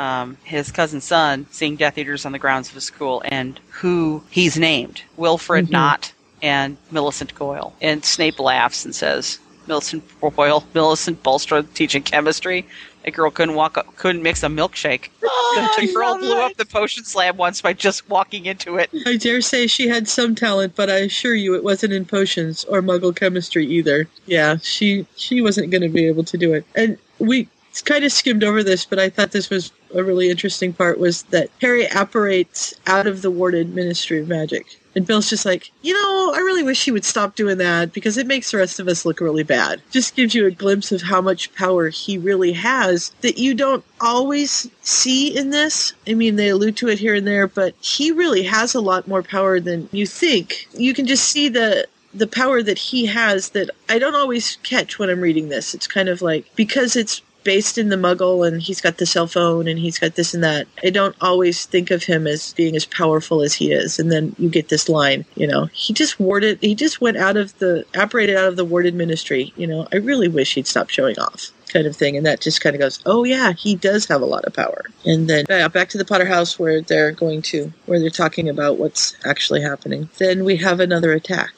[0.00, 4.22] um, his cousin's son seeing Death Eaters on the grounds of his school, and who
[4.30, 5.70] he's named Wilfred Mhm.
[5.72, 6.12] Knott
[6.42, 7.74] and Millicent Goyle.
[7.82, 12.66] And Snape laughs and says, "Millicent Goyle, Millicent Bulstrode teaching chemistry."
[13.04, 15.08] A girl couldn't walk, up, couldn't mix a milkshake.
[15.20, 18.90] the girl blew up the potion slab once by just walking into it.
[19.06, 22.64] I dare say she had some talent, but I assure you it wasn't in potions
[22.64, 24.08] or muggle chemistry either.
[24.26, 26.64] Yeah, she she wasn't going to be able to do it.
[26.74, 27.48] And we
[27.80, 31.22] kind of skimmed over this, but I thought this was a really interesting part was
[31.24, 34.78] that Harry apparates out of the warded Ministry of Magic.
[34.96, 38.18] And Bill's just like, you know, I really wish he would stop doing that because
[38.18, 39.80] it makes the rest of us look really bad.
[39.90, 43.84] Just gives you a glimpse of how much power he really has that you don't
[44.00, 45.92] always see in this.
[46.08, 49.06] I mean, they allude to it here and there, but he really has a lot
[49.06, 50.66] more power than you think.
[50.74, 54.98] You can just see the the power that he has that I don't always catch
[54.98, 55.74] when I'm reading this.
[55.74, 59.26] It's kind of like because it's based in the muggle and he's got the cell
[59.26, 60.66] phone and he's got this and that.
[60.84, 63.98] I don't always think of him as being as powerful as he is.
[63.98, 67.36] And then you get this line, you know, he just warded, he just went out
[67.36, 69.52] of the, apparated out of the warded ministry.
[69.56, 72.16] You know, I really wish he'd stop showing off kind of thing.
[72.16, 74.84] And that just kind of goes, oh yeah, he does have a lot of power.
[75.04, 78.48] And then uh, back to the Potter house where they're going to, where they're talking
[78.48, 80.08] about what's actually happening.
[80.18, 81.50] Then we have another attack.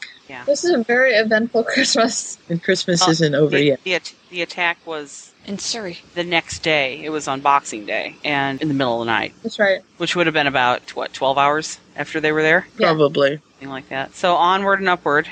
[0.47, 2.39] This is a very eventful Christmas.
[2.49, 3.81] And Christmas Oh, isn't over the, yet.
[3.85, 7.05] The, at- the attack was in Surrey the next day.
[7.05, 9.82] It was on Boxing Day and in the middle of the night, That's right.
[9.99, 13.36] which would have been about what twelve hours after they were there, Probably.
[13.39, 14.15] something like that.
[14.15, 15.28] So onward and upward,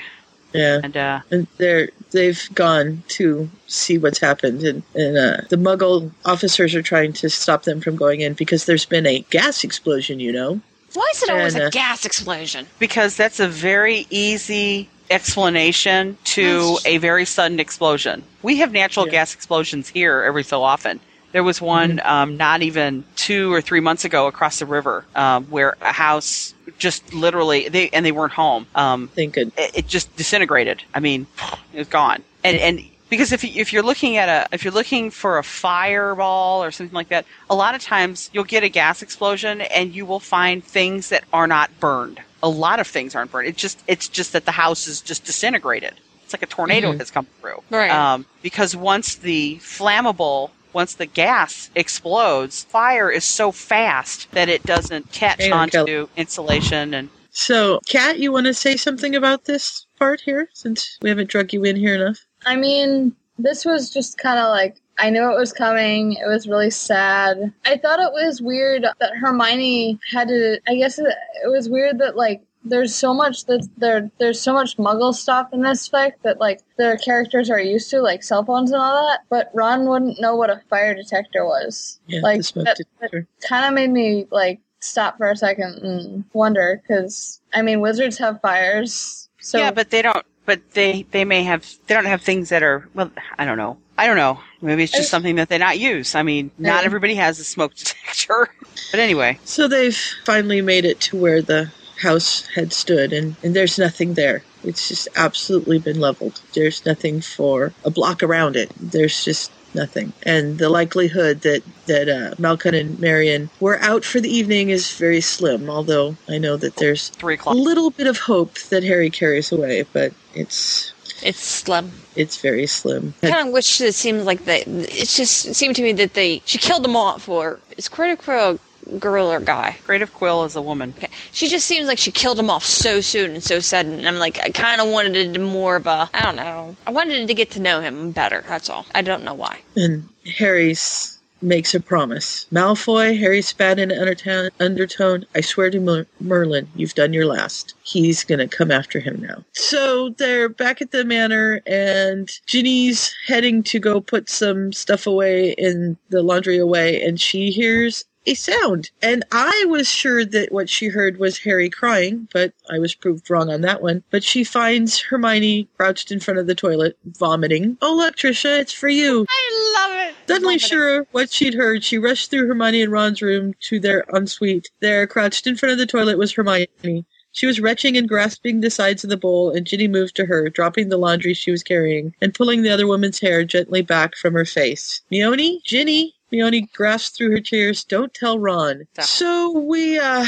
[0.53, 0.81] Yeah.
[0.83, 6.11] and uh, and they're they've gone to see what's happened and, and uh, the muggle
[6.25, 10.19] officers are trying to stop them from going in because there's been a gas explosion
[10.19, 10.59] you know
[10.93, 12.67] Why is it always And, a gas explosion?
[12.79, 18.23] because that's a very easy explanation to a very sudden explosion.
[18.43, 19.11] We have natural Yeah.
[19.13, 20.99] gas explosions here every so often.
[21.31, 25.45] There was one um, not even two or three months ago across the river um,
[25.45, 28.67] where a house just literally they and they weren't home.
[28.75, 30.83] Um, thinking it, it just disintegrated.
[30.93, 31.27] I mean,
[31.73, 32.23] it was gone.
[32.43, 32.81] And and
[33.11, 36.71] because if you, if you're looking at a if you're looking for a fireball or
[36.71, 40.19] something like that, a lot of times you'll get a gas explosion and you will
[40.19, 42.19] find things that are not burned.
[42.41, 43.47] A lot of things aren't burned.
[43.47, 45.93] It's just it's just that the house is just disintegrated.
[46.23, 46.99] It's like a tornado Mhm.
[46.99, 47.61] has come through.
[47.69, 47.91] Right.
[47.91, 54.63] Um, because once the flammable once the gas explodes, fire is so fast that it
[54.63, 56.07] doesn't catch Hang on, onto Kelly.
[56.15, 61.09] insulation and so kat you want to say something about this part here since we
[61.09, 65.09] haven't drug you in here enough I mean, this was just kind of like I
[65.09, 66.13] knew it was coming.
[66.13, 67.53] It was really sad.
[67.65, 70.59] I thought it was weird that Hermione had to.
[70.67, 71.07] I guess it,
[71.43, 75.49] it was weird that like there's so much that there there's so much Muggle stuff
[75.53, 79.07] in this fic that like the characters are used to, like cell phones and all
[79.07, 79.21] that.
[79.29, 81.99] But Ron wouldn't know what a fire detector was.
[82.07, 85.79] yeah like the smoke that, detector kind of made me like stop for a second
[85.83, 89.29] and wonder because I mean wizards have fires.
[89.39, 90.25] So yeah, but they don't.
[90.45, 93.11] But they they may have they don't have things that are well.
[93.37, 93.77] I don't know.
[93.97, 94.39] I don't know.
[94.61, 96.15] Maybe it's just something that they not use.
[96.15, 98.49] I mean, not everybody has a smoke detector.
[98.89, 103.55] But anyway, so they've finally made it to where the house had stood and, and
[103.55, 108.71] there's nothing there it's just absolutely been leveled there's nothing for a block around it
[108.79, 110.13] there's just nothing.
[110.23, 114.91] And the likelihood that that uh, Malcolm and Marion were out for the evening is
[114.97, 115.69] very slim.
[115.69, 117.55] Although I know that there's Three a o'clock.
[117.55, 120.93] little bit of hope that Harry carries away, but it's
[121.23, 121.91] It's slim.
[122.15, 123.13] it's very slim.
[123.23, 124.61] I kind of wish it seemed like they.
[124.63, 127.59] It just seemed to me that they she killed them all for.
[127.77, 128.59] Is Critical a
[128.99, 129.77] girl or guy?
[129.83, 130.93] Creative Quill is a woman.
[130.97, 131.09] Okay.
[131.31, 133.93] She just seems like she killed him off so soon and so sudden.
[133.93, 136.09] And I'm like, I kind of wanted it more of a.
[136.13, 136.75] I don't know.
[136.85, 138.43] I wanted to get to know him better.
[138.47, 138.85] That's all.
[138.93, 139.61] I don't know why.
[139.75, 142.45] And Harry's makes a promise.
[142.51, 147.73] Malfoy, Harry spat in undertone, undertone I swear to Mer- Merlin, you've done your last.
[147.83, 149.43] He's going to come after him now.
[149.53, 155.51] So they're back at the manor, and Ginny's heading to go put some stuff away
[155.57, 158.91] in the laundry away, and she hears a sound.
[159.01, 163.29] And I was sure that what she heard was Harry crying, but I was proved
[163.29, 164.03] wrong on that one.
[164.11, 167.77] But she finds Hermione crouched in front of the toilet, vomiting.
[167.81, 169.25] Oh, look, Trisha, it's for you.
[169.29, 170.15] I love it.
[170.27, 174.69] Suddenly sure what she'd heard, she rushed through Hermione and Ron's room to their ensuite.
[174.79, 177.05] There, crouched in front of the toilet, was Hermione.
[177.33, 180.49] She was retching and grasping the sides of the bowl, and Ginny moved to her,
[180.49, 184.33] dropping the laundry she was carrying, and pulling the other woman's hair gently back from
[184.33, 185.01] her face.
[185.11, 185.63] 'Mione?
[185.63, 186.15] Ginny?
[186.31, 187.83] 'Mione grasped through her tears.
[187.83, 188.87] Don't tell Ron.
[188.93, 189.05] Stop.
[189.05, 190.25] So we, uh,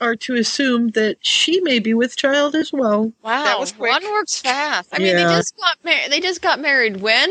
[0.00, 3.12] are to assume that she may be with child as well.
[3.22, 3.90] Wow, That was quick.
[3.92, 4.90] one works fast.
[4.92, 6.10] I mean, they just got married.
[6.10, 7.30] They just got married when?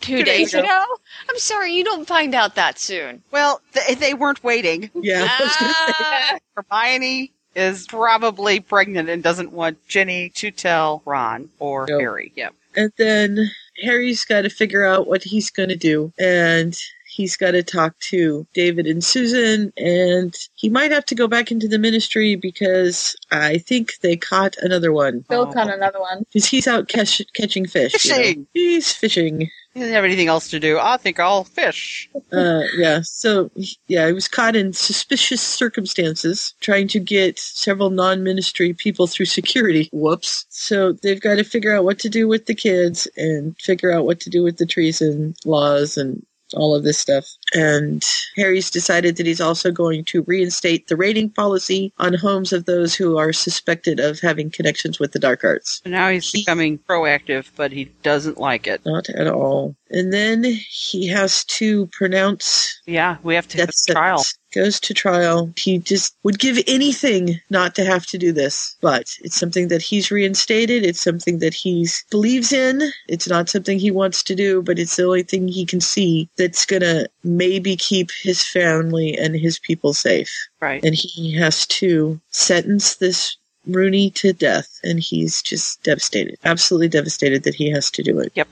[0.00, 0.64] Two, Two days, days ago.
[0.64, 0.84] ago.
[1.28, 3.22] I'm sorry, you don't find out that soon.
[3.32, 4.90] Well, th- they weren't waiting.
[4.94, 5.26] Yeah.
[5.28, 5.94] I was gonna say.
[5.98, 6.38] Ah,
[6.70, 12.00] Hermione is probably pregnant and doesn't want Ginny to tell Ron or Nope.
[12.00, 12.32] Harry.
[12.36, 12.54] Yep.
[12.76, 13.50] And then
[13.82, 16.12] Harry's got to figure out what he's going to do.
[16.18, 16.78] And
[17.16, 19.72] he's got to talk to David and Susan.
[19.78, 24.54] And he might have to go back into the ministry because I think they caught
[24.58, 25.24] another one.
[25.28, 26.24] Bill caught another one.
[26.28, 28.04] Because he's out catch- catching fish.
[28.04, 28.16] you know.
[28.18, 28.46] Fishing.
[28.52, 29.50] He's fishing.
[29.72, 30.78] He doesn't have anything else to do.
[30.78, 32.08] I think I'll fish.
[32.32, 33.00] Uh, yeah.
[33.02, 33.50] So,
[33.88, 39.26] yeah, he was caught in suspicious circumstances trying to get several non ministry people through
[39.26, 39.88] security.
[39.92, 40.46] Whoops.
[40.50, 44.06] So they've got to figure out what to do with the kids and figure out
[44.06, 47.26] what to do with the treason laws and all of this stuff.
[47.54, 48.04] And
[48.36, 52.94] Harry's decided that he's also going to reinstate the rating policy on homes of those
[52.94, 55.80] who are suspected of having connections with the dark arts.
[55.86, 58.80] Now he's He- becoming proactive, but he doesn't like it.
[58.84, 59.76] Not at all.
[59.90, 64.24] And then he has to pronounce Yeah, we have to have death a trial.
[64.54, 65.52] Goes to trial.
[65.56, 69.82] He just would give anything not to have to do this, but it's something that
[69.82, 70.84] he's reinstated.
[70.84, 72.90] It's something that he believes in.
[73.06, 76.28] It's not something he wants to do, but it's the only thing he can see
[76.38, 77.06] that's gonna
[77.36, 80.30] maybe keep his family and his people safe.
[80.60, 80.82] Right.
[80.84, 83.36] And he has to sentence this
[83.66, 88.30] Rooney to death, and he's just devastated, absolutely devastated that he has to do it.
[88.34, 88.48] Yep.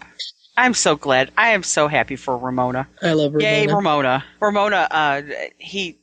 [0.56, 1.30] I'm so glad.
[1.36, 2.88] I am so happy for Ramona.
[3.02, 3.52] I love Ramona.
[3.52, 4.24] Yay, Ramona.
[4.40, 5.22] Ramona, uh,
[5.58, 5.98] he,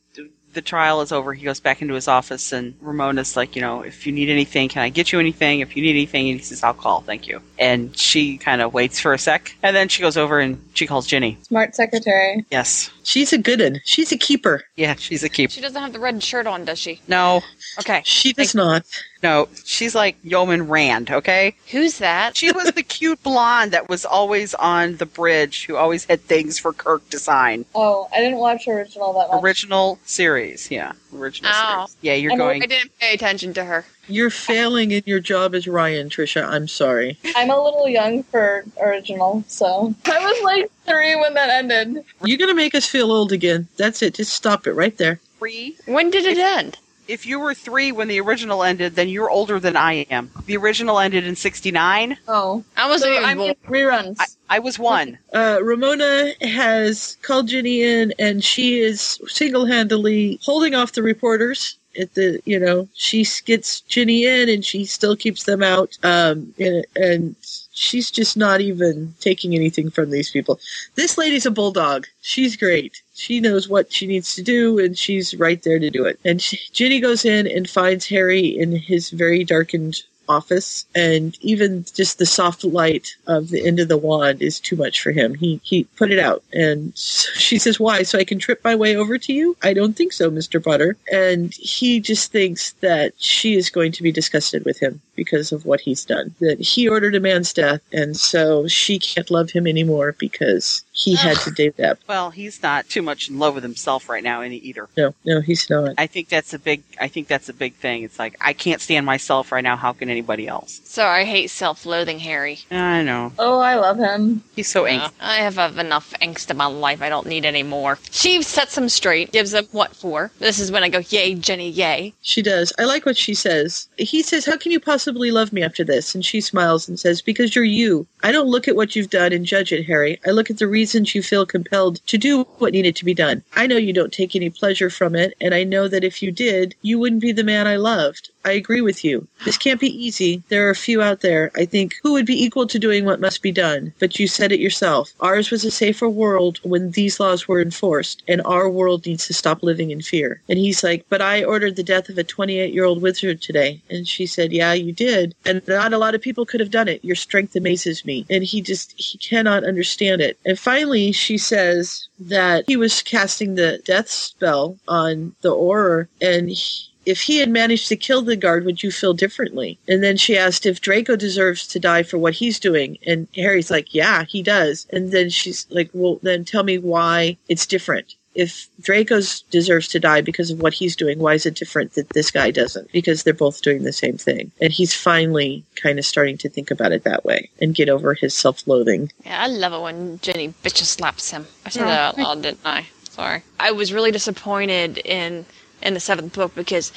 [0.52, 1.32] the trial is over.
[1.34, 4.68] He goes back into his office, and Ramona's like, you know, if you need anything,
[4.68, 5.60] can I get you anything?
[5.60, 7.40] If you need anything, and he says, I'll call, thank you.
[7.58, 10.86] And she kind of waits for a sec, and then she goes over and she
[10.86, 11.38] calls Ginny.
[11.42, 12.44] Smart secretary.
[12.50, 12.90] Yes.
[13.02, 13.80] She's a good one.
[13.84, 14.62] She's a keeper.
[14.76, 15.52] Yeah, she's a keeper.
[15.52, 17.00] she doesn't have the red shirt on, does she?
[17.08, 17.42] No,
[17.78, 18.02] Okay.
[18.04, 18.84] She does not.
[19.22, 21.54] No, she's like Yeoman Rand, okay?
[21.70, 22.36] Who's that?
[22.36, 26.58] She was the cute blonde that was always on the bridge, who always had things
[26.58, 27.64] for Kirk to sign.
[27.74, 29.42] Oh, I didn't watch original that much.
[29.42, 30.92] Original series, yeah.
[31.14, 31.86] Original Ow.
[31.86, 31.96] series.
[32.00, 32.62] Yeah, you're I going.
[32.62, 33.84] I didn't pay attention to her.
[34.08, 36.44] You're failing in your job as Ryan, Trisha.
[36.44, 37.16] I'm sorry.
[37.36, 42.04] I'm a little young for original, so I was like three when that ended.
[42.24, 43.68] You're going to make us feel old again.
[43.76, 44.14] That's it.
[44.14, 45.20] Just stop it right there.
[45.38, 45.76] Three.
[45.86, 46.78] When did it end?
[47.08, 50.30] If you were three when the original ended, then you're older than I am.
[50.46, 52.16] The original ended in '69.
[52.28, 53.54] Oh, I wasn't so even I'm born.
[53.68, 54.16] reruns.
[54.18, 54.26] I,
[54.56, 55.18] I was one.
[55.32, 61.76] Uh, Ramona has called Ginny in, and she is single-handedly holding off the reporters.
[62.00, 65.98] At the, you know, she gets Ginny in, and she still keeps them out.
[66.02, 67.36] Um, and, and
[67.72, 70.60] she's just not even taking anything from these people.
[70.94, 72.06] This lady's a bulldog.
[72.20, 73.02] She's great.
[73.14, 76.20] She knows what she needs to do, and she's right there to do it.
[76.24, 80.02] And she, Ginny goes in and finds Harry in his very darkened
[80.36, 84.76] office and even just the soft light of the end of the wand is too
[84.76, 86.92] much for him he he put it out and
[87.46, 90.12] she says why so i can trip my way over to you i don't think
[90.12, 90.96] so mr Potter.
[91.10, 95.66] and he just thinks that she is going to be disgusted with him because of
[95.66, 99.66] what he's done that he ordered a man's death and so she can't love him
[99.66, 103.62] anymore because he had to do that Well, he's not too much in love with
[103.64, 104.88] himself right now, any either.
[104.96, 106.82] no no he's not I think that's a big.
[107.00, 108.02] I think that's a big thing.
[108.02, 109.76] It's like I can't stand myself right now.
[109.76, 110.80] How can anyone anybody else.
[110.84, 112.60] So I hate self-loathing Harry.
[112.70, 113.32] I know.
[113.40, 114.44] Oh, I love him.
[114.54, 114.92] He's so Yeah.
[114.92, 115.08] angry.
[115.20, 117.02] I have uh, enough angst in my life.
[117.02, 117.98] I don't need any more.
[118.12, 120.30] She sets him straight, gives him what for.
[120.38, 122.14] This is when I go, yay, Ginny, yay.
[122.22, 122.72] She does.
[122.78, 123.88] I like what she says.
[123.98, 126.14] He says, How can you possibly love me after this?
[126.14, 128.06] And she smiles and says, Because you're you.
[128.22, 130.20] I don't look at what you've done and judge it, Harry.
[130.24, 133.42] I look at the reasons you feel compelled to do what needed to be done.
[133.56, 136.30] I know you don't take any pleasure from it, and I know that if you
[136.30, 138.30] did, you wouldn't be the man I loved.
[138.44, 139.26] I agree with you.
[139.44, 140.42] This can't be easy.
[140.48, 143.20] There are a few out there, I think, who would be equal to doing what
[143.20, 143.92] must be done.
[143.98, 145.12] But you said it yourself.
[145.20, 149.34] Ours was a safer world when these laws were enforced, and our world needs to
[149.34, 150.40] stop living in fear.
[150.48, 153.80] And he's like, But I ordered the death of a 28 year old wizard today.
[153.90, 155.34] And she said, Yeah, you did.
[155.44, 157.04] And not a lot of people could have done it.
[157.04, 158.26] Your strength amazes me.
[158.28, 160.38] And he just, he cannot understand it.
[160.44, 166.48] And finally, she says that he was casting the death spell on the Auror, and
[166.48, 169.78] he, if he had managed to kill the guard, would you feel differently?
[169.88, 172.98] And then she asked if Draco deserves to die for what he's doing.
[173.06, 174.86] And Harry's like, yeah, he does.
[174.92, 178.14] And then she's like, well, then tell me why it's different.
[178.34, 182.08] If Draco's deserves to die because of what he's doing, why is it different that
[182.10, 182.90] this guy doesn't?
[182.90, 184.50] Because they're both doing the same thing.
[184.58, 188.14] And he's finally kind of starting to think about it that way and get over
[188.14, 189.12] his self loathing.
[189.26, 191.46] Yeah, I love it when Ginny bitches slaps him.
[191.66, 192.86] I said Oh, that out loud, didn't I?
[193.10, 193.42] Sorry.
[193.60, 195.44] I was really disappointed in
[195.82, 196.92] in the seventh book because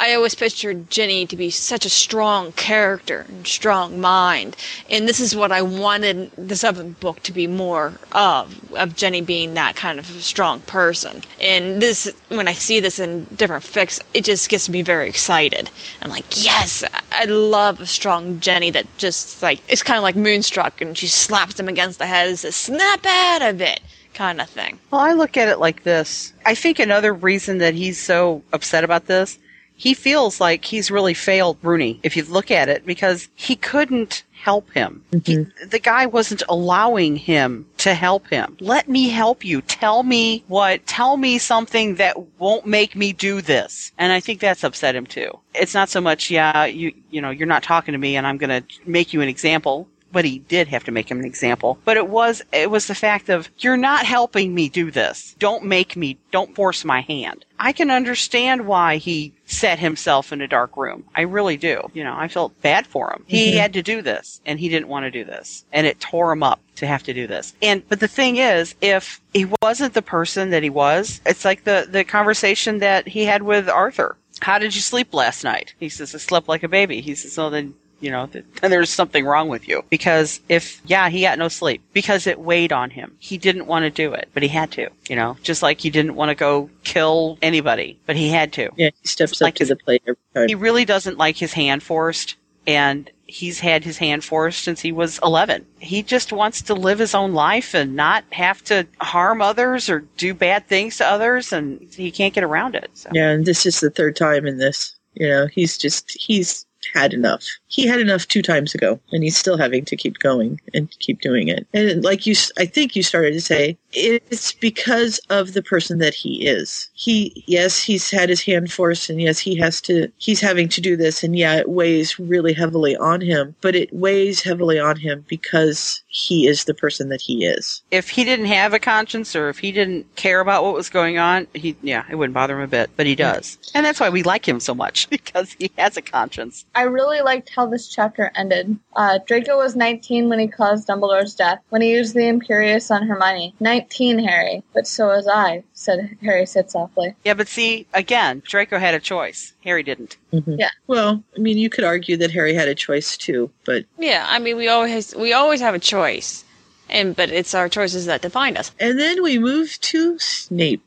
[0.00, 4.54] I always pictured Ginny to be such a strong character and strong mind,
[4.88, 9.22] and this is what I wanted the seventh book to be more of of Ginny
[9.22, 11.22] being that kind of strong person.
[11.40, 15.68] And this, when I see this in different fics, it just gets me very excited.
[16.00, 20.14] I'm like, yes, I love a strong Ginny that just like it's kind of like
[20.14, 23.80] Moonstruck, and she slaps him against the head and says, "Snap out of it."
[24.18, 24.80] Kind of thing.
[24.90, 26.32] Well, I look at it like this.
[26.44, 29.38] I think another reason that he's so upset about this,
[29.76, 34.24] he feels like he's really failed Rooney, if you look at it, because he couldn't
[34.32, 35.04] help him.
[35.12, 35.68] He, mm-hmm.
[35.68, 38.56] the guy wasn't allowing him to help him.
[38.58, 39.60] Let me help you.
[39.62, 43.92] Tell me what, tell me something that won't make me do this.
[43.98, 45.30] And I think that's upset him too.
[45.54, 48.36] It's not so much, yeah, you, you know, you're not talking to me and I'm
[48.36, 51.78] going to make you an example but he did have to make him an example.
[51.84, 55.34] But it was it was the fact of you're not helping me do this.
[55.38, 57.44] Don't make me don't force my hand.
[57.58, 61.04] I can understand why he set himself in a dark room.
[61.14, 61.90] I really do.
[61.92, 63.24] You know, I felt bad for him.
[63.26, 63.58] He mm-hmm.
[63.58, 65.64] had to do this and he didn't want to do this.
[65.72, 67.54] And it tore him up to have to do this.
[67.62, 71.64] And but the thing is, if he wasn't the person that he was, it's like
[71.64, 74.16] the the conversation that he had with Arthur.
[74.40, 75.74] How did you sleep last night?
[75.80, 77.00] He says, I slept like a baby.
[77.00, 79.82] He says, oh, then you know, th- then there's something wrong with you.
[79.90, 83.16] Because if, yeah, he got no sleep because it weighed on him.
[83.18, 85.90] He didn't want to do it, but he had to, you know, just like he
[85.90, 88.70] didn't want to go kill anybody, but he had to.
[88.76, 90.48] Yeah, he steps Like up to his- the plate every time.
[90.48, 94.92] He really doesn't like his hand forced and he's had his hand forced since he
[94.92, 95.66] was 11.
[95.80, 100.00] He just wants to live his own life and not have to harm others or
[100.16, 102.90] do bad things to others and he can't get around it.
[102.94, 103.10] So.
[103.12, 104.94] Yeah, and this is the third time in this.
[105.14, 106.64] You know, he's just he's
[106.94, 107.44] had enough.
[107.68, 111.20] He had enough two times ago, and he's still having to keep going and keep
[111.20, 111.66] doing it.
[111.72, 116.14] And like you, i think you started to say, it's because of the person that
[116.14, 116.88] he is.
[116.94, 120.10] He, yes, he's had his hand forced, and yes, he has to.
[120.18, 123.54] He's having to do this, and yeah, it weighs really heavily on him.
[123.60, 127.82] But it weighs heavily on him because he is the person that he is.
[127.90, 131.18] if he didn't have a conscience or if he didn't care about what was going
[131.18, 132.90] on, he yeah, it wouldn't bother him a bit.
[132.96, 136.02] But he does, and that's why we like him so much because he has a
[136.02, 136.64] conscience.
[136.74, 138.78] I really liked how this chapter ended.
[138.94, 143.04] Uh, Draco was 19 when he caused Dumbledore's death, when he used the Imperius on
[143.08, 143.52] Hermione.
[143.58, 144.62] 19, Harry.
[144.72, 147.16] But so was I, said Harry said softly.
[147.24, 149.54] Yeah, but see, again, Draco had a choice.
[149.64, 150.16] Harry didn't.
[150.30, 150.70] Yeah.
[150.86, 154.38] Well, I mean, you could argue that Harry had a choice too, but Yeah, I
[154.38, 156.44] mean, we always we always have a choice,
[156.88, 158.70] and but it's our choices that define us.
[158.78, 160.84] and then we move to Snape.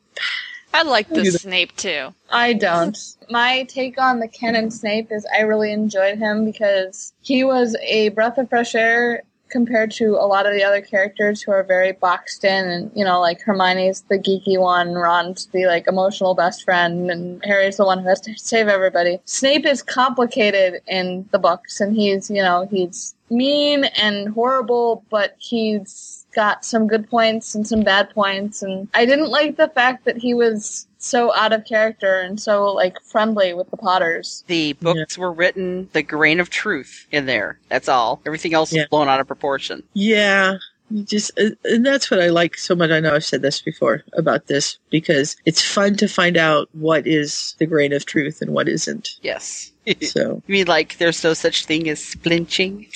[0.74, 1.26] I like the.
[1.32, 2.14] Snape too.
[2.30, 2.98] I don't.
[3.30, 8.10] My take on the canon Snape is I really enjoyed him because he was a
[8.10, 11.92] breath of fresh air compared to a lot of the other characters who are very
[11.92, 16.64] boxed in and you know like Hermione's the geeky one, Ron's the like emotional best
[16.64, 19.20] friend and Harry's the one who has to save everybody.
[19.26, 25.36] Snape is complicated in the books and he's, you know, he's mean and horrible but
[25.38, 30.06] he's got some good points and some bad points and I didn't like the fact
[30.06, 34.44] that he was so out of character and so like friendly with the Potters.
[34.48, 37.60] The books were written the grain of truth in there.
[37.70, 38.22] That's all.
[38.26, 38.84] Everything else Yeah.
[38.84, 39.84] is blown out of proportion.
[39.94, 40.58] Yeah,
[40.90, 42.92] You just, uh, and that's what I like so much.
[42.92, 47.08] I know I've said this before about this because it's fun to find out what
[47.08, 49.10] is the grain of truth and what isn't.
[49.22, 49.72] Yes.
[50.02, 52.88] So, You mean like there's no such thing as splinching?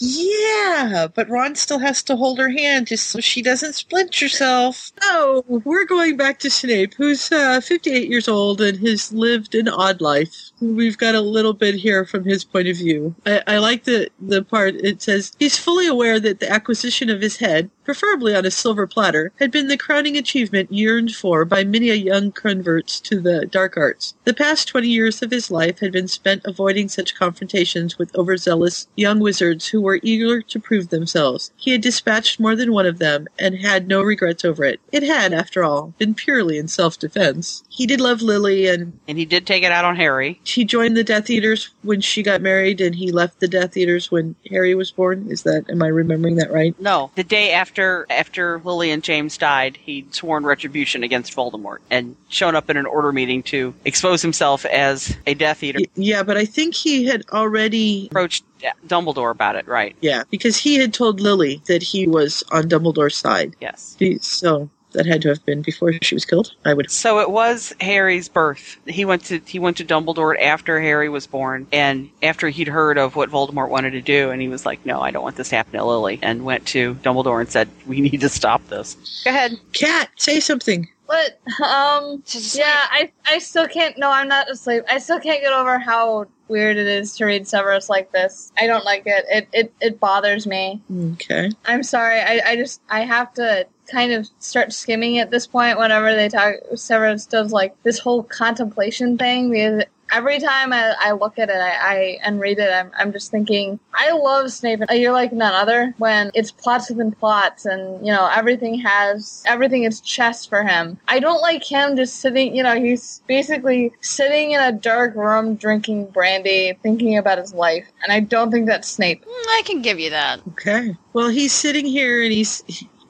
[0.00, 4.92] Yeah, but Ron still has to hold her hand just so she doesn't splinch herself.
[5.02, 9.68] So, we're going back to Snape, who's uh, 58 years old and has lived an
[9.68, 10.52] odd life.
[10.60, 13.16] We've got a little bit here from his point of view.
[13.26, 17.20] I, I like the, the part it says he's fully aware that the acquisition of
[17.20, 21.64] his head, preferably on a silver platter, had been the crowning achievement yearned for by
[21.64, 24.12] many a young converts to the dark arts.
[24.24, 28.88] The past 20 years of his life had been spent avoiding such confrontations with overzealous
[28.94, 31.50] young wizards who were eager to prove themselves.
[31.56, 34.80] He had dispatched more than one of them and had no regrets over it.
[34.92, 37.64] It had, after all, been purely in self-defense.
[37.70, 40.42] He did love Lily and And he did take it out on Harry.
[40.44, 44.10] She joined the Death Eaters when she got married, and he left the Death Eaters
[44.10, 45.28] when Harry was born.
[45.30, 46.78] Is that am I remembering that right?
[46.78, 52.16] No, the day after after Lily and James died, he'd sworn retribution against Voldemort and
[52.28, 55.80] shown up in an order meeting to expose himself as a Death Eater.
[55.94, 58.44] Yeah, but I think he had already Approached
[58.86, 59.94] Dumbledore about it, right?
[60.00, 63.54] yeah because he had told Lily that he was on Dumbledore's side.
[63.60, 63.96] Yes.
[63.98, 66.52] He- So that had to have been before she was killed.
[66.64, 66.90] I would.
[66.90, 68.76] So it was Harry's birth.
[68.86, 72.98] He went to he went to Dumbledore after Harry was born, and after he'd heard
[72.98, 75.50] of what Voldemort wanted to do, and he was like, "No, I don't want this
[75.50, 78.96] to happen to Lily," and went to Dumbledore and said, "We need to stop this."
[79.24, 79.58] Go ahead.
[79.72, 80.88] Cat, say something.
[81.06, 81.40] What?
[81.64, 83.96] um, yeah, I I still can't.
[83.98, 84.84] No, I'm not asleep.
[84.90, 88.52] I still can't get over how weird it is to read Severus like this.
[88.58, 89.24] I don't like it.
[89.30, 90.82] It it it bothers me.
[91.12, 91.50] Okay.
[91.64, 92.20] I'm sorry.
[92.20, 96.28] I I just I have to kind of start skimming at this point whenever they
[96.28, 96.54] talk.
[96.74, 99.84] Severus does like this whole contemplation thing because.
[100.10, 103.30] Every time I, I look at it I, I and read it, I'm, I'm just
[103.30, 104.80] thinking, I love Snape.
[104.88, 109.42] and You're like none other when it's plots within plots, and you know everything has
[109.44, 110.98] everything is chess for him.
[111.08, 112.56] I don't like him just sitting.
[112.56, 117.86] You know, he's basically sitting in a dark room drinking brandy, thinking about his life,
[118.02, 119.22] and I don't think that's Snape.
[119.22, 120.40] Mm, I can give you that.
[120.52, 120.96] Okay.
[121.12, 122.62] Well, he's sitting here and he's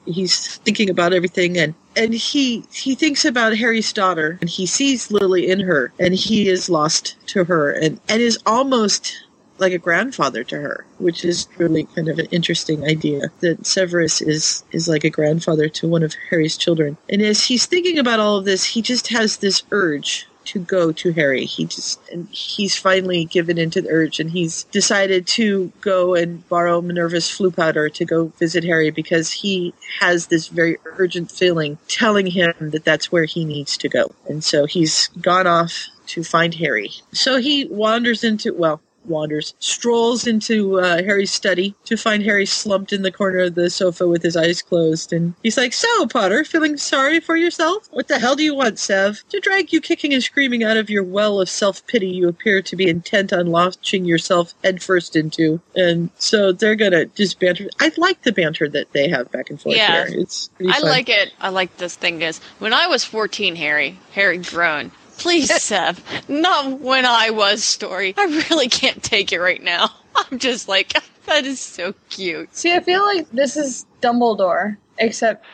[0.09, 5.11] he's thinking about everything and and he he thinks about Harry's daughter and he sees
[5.11, 9.15] Lily in her and he is lost to her and and is almost
[9.59, 14.21] like a grandfather to her, which is really kind of an interesting idea that Severus
[14.21, 16.97] is is like a grandfather to one of Harry's children.
[17.09, 20.91] And as he's thinking about all of this, he just has this urge to go
[20.91, 21.45] to Harry.
[21.45, 21.99] He just
[22.31, 27.55] he's finally given into the urge and he's decided to go and borrow Minerva's Floo
[27.55, 32.83] powder to go visit Harry because he has this very urgent feeling telling him that
[32.83, 34.11] that's where he needs to go.
[34.27, 36.89] And so he's gone off to find Harry.
[37.11, 42.93] So he wanders into well, wanders, strolls into uh, Harry's study to find Harry slumped
[42.93, 45.11] in the corner of the sofa with his eyes closed.
[45.11, 47.87] And he's like, So, Potter, feeling sorry for yourself?
[47.91, 49.23] What the hell do you want, Sev?
[49.29, 52.61] To drag you kicking and screaming out of your well of self pity you appear
[52.61, 55.59] to be intent on launching yourself headfirst into.
[55.75, 57.67] And so they're gonna just banter.
[57.79, 60.07] I like the banter that they have back and forth Yeah.
[60.07, 60.19] here.
[60.21, 61.33] It's I like it.
[61.39, 64.91] I like this thing is when I was 14, Harry, Harry grown.
[65.19, 68.13] Please, Sev, not when I was story.
[68.17, 69.89] I really can't take it right now.
[70.15, 70.93] I'm just like,
[71.27, 72.55] that is so cute.
[72.55, 75.45] See, I feel like this is Dumbledore, except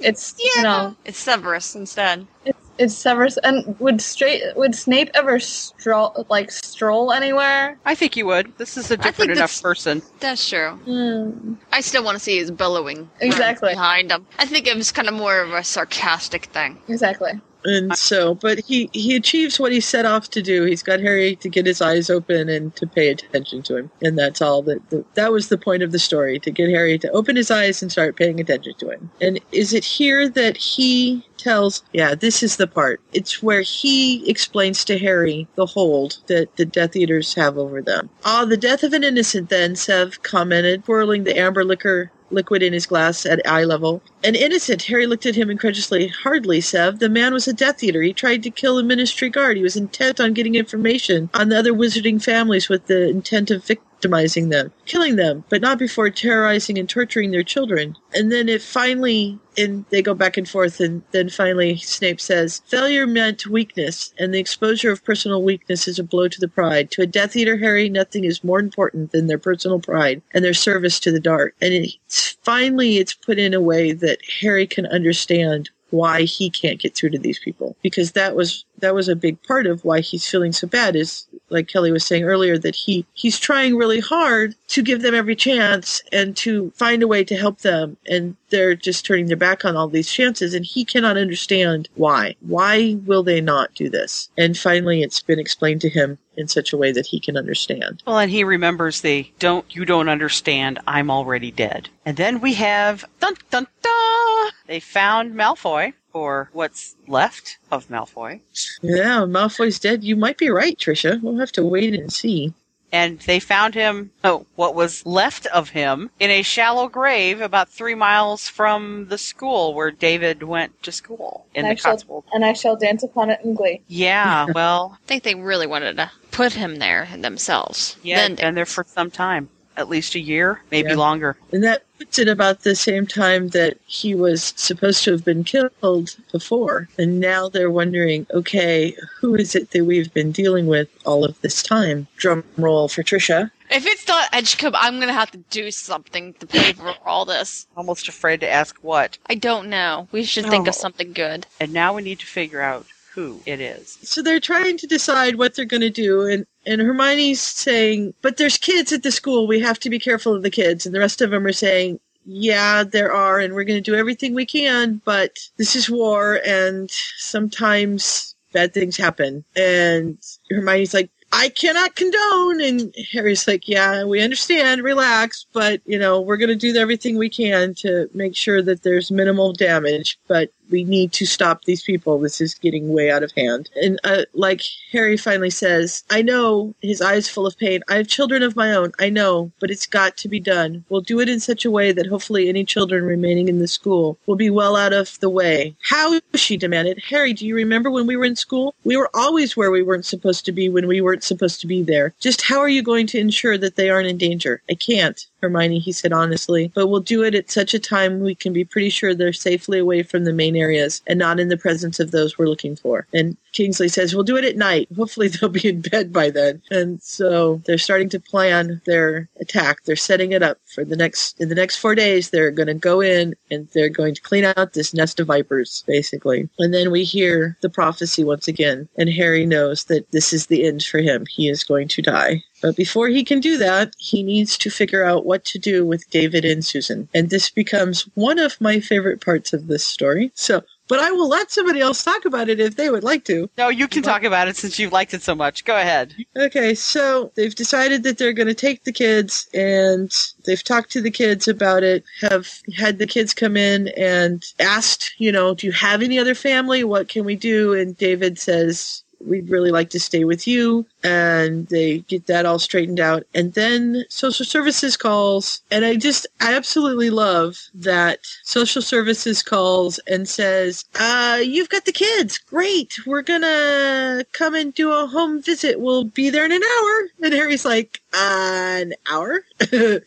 [0.00, 2.26] it's you know It's Severus instead.
[2.44, 3.36] it's, it's Severus.
[3.42, 7.78] And would straight would Snape ever stroll like stroll anywhere?
[7.84, 8.56] I think he would.
[8.58, 10.02] This is a different enough person.
[10.20, 10.70] That's true.
[10.84, 11.54] Hmm.
[11.72, 13.70] I still want to see his bellowing Exactly.
[13.72, 14.26] behind him.
[14.38, 16.78] I think it was kind of more of a sarcastic thing.
[16.88, 17.32] Exactly.
[17.64, 20.64] And so, but he he achieves what he set off to do.
[20.64, 24.18] He's got Harry to get his eyes open and to pay attention to him, and
[24.18, 24.62] that's all.
[24.62, 27.50] That the, that was the point of the story to get Harry to open his
[27.50, 29.10] eyes and start paying attention to him.
[29.20, 31.82] And is it here that he tells?
[31.92, 33.00] Yeah, this is the part.
[33.12, 38.10] It's where he explains to Harry the hold that the Death Eaters have over them.
[38.24, 39.48] Ah, the death of an innocent.
[39.48, 44.02] Then Sev commented, twirling the amber liquor liquid in his glass at eye level.
[44.24, 44.82] An innocent.
[44.82, 46.08] Harry looked at him incredulously.
[46.08, 46.98] Hardly, Sev.
[46.98, 48.02] The man was a Death Eater.
[48.02, 49.56] He tried to kill a ministry guard.
[49.56, 53.64] He was intent on getting information on the other wizarding families with the intent of
[54.02, 57.96] victimizing them, killing them, but not before terrorizing and torturing their children.
[58.12, 62.62] And then it finally, and they go back and forth, and then finally Snape says,
[62.66, 66.90] Failure meant weakness, and the exposure of personal weakness is a blow to the pride.
[66.90, 70.52] To a Death Eater, Harry, nothing is more important than their personal pride and their
[70.52, 71.54] service to the dark.
[71.62, 76.80] And it's finally it's put in a way that Harry can understand why he can't
[76.80, 80.00] get through to these people because that was that was a big part of why
[80.00, 84.00] he's feeling so bad is like Kelly was saying earlier, that he he's trying really
[84.00, 88.34] hard to give them every chance and to find a way to help them, and
[88.50, 92.34] they're just turning their back on all these chances, and he cannot understand why.
[92.40, 94.30] Why will they not do this?
[94.36, 98.02] And finally, it's been explained to him in such a way that he can understand.
[98.06, 100.78] Well, and he remembers the don't you don't understand.
[100.86, 101.88] I'm already dead.
[102.04, 104.50] And then we have dun dun dun.
[104.66, 108.40] They found Malfoy or what's left of Malfoy,
[108.82, 110.04] Yeah, Malfoy's dead.
[110.04, 111.22] You might be right, Trisha.
[111.22, 112.52] We'll have to wait and see.
[112.92, 114.10] and they found him.
[114.22, 119.16] Oh, what was left of him in a shallow grave about three miles from the
[119.16, 123.02] school where David went to school in and, I the shall, and I shall dance
[123.02, 123.80] upon it in glee.
[123.88, 127.96] Yeah, well, I think they really wanted to put him there themselves.
[128.02, 130.96] yeah, Then been there for some time, at least a year, maybe Yeah.
[130.96, 131.36] longer.
[131.52, 135.44] And that puts it about the same time that he was supposed to have been
[135.44, 136.88] killed before.
[136.98, 141.40] And now they're wondering, okay, who is it that we've been dealing with all of
[141.42, 142.08] this time?
[142.16, 143.50] Drum roll for Trisha.
[143.70, 147.66] if it's not Edgecombe, I'm gonna have to do something to pay for all this.
[147.74, 149.16] Almost afraid to ask what.
[149.30, 150.08] I don't know.
[150.12, 150.78] We should think of Oh.
[150.78, 151.46] something good.
[151.58, 153.98] And now we need to figure out who it is.
[154.02, 156.22] So they're trying to decide what they're going to do.
[156.22, 159.46] And, and Hermione's saying, but there's kids at the school.
[159.46, 160.86] We have to be careful of the kids.
[160.86, 163.38] And the rest of them are saying, yeah, there are.
[163.38, 165.02] And we're going to do everything we can.
[165.04, 166.40] But this is war.
[166.46, 169.44] And sometimes bad things happen.
[169.56, 170.18] And
[170.50, 172.60] Hermione's like, I cannot condone.
[172.60, 174.82] And Harry's like, yeah, we understand.
[174.82, 175.46] Relax.
[175.52, 179.10] But, you know, we're going to do everything we can to make sure that there's
[179.10, 180.18] minimal damage.
[180.28, 182.18] But we need to stop these people.
[182.18, 183.70] This is getting way out of hand.
[183.80, 187.82] And uh, like Harry finally says, I know his eyes full of pain.
[187.88, 188.92] I have children of my own.
[188.98, 190.84] I know, but it's got to be done.
[190.88, 194.18] We'll do it in such a way that hopefully any children remaining in the school
[194.26, 195.76] will be well out of the way.
[195.82, 196.18] How?
[196.34, 197.02] She demanded.
[197.08, 198.74] Harry, do you remember when we were in school?
[198.84, 201.82] We were always where we weren't supposed to be when we weren't supposed to be
[201.82, 202.14] there.
[202.20, 204.62] Just how are you going to ensure that they aren't in danger?
[204.70, 205.26] I can't.
[205.42, 208.64] Hermione, he said honestly, but we'll do it at such a time we can be
[208.64, 212.12] pretty sure they're safely away from the main areas and not in the presence of
[212.12, 213.06] those we're looking for.
[213.12, 214.88] And Kingsley says, we'll do it at night.
[214.96, 216.62] Hopefully they'll be in bed by then.
[216.70, 219.84] And so they're starting to plan their attack.
[219.84, 222.74] They're setting it up for the next, in the next four days, they're going to
[222.74, 226.48] go in and they're going to clean out this nest of vipers, basically.
[226.58, 228.88] And then we hear the prophecy once again.
[228.96, 231.26] And Harry knows that this is the end for him.
[231.28, 232.44] He is going to die.
[232.62, 236.08] But before he can do that, he needs to figure out what to do with
[236.10, 237.08] David and Susan.
[237.12, 240.30] And this becomes one of my favorite parts of this story.
[240.34, 243.48] So, but I will let somebody else talk about it if they would like to.
[243.56, 245.64] No, you can talk about it since you've liked it so much.
[245.64, 246.14] Go ahead.
[246.36, 250.12] Okay, so they've decided that they're going to take the kids and
[250.44, 255.14] they've talked to the kids about it, have had the kids come in and asked,
[255.18, 256.84] you know, do you have any other family?
[256.84, 257.72] What can we do?
[257.72, 260.86] And David says, we'd really like to stay with you.
[261.02, 263.24] And they get that all straightened out.
[263.34, 265.62] And then social services calls.
[265.70, 271.92] And I just, absolutely love that social services calls and says, uh, you've got the
[271.92, 272.38] kids.
[272.38, 272.94] Great.
[273.06, 275.80] We're gonna come and do a home visit.
[275.80, 277.08] We'll be there in an hour.
[277.22, 279.44] And Harry's like, uh, an hour?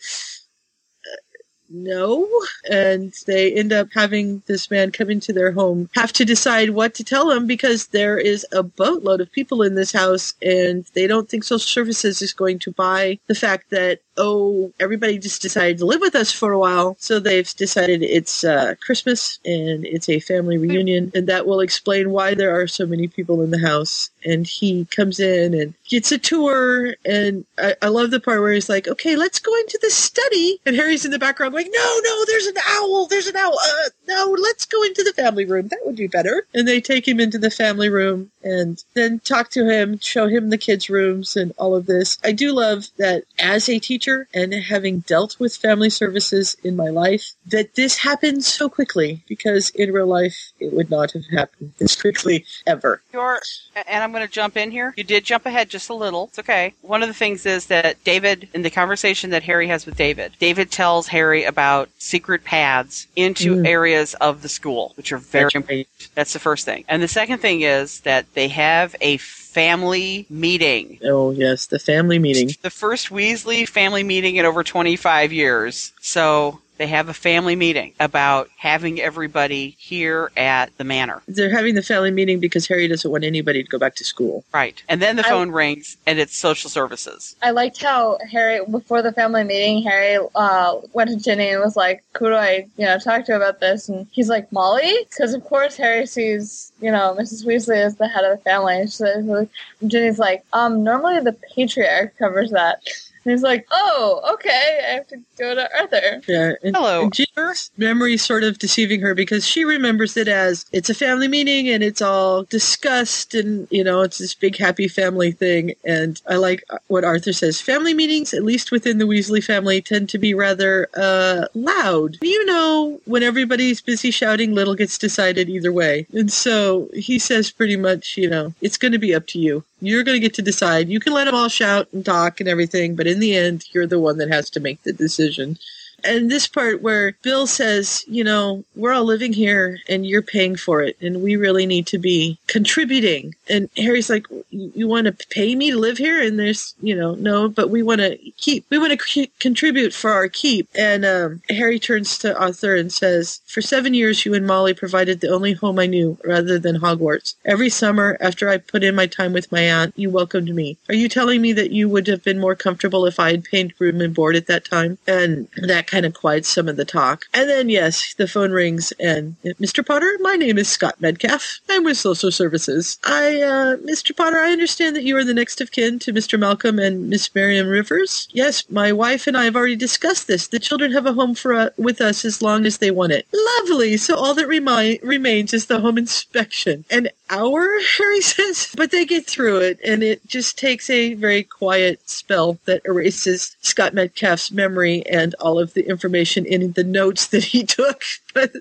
[1.70, 2.28] no.
[2.70, 6.94] And they end up having this man come into their home, have to decide what
[6.96, 11.08] to tell him because there is a boatload of people in this house and they
[11.08, 15.78] don't think social services is going to buy the fact that, oh, everybody just decided
[15.80, 16.96] to live with us for a while.
[17.00, 21.12] So they've decided it's uh, Christmas and it's a family reunion.
[21.16, 24.10] And that will explain why there are so many people in the house.
[24.26, 26.96] And he comes in and gets a tour.
[27.06, 30.60] And I, I love the part where he's like, okay, let's go into the study.
[30.66, 33.08] And Harry's in the background like, no, no, there's an owl.
[33.08, 33.58] There's an owl.
[33.58, 35.68] Uh, no, let's go into the family room.
[35.70, 36.46] That would be better.
[36.54, 40.50] And they take him into the family room and then talk to him, show him
[40.50, 42.18] the kids' rooms and all of this.
[42.24, 46.90] I do love that as a teacher and having dealt with family services in my
[46.90, 51.74] life, that this happened so quickly because in real life it would not have happened
[51.80, 53.02] this quickly ever.
[53.12, 53.42] You're,
[53.88, 54.94] and I'm going to jump in here.
[54.96, 56.26] You did jump ahead just a little.
[56.26, 56.74] It's okay.
[56.82, 60.34] One of the things is that David, in the conversation that Harry has with David,
[60.40, 63.68] David tells Harry about secret paths into Mm.
[63.68, 65.88] areas of the school, which are very That's important.
[66.14, 66.84] That's the first thing.
[66.88, 71.00] And the second thing is that they have a family meeting.
[71.04, 72.52] Oh, yes, the family meeting.
[72.62, 75.94] The first Weasley family meeting in over 25 years.
[76.00, 81.22] So they have a family meeting about having everybody here at the manor.
[81.28, 84.44] They're having the family meeting because Harry doesn't want anybody to go back to school.
[84.54, 84.82] Right.
[84.90, 87.36] And then the I- phone rings and it's social services.
[87.42, 91.76] I liked how Harry, before the family meeting, Harry uh, went to Ginny and was
[91.76, 95.34] like, "Who do I, you know, talk to about this?" And he's like, "Molly," because
[95.34, 97.46] of course Harry sees you know, Mrs.
[97.46, 98.80] Weasley is the head of the family.
[98.80, 99.50] And she's like,
[99.88, 102.82] Ginny's like, um, normally the patriarch covers that.
[103.26, 106.22] And he's like, oh, okay, I have to go to Arthur.
[106.28, 106.54] Yeah.
[106.62, 110.92] And, Hello, and Ginny's memory sort of deceiving her because she remembers it as it's
[110.92, 115.32] a family meeting and it's all discussed and, you know, it's this big happy family
[115.32, 115.74] thing.
[115.84, 117.60] And I like what Arthur says.
[117.60, 122.18] Family meetings, at least within the Weasley family, tend to be rather uh, loud.
[122.22, 126.06] You know, when everybody's busy shouting, little gets decided either way.
[126.14, 129.64] And so he says pretty much, you know, it's going to be up to you.
[129.82, 130.90] You're going to get to decide.
[130.90, 133.88] You can let them all shout and talk and everything, but in the end, you're
[133.88, 135.58] the one that has to make the decision.
[136.06, 140.56] And this part where Bill says, you know, we're all living here and you're paying
[140.56, 143.36] for it, and we really need to be contributing.
[143.50, 146.22] And Harry's like, you want to pay me to live here?
[146.22, 150.12] And there's, you know, no, but we want to keep, we want to contribute for
[150.12, 150.70] our keep.
[150.76, 155.22] And um, Harry turns to Arthur and says, for seven years, you and Molly provided
[155.22, 157.36] the only home I knew rather than Hogwarts.
[157.46, 160.78] Every summer, after I put in my time with my aunt, you welcomed me.
[160.90, 163.74] Are you telling me that you would have been more comfortable if I had paid
[163.80, 164.98] room and board at that time?
[165.08, 167.26] And that kind of quiets some of the talk.
[167.34, 169.86] And then, yes, the phone rings and Mr.
[169.86, 171.60] Potter, my name is Scott Metcalf.
[171.70, 172.98] I'm with Social Services.
[173.06, 174.16] I, uh, Mr.
[174.16, 176.40] Potter, I understand that you are the next of kin to Mr.
[176.40, 178.28] Malcolm and Miss Miriam Rivers.
[178.34, 180.48] Yes, my wife and I have already discussed this.
[180.48, 183.28] The children have a home for uh, with us as long as they want it.
[183.60, 183.98] Lovely.
[183.98, 186.86] So all that remi- remains is the home inspection.
[186.90, 187.68] An hour,
[188.00, 192.60] Harry says, but they get through it, and it just takes a very quiet spell
[192.66, 197.64] that erases Scott Metcalf's memory and all of the information in the notes that he
[197.64, 198.02] took.
[198.36, 198.52] But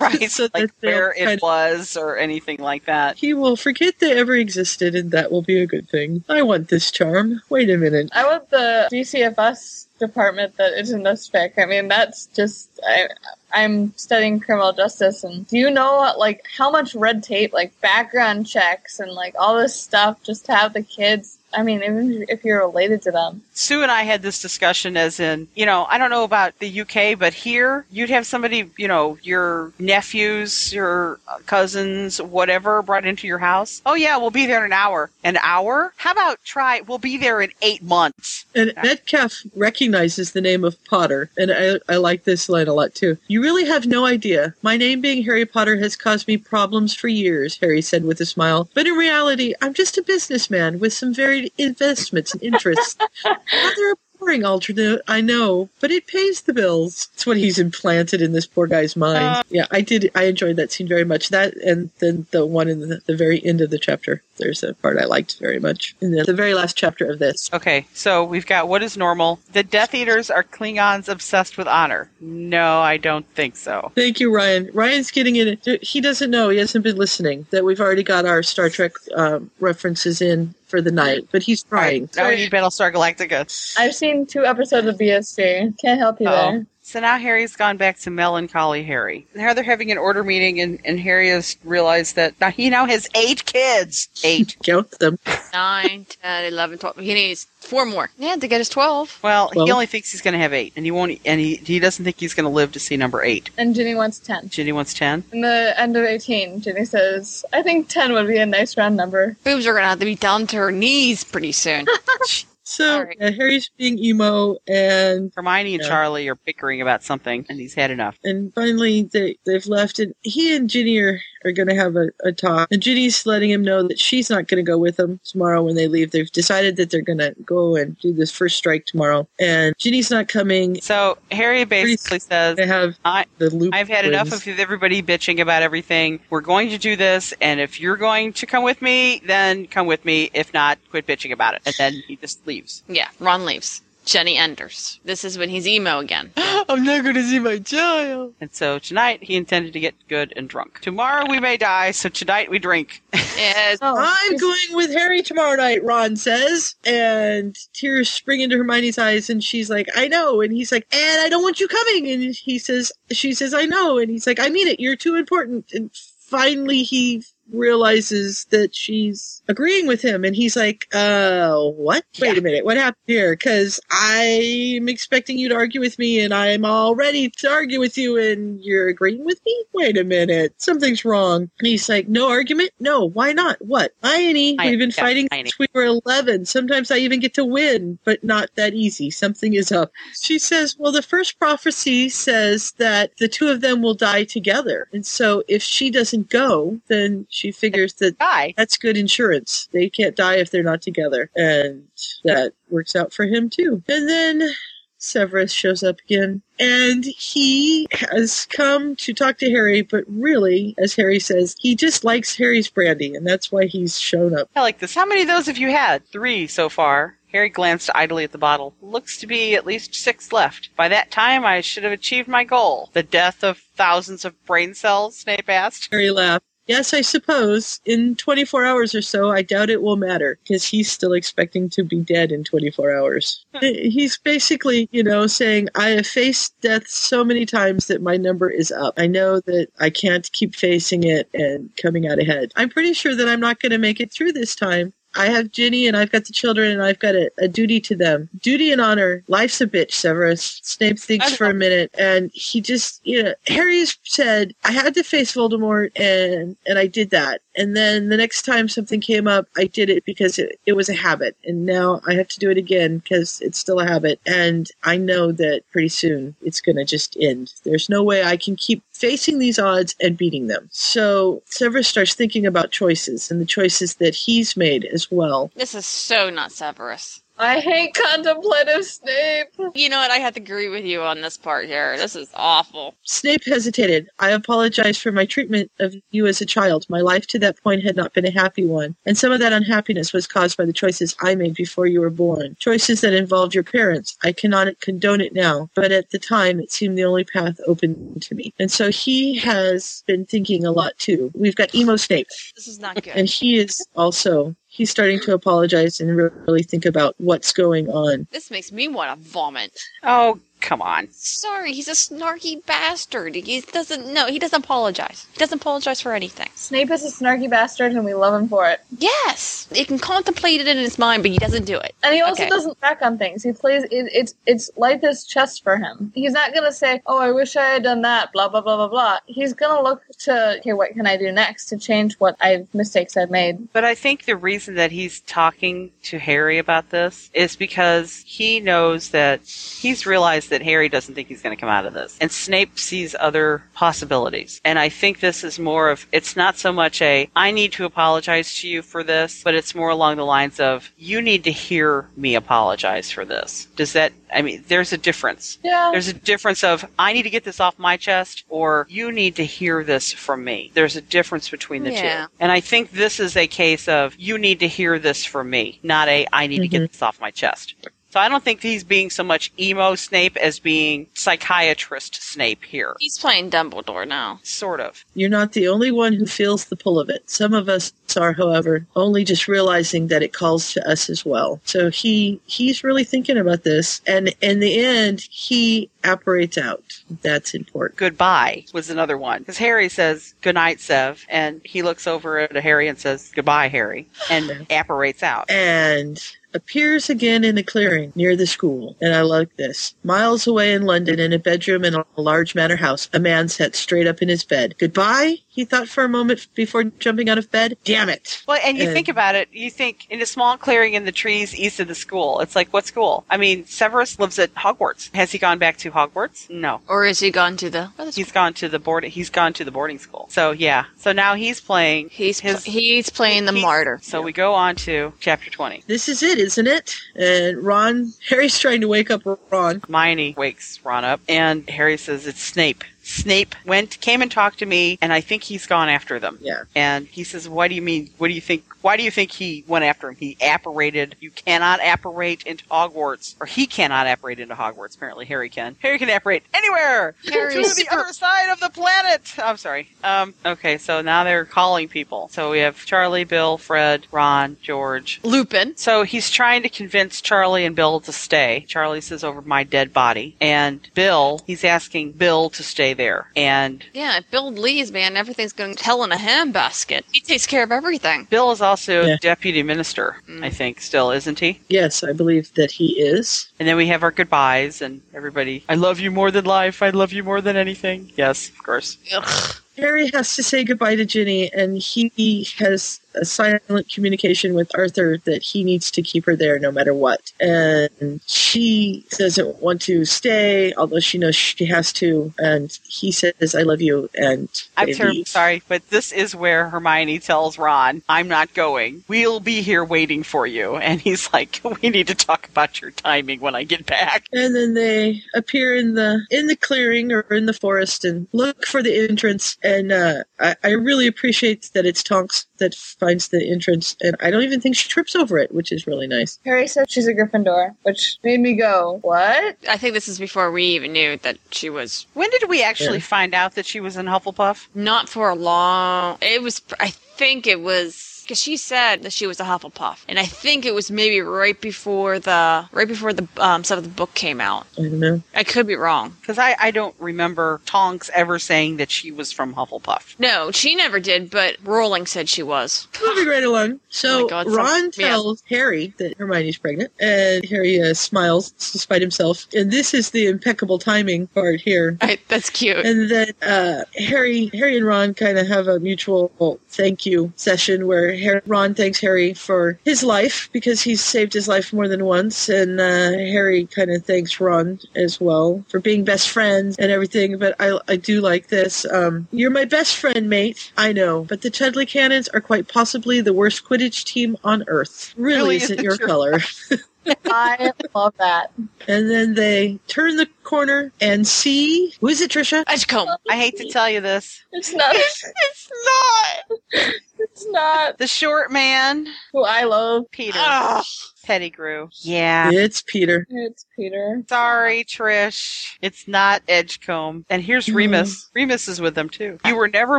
[0.00, 0.30] right?
[0.30, 3.16] so like that they'll where kind it of- was or anything like that.
[3.16, 6.22] he will forget they ever existed, and that will be a good thing.
[6.28, 7.40] I want this charm.
[7.48, 8.10] Wait a minute.
[8.12, 11.52] I want the DCFS department that is in this fic.
[11.58, 13.08] I mean, that's just I.
[13.50, 18.46] I'm studying criminal justice, and do you know like how much red tape, like background
[18.46, 21.38] checks, and like all this stuff, just to have the kids?
[21.56, 25.20] I mean, even if you're related to them, Sue and I had this discussion as
[25.20, 28.88] in, you know, I don't know about the UK, but here you'd have somebody, you
[28.88, 33.80] know, your nephews, your uh, cousins, whatever, brought into your house.
[33.86, 35.10] Oh yeah, we'll be there in an hour.
[35.22, 35.92] An hour?
[35.96, 36.80] How about try?
[36.80, 38.44] We'll be there in eight months.
[38.54, 42.94] And Metcalf recognizes the name of Potter, and I, I like this line a lot
[42.94, 43.18] too.
[43.28, 44.54] You really have no idea.
[44.62, 48.26] My name being Harry Potter has caused me problems for years, Harry said with a
[48.26, 48.68] smile.
[48.74, 51.12] But in reality, I'm just a businessman with some
[51.58, 52.96] investments and interests.
[53.24, 57.08] Rather boring alternate, I know, but it pays the bills.
[57.14, 59.44] It's what he's implanted in this poor guy's mind.
[59.50, 60.10] yeah, I did.
[60.14, 61.28] I enjoyed that scene very much.
[61.28, 64.22] That and then the one in the, the very end of the chapter.
[64.36, 67.50] There's a part I liked very much in the, the very last chapter of this.
[67.52, 69.40] Okay, so we've got what is normal.
[69.52, 72.10] The Death Eaters are Klingons obsessed with honor.
[72.20, 73.92] No, I don't think so.
[73.94, 74.70] Thank you, Ryan.
[74.72, 75.82] Ryan's getting it.
[75.82, 76.48] He doesn't know.
[76.48, 77.46] He hasn't been listening.
[77.50, 81.62] That we've already got our Star Trek um, references in for the night, but he's
[81.62, 82.08] trying.
[82.16, 83.46] Now we need Battlestar Galactica.
[83.78, 85.72] I've seen two episodes of BSG.
[85.80, 86.32] Can't help you Oh.
[86.50, 86.66] there.
[86.86, 89.26] So now Harry's gone back to melancholy Harry.
[89.34, 92.84] Now they're having an order meeting, and, and Harry has realized that now he now
[92.84, 94.10] has eight kids.
[94.22, 94.54] Eight.
[94.62, 95.18] Count them.
[95.54, 96.96] 9, 10, 11, 12.
[96.98, 98.10] He needs four more.
[98.18, 99.18] Yeah, to get his 12.
[99.22, 101.18] Well, Well- he only thinks he's going to have eight, and he won't.
[101.24, 103.48] And he he doesn't think he's going to live to see number eight.
[103.56, 104.50] And Ginny wants ten.
[104.50, 105.24] Ginny wants ten.
[105.32, 108.94] In the end of eighteen, Ginny says, "I think ten would be a nice round
[108.94, 111.86] number." Boobs are going to have to be down to her knees pretty soon.
[112.64, 113.16] So Alright.
[113.20, 115.88] uh, Harry's being emo, and Hermione and Yeah.
[115.88, 118.18] Charlie are bickering about something, and he's had enough.
[118.24, 122.08] and finally they they've left, and he and Ginny are, are going to have a,
[122.24, 122.68] a talk.
[122.70, 125.74] And Ginny's letting him know that she's not going to go with them tomorrow when
[125.74, 126.10] they leave.
[126.10, 130.10] They've decided that they're going to go and do this first strike tomorrow, and Ginny's
[130.10, 130.80] not coming.
[130.80, 133.74] So Harry basically says, They have I, the loop.
[133.74, 136.20] I've had enough of everybody bitching about everything.
[136.30, 139.86] We're going to do this, and if you're going to come with me, then come
[139.86, 140.30] with me.
[140.32, 141.62] If not, quit bitching about it.
[141.66, 142.53] And then he just leaves.
[142.88, 143.82] Yeah, Ron leaves.
[144.04, 145.00] Ginny enters.
[145.04, 146.30] This is when he's emo again.
[146.36, 148.34] I'm not going to see my child.
[148.40, 150.80] And so tonight he intended to get good and drunk.
[150.80, 153.02] Tomorrow we may die, so tonight we drink.
[153.14, 156.74] Yeah, Oh, I'm going with Harry tomorrow night, Ron says.
[156.84, 160.40] And tears spring into Hermione's eyes, and she's like, I know.
[160.42, 162.08] And he's like, and I don't want you coming.
[162.10, 163.98] And he says, she says, I know.
[163.98, 164.80] And he's like, I mean it.
[164.80, 165.72] You're too important.
[165.72, 170.24] And finally he realizes that she's agreeing with him.
[170.24, 172.04] And he's like, uh, what?
[172.20, 172.38] Wait Yeah.
[172.38, 172.64] a minute.
[172.64, 173.32] What happened here?
[173.36, 177.98] Because I'm expecting you to argue with me, and I'm all ready to argue with
[177.98, 179.64] you, and you're agreeing with me?
[179.72, 180.54] Wait a minute.
[180.58, 181.50] Something's wrong.
[181.58, 182.70] And he's like, no argument?
[182.80, 183.56] No, why not?
[183.64, 183.92] What?
[184.02, 186.46] Iony, I- we've been yeah, fighting since we were 11.
[186.46, 189.10] Sometimes I even get to win, but not that easy.
[189.10, 189.92] Something is up.
[190.20, 194.88] She says, well, the first prophecy says that the two of them will die together.
[194.92, 198.54] And so if she doesn't go, then She figures that Die.
[198.56, 199.68] that's good insurance.
[199.72, 201.30] They can't die if they're not together.
[201.34, 201.88] And
[202.22, 203.82] that works out for him too.
[203.88, 204.50] And then
[204.98, 206.42] Severus shows up again.
[206.60, 212.04] And he has come to talk to Harry, but really, as Harry says, he just
[212.04, 214.48] likes Harry's brandy, and that's why he's shown up.
[214.54, 214.94] I like this.
[214.94, 216.06] How many of those have you had?
[216.06, 217.18] Three so far.
[217.32, 218.76] Harry glanced idly at the bottle.
[218.80, 220.70] Looks to be at least six left.
[220.76, 222.90] By that time, I should have achieved my goal.
[222.92, 225.88] The death of thousands of brain cells, Snape asked.
[225.90, 226.44] Harry laughed.
[226.66, 227.80] Yes, I suppose.
[227.84, 231.84] In 24 hours or so, I doubt it will matter, because he's still expecting to
[231.84, 233.44] be dead in 24 hours.
[233.60, 238.48] he's basically, you know, saying, I have faced death so many times that my number
[238.48, 238.94] is up.
[238.96, 242.52] I know that I can't keep facing it and coming out ahead.
[242.56, 244.94] I'm pretty sure that I'm not going to make it through this time.
[245.14, 247.96] I have Ginny and I've got the children and I've got a, a duty to
[247.96, 248.28] them.
[248.40, 249.22] Duty and honor.
[249.28, 250.60] Life's a bitch, Severus.
[250.62, 255.02] Snape thinks for a minute and he just, you know, Harry said, I had to
[255.02, 257.40] face Voldemort and, and I did that.
[257.56, 260.88] And then the next time something came up, I did it because it, it was
[260.88, 261.36] a habit.
[261.44, 264.20] And now I have to do it again because it's still a habit.
[264.26, 267.54] And I know that pretty soon it's going to just end.
[267.64, 270.68] There's no way I can keep facing these odds and beating them.
[270.72, 275.50] So Severus starts thinking about choices and the choices that he's made as well.
[275.54, 277.20] This is so not Severus.
[277.36, 279.48] I hate contemplative Snape.
[279.74, 280.10] You know what?
[280.12, 281.96] I have to agree with you on this part here.
[281.96, 282.94] This is awful.
[283.02, 284.08] Snape hesitated.
[284.20, 286.86] I apologize for my treatment of you as a child.
[286.88, 289.52] My life to that point had not been a happy one, and some of that
[289.52, 292.56] unhappiness was caused by the choices I made before you were born.
[292.60, 294.16] Choices that involved your parents.
[294.22, 298.20] I cannot condone it now, but at the time it seemed the only path open
[298.20, 298.54] to me.
[298.60, 301.32] And so he has been thinking a lot too.
[301.34, 303.08] We've got emo Snape, This is not good.
[303.16, 306.16] and he is also he's starting to apologize and
[306.48, 308.26] really think about what's going on.
[308.32, 309.78] this makes me want to vomit.
[310.02, 311.08] Oh, come on.
[311.12, 313.34] Sorry, he's a snarky bastard.
[313.34, 315.26] He doesn't no, he doesn't apologize.
[315.32, 316.48] He doesn't apologize for anything.
[316.54, 318.80] Snape is a snarky bastard and we love him for it.
[318.98, 321.94] Yes, he can contemplate it in his mind, but he doesn't do it.
[322.02, 322.48] And he also Okay.
[322.48, 323.42] doesn't back on things.
[323.42, 326.12] He plays it, it's it's life is chess for him.
[326.14, 328.88] He's not gonna say, "Oh, I wish I had done that." Blah blah blah blah
[328.88, 329.18] blah.
[329.26, 333.16] He's gonna look to, okay, what can I do next to change what I mistakes
[333.18, 333.70] I've made?
[333.74, 338.60] But I think the reason that he's talking to Harry about this is because he
[338.60, 342.16] knows that he's realized that Harry doesn't think he's going to come out of this.
[342.20, 344.60] And Snape sees other possibilities.
[344.64, 347.84] And I think this is more of, it's not so much a, I need to
[347.84, 351.52] apologize to you for this, but it's more along the lines of, you need to
[351.52, 353.66] hear me apologize for this.
[353.76, 355.58] Does that, I mean, there's a difference.
[355.62, 355.90] Yeah.
[355.92, 359.36] There's a difference of I need to get this off my chest or you need
[359.36, 360.70] to hear this from me.
[360.74, 362.26] There's a difference between the Yeah.
[362.26, 362.32] two.
[362.40, 365.78] And I think this is a case of you need to hear this from me,
[365.82, 366.92] not a I need to get mm-hmm.
[366.92, 367.74] this off my chest.
[368.14, 372.94] So I don't think he's being so much emo Snape as being psychiatrist Snape here.
[373.00, 374.38] He's playing Dumbledore now.
[374.44, 375.04] Sort of.
[375.14, 377.28] You're not the only one who feels the pull of it.
[377.28, 381.60] Some of us are, however, only just realizing that it calls to us as well.
[381.64, 387.02] So he he's really thinking about this, and in the end, he apparates out.
[387.22, 387.98] That's important.
[387.98, 389.40] Goodbye was another one.
[389.40, 391.24] Because Harry says, Good night, Sev.
[391.28, 394.08] And he looks over at Harry and says, Goodbye, Harry.
[394.30, 395.50] And apparates out.
[395.50, 396.20] And
[396.54, 398.96] appears again in the clearing near the school.
[399.00, 399.94] And I like this.
[400.04, 403.74] Miles away in London, in a bedroom in a large manor house, a man sat
[403.74, 404.76] straight up in his bed.
[404.78, 405.38] Goodbye?
[405.48, 407.76] He thought for a moment before jumping out of bed.
[407.84, 408.42] Damn it.
[408.46, 411.12] Well, and you And- think about it, you think in a small clearing in the
[411.12, 412.38] trees east of the school.
[412.40, 413.24] It's like, what school?
[413.28, 415.12] I mean, Severus lives at Hogwarts.
[415.14, 416.48] Has he gone back to Hogwarts?
[416.50, 416.80] No.
[416.86, 417.90] Or is he gone to the?
[418.14, 419.04] He's gone to the board.
[419.04, 420.26] He's gone to the boarding school.
[420.30, 420.84] So yeah.
[420.96, 422.08] So now he's playing.
[422.10, 422.64] He's his.
[422.64, 424.00] pl- he's playing the he- martyr.
[424.02, 425.82] So we go on to chapter twenty.
[425.86, 426.94] This is it, isn't it?
[427.14, 429.80] And Ron, Harry's trying to wake up Ron.
[429.80, 434.66] Hermione wakes Ron up, and Harry says, "It's Snape." Snape went, came and talked to
[434.66, 436.38] me, and I think he's gone after them.
[436.40, 436.62] Yeah.
[436.74, 438.08] And he says, "What do you mean?
[438.16, 438.64] What do you think?
[438.84, 440.16] Why do you think he went after him?
[440.16, 441.16] He apparated.
[441.18, 444.94] You cannot apparate into Hogwarts, or he cannot apparate into Hogwarts.
[444.94, 445.74] Apparently, Harry can.
[445.80, 449.22] Harry can apparate anywhere Harry's to the other side of the planet.
[449.42, 449.88] I'm sorry.
[450.04, 450.34] Um.
[450.44, 450.76] Okay.
[450.76, 452.28] So now they're calling people.
[452.30, 455.78] So we have Charlie, Bill, Fred, Ron, George, Lupin.
[455.78, 458.66] so he's trying to convince Charlie and Bill to stay.
[458.68, 460.36] Charlie says over my dead body.
[460.42, 463.30] And Bill, he's asking Bill to stay there.
[463.34, 467.04] And Yeah, if Bill leaves, man, everything's going to hell in a handbasket.
[467.12, 468.26] He takes care of everything.
[468.28, 469.16] Bill is also Yeah.
[469.20, 470.52] deputy minister, I mm.
[470.52, 471.60] think, still, isn't he?
[471.68, 473.48] Yes, I believe that he is.
[473.58, 476.82] And then we have our goodbyes and everybody, I love you more than life.
[476.82, 478.12] I love you more than anything.
[478.16, 478.98] Yes, of course.
[479.12, 479.56] Ugh.
[479.76, 485.18] Harry has to say goodbye to Ginny, and he has a silent communication with Arthur
[485.24, 487.32] that he needs to keep her there no matter what.
[487.40, 492.32] And she doesn't want to stay, although she knows she has to.
[492.38, 494.10] And he says, I love you.
[494.14, 499.04] And I'm terribly sorry, but this is where Hermione tells Ron, I'm not going.
[499.08, 500.76] We'll be here waiting for you.
[500.84, 504.26] And he's like, We need to talk about your timing when I get back.
[504.32, 508.66] And then they appear in the in the clearing or in the forest and look
[508.66, 509.56] for the entrance.
[509.64, 512.74] And uh, I, I really appreciate that it's Tonks that
[513.04, 516.06] finds the entrance, and I don't even think she trips over it, which is really
[516.06, 516.38] nice.
[516.44, 520.50] Harry said she's a Gryffindor, which made me go, "What?" I think this is before
[520.50, 523.04] we even knew that she was When did we actually Yeah.
[523.04, 524.66] find out that she was in Hufflepuff?
[524.74, 526.18] not for a long.
[526.22, 526.62] It was.
[526.80, 530.64] I think it was because she said that she was a Hufflepuff, and I think
[530.64, 534.40] it was maybe right before the right before the um, some of the book came
[534.40, 534.66] out.
[534.78, 535.22] I don't know.
[535.34, 536.16] I could be wrong.
[536.20, 540.18] Because I, I don't remember Tonks ever saying that she was from Hufflepuff.
[540.18, 542.88] No, she never did, but Rowling said she was.
[543.02, 543.80] Moving right along.
[543.90, 545.08] So Oh my God, some- Ron yeah.
[545.08, 549.46] tells Harry that Hermione's pregnant, and Harry uh, smiles despite himself.
[549.54, 551.96] And this is the impeccable timing part here.
[552.00, 552.78] I, that's cute.
[552.84, 556.32] And then uh, Harry, Harry and Ron kind of have a mutual
[556.70, 561.48] thank you session where Har Ron thanks Harry for his life because he's saved his
[561.48, 566.04] life more than once, and uh, Harry kind of thanks Ron as well for being
[566.04, 567.38] best friends and everything.
[567.38, 568.84] But I, I do like this.
[568.86, 570.72] Um, You're my best friend, mate.
[570.76, 575.14] I know, but the Chudley Cannons are quite possibly the worst Quidditch team on Earth.
[575.16, 576.40] Really, Really isn't isn't your your color.
[577.26, 578.50] I love that.
[578.88, 582.64] and then they turn the corner and see who is it, Trisha?
[582.66, 583.10] Edgecombe.
[583.28, 584.42] I hate to tell you this.
[584.52, 584.94] It's not.
[584.96, 586.94] It's not.
[587.24, 590.04] It's not The short man, who I love.
[590.10, 590.38] Peter.
[590.40, 590.84] Ugh.
[591.24, 591.88] Pettigrew.
[592.00, 592.50] Yeah.
[592.52, 593.26] It's Peter.
[593.30, 594.22] It's Peter.
[594.28, 595.76] Sorry, Trish.
[595.80, 597.24] It's not Edgecombe.
[597.30, 598.30] And here's Remus.
[598.34, 599.38] Remus is with them too.
[599.44, 599.98] You were never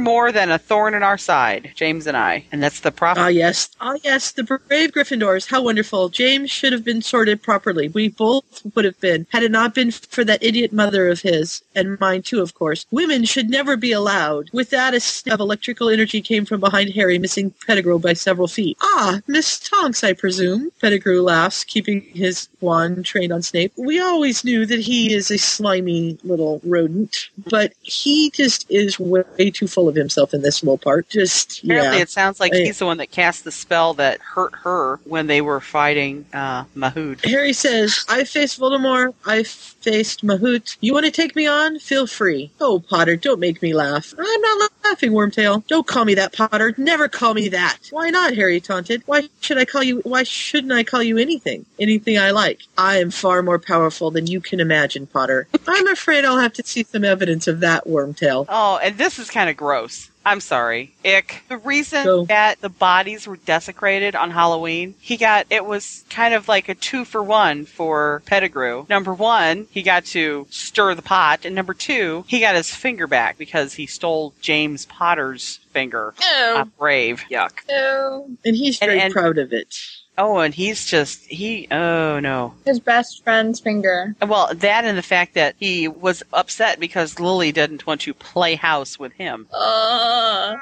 [0.02, 2.45] more than a thorn in our side, James and I.
[2.52, 3.22] And that's the prophet.
[3.22, 3.69] Ah, yes.
[3.81, 4.31] Ah, yes.
[4.31, 5.47] The brave Gryffindors.
[5.49, 6.10] How wonderful.
[6.10, 7.89] James should have been sorted properly.
[7.89, 11.64] We both would have been, had it not been for that idiot mother of his,
[11.76, 12.85] and mine too, of course.
[12.91, 14.49] Women should never be allowed.
[14.53, 18.47] With that, a snap of electrical energy came from behind Harry, missing Pettigrew by several
[18.47, 18.77] feet.
[18.81, 20.72] Ah, Miss Tonks, I presume.
[20.81, 23.74] Pettigrew laughs, keeping his wand trained on Snape.
[23.78, 29.52] We always knew that he is a slimy little rodent, but he just is way
[29.52, 31.08] too full of himself in this little part.
[31.10, 32.02] Just, Apparently, yeah.
[32.04, 35.28] it sounds like I- he's the one that cast the spell that hurt her when
[35.28, 37.24] they were fighting uh, Mahood.
[37.26, 40.78] Harry says, I faced Voldemort, I faced Mahout.
[40.82, 41.78] You want to take me on?
[41.80, 42.52] Feel free.
[42.60, 44.14] Oh, Potter, don't make me laugh.
[44.18, 45.66] I'm not laughing, Wormtail.
[45.68, 46.74] Don't call me that, Potter.
[46.78, 47.78] Never call me that.
[47.92, 48.34] Why not?
[48.34, 49.04] Harry taunted.
[49.06, 51.65] Why should I call you, why shouldn't I call you anything?
[51.80, 52.61] Anything I like.
[52.77, 55.48] I am far more powerful than you can imagine, Potter.
[55.68, 58.45] I'm afraid I'll have to see some evidence of that, Wormtail.
[58.49, 60.10] Oh, and this is kind of gross.
[60.27, 60.95] I'm sorry.
[61.06, 61.44] Ick.
[61.49, 62.26] The reason Go.
[62.26, 66.73] that the bodies were desecrated on Halloween, he got, it was kind of like a
[66.73, 68.88] two for one for Pettigrew.
[68.90, 73.06] Number one, he got to stir the pot, and number two, he got his finger
[73.06, 76.15] back because he stole James Potter's finger.
[76.19, 76.64] Oh.
[76.80, 77.23] Brave.
[77.30, 77.52] Yuck.
[77.69, 78.27] No.
[78.44, 79.76] And he's And- very and- proud of it.
[80.18, 82.54] Oh, and he's just, he, oh no.
[82.66, 84.16] His best friend's finger.
[84.26, 88.56] Well, that and the fact that he was upset because Lily didn't want to play
[88.56, 89.48] house with him.
[89.54, 90.56] Uh,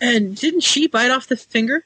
[0.00, 1.84] And didn't she bite off the finger?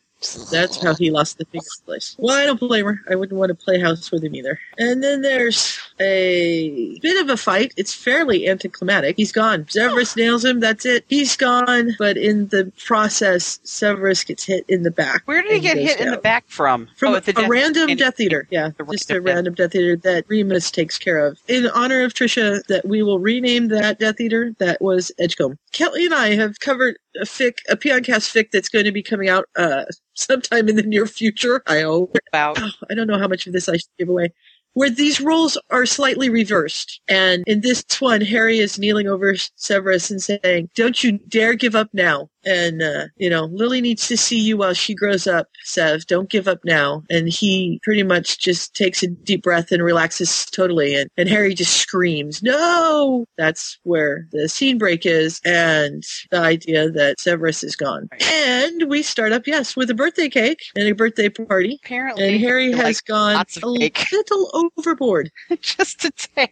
[0.51, 2.15] That's how he lost the finger place.
[2.19, 3.01] Well, I don't blame her.
[3.11, 4.59] I wouldn't want to play house with him either.
[4.79, 7.73] And then there's a bit of a fight.
[7.77, 9.17] It's fairly anticlimactic.
[9.17, 9.67] He's gone.
[9.69, 10.61] Severus nails him.
[10.61, 11.05] That's it.
[11.09, 11.95] He's gone.
[11.99, 15.23] But in the process, Severus gets hit in the back.
[15.27, 16.89] Where did he get hit in the back from?
[16.97, 18.47] From oh, a Death- random and- Death Eater.
[18.51, 21.39] Yeah, The just a random Death- random Death Eater that Remus takes care of.
[21.49, 24.55] In honor of Trisha, that we will rename that Death Eater.
[24.59, 25.59] That was Edgecombe.
[25.73, 29.29] Kelly and I have covered a fic, a Peoncast fic that's going to be coming
[29.29, 29.85] out uh,
[30.15, 31.63] sometime in the near future.
[31.67, 32.17] I hope.
[32.29, 34.29] About Oh, I don't know how much of this I should give away.
[34.75, 37.01] Where these roles are slightly reversed.
[37.09, 41.75] And in this one, Harry is kneeling over Severus and saying, Don't you dare give
[41.75, 42.29] up now.
[42.45, 46.07] And, uh, you know, Lily needs to see you while she grows up, Sev.
[46.07, 47.03] Don't give up now.
[47.11, 50.95] And he pretty much just takes a deep breath and relaxes totally.
[50.95, 53.25] And, and Harry just screams, No!
[53.39, 58.09] That's where the scene break is and the idea that Severus is gone.
[58.33, 61.79] And we start up, yes, with a birthday cake and a birthday party.
[61.85, 65.31] apparently, And Harry like, has gone a little overboard.
[65.61, 66.51] just a tad.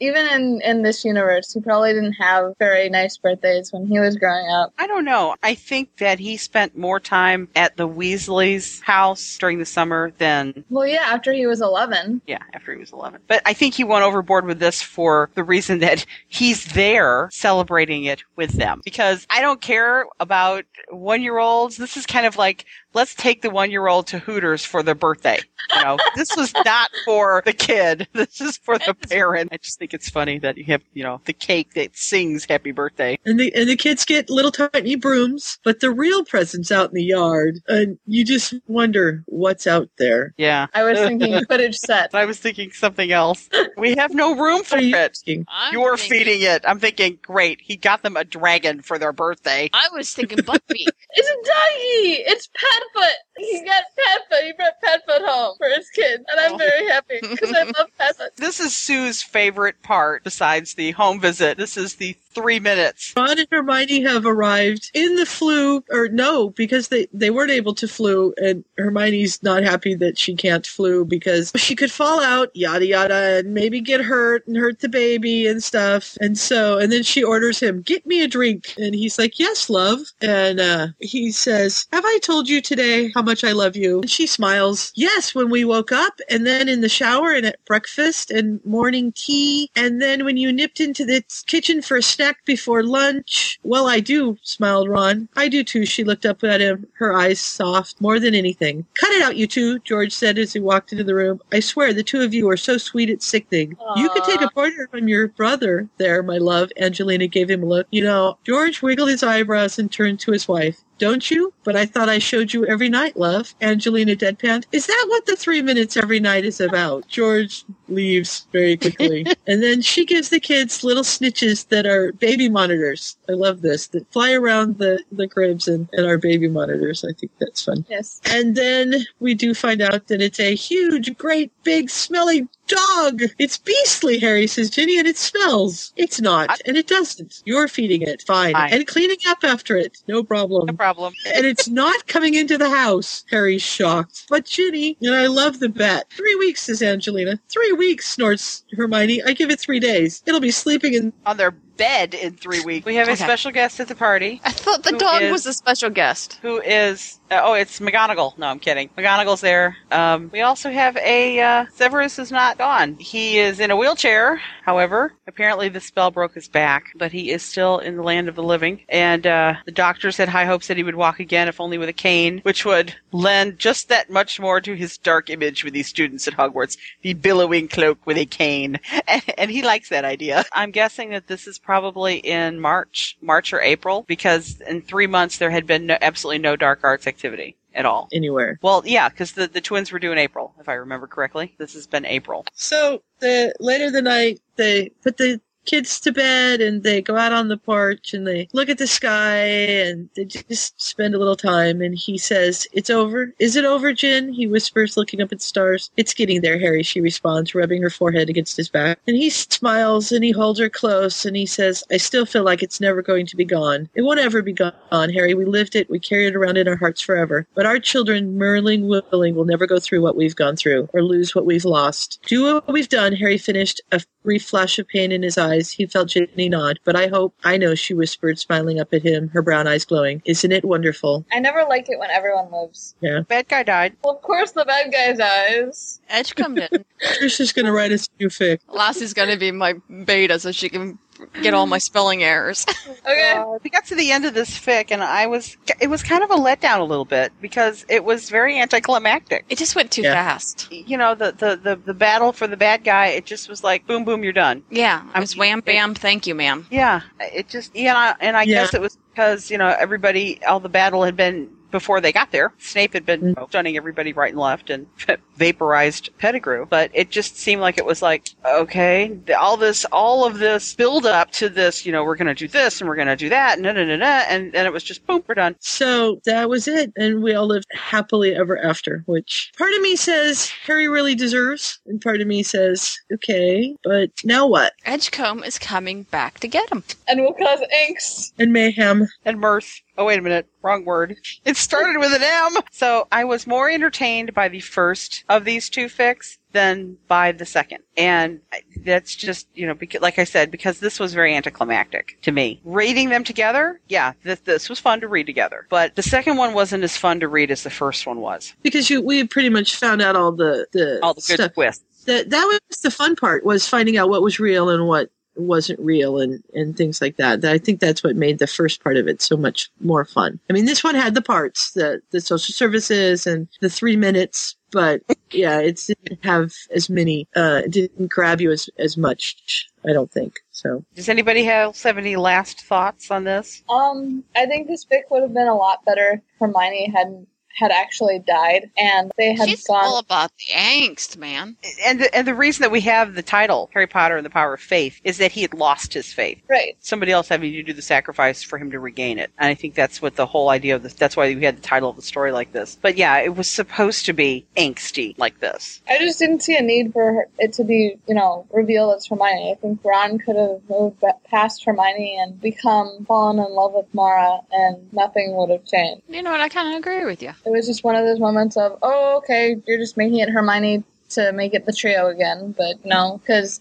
[0.00, 4.16] even in in this universe, he probably didn't have very nice birthdays when he was
[4.16, 4.72] growing up.
[4.78, 5.27] I don't know.
[5.42, 10.64] I think that he spent more time at the Weasley's house during the summer than
[10.70, 12.20] Well, yeah, after he was eleven.
[12.26, 13.20] yeah, after he was 11.
[13.26, 18.04] But I think he went overboard with this for the reason that he's there celebrating
[18.04, 18.80] it with them.
[18.84, 21.76] Because I don't care about one year olds.
[21.76, 24.94] This is kind of like let's take the one year old to Hooters for their
[24.94, 25.38] birthday.
[25.74, 28.06] You know, this was not for the kid.
[28.18, 29.50] This is for the parent.
[29.52, 32.72] I just think it's funny that you have, you know, the cake that sings happy
[32.72, 33.18] birthday.
[33.24, 36.94] And the and the kids get little tiny brooms, but the real presents out in
[36.94, 40.34] the yard, and you just wonder what's out there.
[40.36, 40.66] Yeah.
[40.74, 42.14] I was thinking footage set.
[42.14, 43.48] I was thinking something else.
[43.76, 45.16] We have no room for you it.
[45.16, 45.46] thinking?
[45.72, 46.64] You're thinking- feeding it.
[46.66, 47.60] I'm thinking, great.
[47.62, 49.70] He got them a dragon for their birthday.
[49.72, 50.88] I was thinking Buckbeak.
[51.10, 52.22] It's a doggy.
[52.26, 52.48] It's
[52.78, 53.12] Padfoot.
[53.38, 54.44] He got Padfoot.
[54.44, 56.56] He brought Padfoot home for his kid, and I'm oh.
[56.56, 58.36] very happy because I love Padfoot.
[58.36, 61.58] This is Sue's favorite part besides the home visit.
[61.58, 63.12] This is the three minutes.
[63.16, 67.74] Ron and Hermione have arrived in the Floo, or no, because they, they weren't able
[67.74, 72.50] to Floo, and Hermione's not happy that she can't Floo because she could fall out,
[72.54, 76.16] yada yada, and maybe get hurt and hurt the baby and stuff.
[76.20, 78.74] And so, and then she orders him, get me a drink.
[78.78, 80.00] And he's like, yes, love.
[80.20, 84.00] And uh, he says, have I told you today how much I love you?
[84.00, 87.64] And she smiles, yes, when we woke up, and then in the shower and at
[87.64, 92.27] breakfast and morning tea, and then when you nipped into the kitchen for a snack
[92.44, 93.58] before lunch.
[93.62, 95.28] Well, I do, smiled Ron.
[95.36, 95.86] I do too.
[95.86, 98.86] She looked up at him, her eyes soft, more than anything.
[98.94, 101.40] Cut it out, you two, George said as he walked into the room.
[101.52, 103.76] I swear the two of you are so sweet it's sickening.
[103.96, 106.70] You could take a pointer from your brother there, my love.
[106.78, 107.86] Angelina gave him a look.
[107.90, 110.82] You know, George wiggled his eyebrows and turned to his wife.
[110.98, 111.52] Don't you?
[111.64, 113.54] But I thought I showed you every night, love.
[113.60, 114.64] Angelina deadpanned.
[114.72, 117.06] Is that what the three minutes every night is about?
[117.08, 119.26] George leaves very quickly.
[119.46, 123.16] and then she gives the kids little snitches that are baby monitors.
[123.28, 123.86] I love this.
[123.88, 127.04] That fly around the, the cribs and, and are baby monitors.
[127.04, 127.84] I think that's fun.
[127.88, 128.20] Yes.
[128.30, 133.22] And then we do find out that it's a huge, great, big, smelly dog.
[133.38, 135.92] It's beastly, Harry says Ginny, and it smells.
[135.96, 137.42] It's not, and it doesn't.
[137.44, 138.22] You're feeding it.
[138.26, 138.52] Fine.
[138.54, 138.72] Fine.
[138.72, 139.98] And cleaning up after it.
[140.06, 140.66] No problem.
[140.66, 141.14] No problem.
[141.34, 143.24] and it's not coming into the house.
[143.30, 144.26] Harry's shocked.
[144.28, 146.06] But Ginny, and I love the bet.
[146.10, 147.40] Three weeks, says Angelina.
[147.48, 149.22] Three weeks, snorts Hermione.
[149.22, 150.22] I give it three days.
[150.26, 151.12] It'll be sleeping in.
[151.26, 152.84] On their bed in three weeks.
[152.84, 153.24] We have a Okay.
[153.24, 156.38] special guest at the party I thought the dog is- was a special guest.
[156.42, 158.36] who is, uh, oh, it's McGonagall.
[158.36, 158.90] No, I'm kidding.
[158.98, 159.76] McGonagall's there.
[159.90, 162.96] Um, we also have a, uh, Severus is not gone.
[162.98, 165.14] He is in a wheelchair, however.
[165.26, 168.42] Apparently the spell broke his back, but he is still in the land of the
[168.42, 168.80] living.
[168.88, 171.88] And, uh, the doctors had high hopes that he would walk again, if only with
[171.88, 175.86] a cane, which would lend just that much more to his dark image with these
[175.88, 176.76] students at Hogwarts.
[177.02, 178.78] The billowing cloak with a cane.
[179.06, 180.44] And, and he likes that idea.
[180.52, 185.36] I'm guessing that this is probably in March, March or April, because in three months
[185.36, 188.08] there had been no, absolutely no dark arts activity at all.
[188.10, 188.58] Anywhere.
[188.62, 191.54] Well, yeah, because the, the twins were due in April, if I remember correctly.
[191.58, 192.46] This has been April.
[192.54, 197.32] So the later the night, they put the kids to bed and they go out
[197.32, 201.36] on the porch and they look at the sky and they just spend a little
[201.36, 201.82] time.
[201.82, 203.34] And he says, "It's over.
[203.38, 205.90] Is it over, Gin?" He whispers, looking up at the stars.
[205.96, 208.98] "It's getting there, Harry." She responds, rubbing her forehead against his back.
[209.06, 212.62] And he smiles and he holds her close and he says, "I still feel like
[212.62, 213.88] it's never going to be gone.
[213.94, 215.34] It won't ever be gone, Harry.
[215.34, 215.90] We lived it.
[215.90, 217.46] We carry it around in our hearts forever.
[217.54, 221.34] But our children, Merlin willing, will never go through what we've gone through or lose
[221.34, 222.18] what we've lost.
[222.26, 225.72] Do what we've done." Harry finished, a brief flash of pain in his eyes.
[225.72, 226.78] He felt Ginny nod.
[226.84, 230.22] But I hope, I know, she whispered, smiling up at him, her brown eyes glowing.
[230.24, 231.24] Isn't it wonderful?
[231.32, 232.94] I never like it when everyone lives.
[233.00, 233.20] Yeah.
[233.20, 233.96] Bad guy died.
[234.02, 236.00] Well, of course the bad guy dies.
[236.08, 236.86] Edgecombe didn't.
[237.20, 238.60] Trisha's gonna write us a new fic.
[238.68, 239.74] Lassie's gonna be my
[240.04, 240.98] beta so she can
[241.42, 242.64] get all my spelling errors.
[243.06, 243.32] Okay.
[243.32, 246.22] Uh, we got to the end of this fic, and I was, it was kind
[246.22, 249.44] of a letdown a little bit because it was very anticlimactic.
[249.48, 250.12] It just went too Yeah.
[250.14, 250.70] fast.
[250.70, 253.86] You know, the, the, the, the battle for the bad guy, it just was like,
[253.86, 254.62] boom, boom, you're done.
[254.70, 256.66] Yeah, it I'm- was wham bam, thank you, ma'am.
[256.70, 258.62] Yeah, it just yeah, and I, and I Yeah.
[258.64, 262.30] guess it was because you know everybody, all the battle had been before they got
[262.32, 262.52] there.
[262.58, 264.86] Snape had been stunning everybody right and left and
[265.38, 270.38] vaporized Pettigrew, but it just seemed like it was like okay, all this, all of
[270.38, 273.28] this build up to this, you know, we're gonna do this and we're gonna do
[273.28, 275.56] that, and da, da, da, da, and then it was just boom, we're done.
[275.60, 279.02] So that was it, and we all lived happily ever after.
[279.06, 284.10] Which part of me says Harry really deserves, and part of me says, okay, but
[284.24, 284.72] now what?
[284.84, 286.84] Edgecombe is coming back to get him.
[287.06, 288.32] And will cause angst.
[288.38, 289.08] And mayhem.
[289.24, 289.80] and mirth.
[289.96, 290.46] Oh, wait a minute.
[290.62, 291.16] Wrong word.
[291.44, 292.62] It started with an M.
[292.70, 297.44] So I was more entertained by the first of these two fics than by the
[297.44, 297.82] second.
[297.96, 298.40] And
[298.84, 302.60] that's just, you know, because, like I said, because this was very anticlimactic to me.
[302.64, 305.66] Reading them together, yeah, this, this was fun to read together.
[305.68, 308.54] But the second one wasn't as fun to read as the first one was.
[308.62, 311.54] Because you, we pretty much found out all the, the, All the good stuff.
[311.54, 312.04] twists.
[312.06, 315.78] That, that was the fun part, was finding out what was real and what wasn't
[315.78, 317.44] real and, and things like that.
[317.44, 320.40] I think that's what made the first part of it so much more fun.
[320.48, 324.56] I mean, this one had the parts, the, the social services and the three minutes,
[324.70, 329.68] but yeah, it didn't have as many, uh, it didn't grab you as, as much,
[329.84, 330.40] I don't think.
[330.52, 333.62] So Does anybody else have any last thoughts on this?
[333.68, 337.28] Um, I think this fic would have been a lot better if Hermione hadn't
[337.58, 339.84] had actually died and they had She's gone.
[339.84, 341.56] all about the angst, man.
[341.84, 344.54] And the, and the reason that we have the title Harry Potter and the Power
[344.54, 346.40] of Faith is that he had lost his faith.
[346.48, 346.76] right.
[346.80, 349.30] Somebody else having to do the sacrifice for him to regain it.
[349.38, 350.94] And I think that's what the whole idea of this.
[350.94, 352.78] That's why we had the title of the story like this.
[352.80, 355.80] But yeah, it was supposed to be angsty like this.
[355.88, 359.52] I just didn't see a need for it to be, you know, revealed as Hermione.
[359.52, 364.40] I think Ron could have moved past Hermione and become fallen in love with Mara,
[364.52, 366.02] and nothing would have changed.
[366.08, 366.40] You know what?
[366.40, 367.32] I kind of agree with you.
[367.48, 370.84] It was just one of those moments of, oh, okay, you're just making it Hermione
[371.10, 373.58] to make it the trio again, but no, because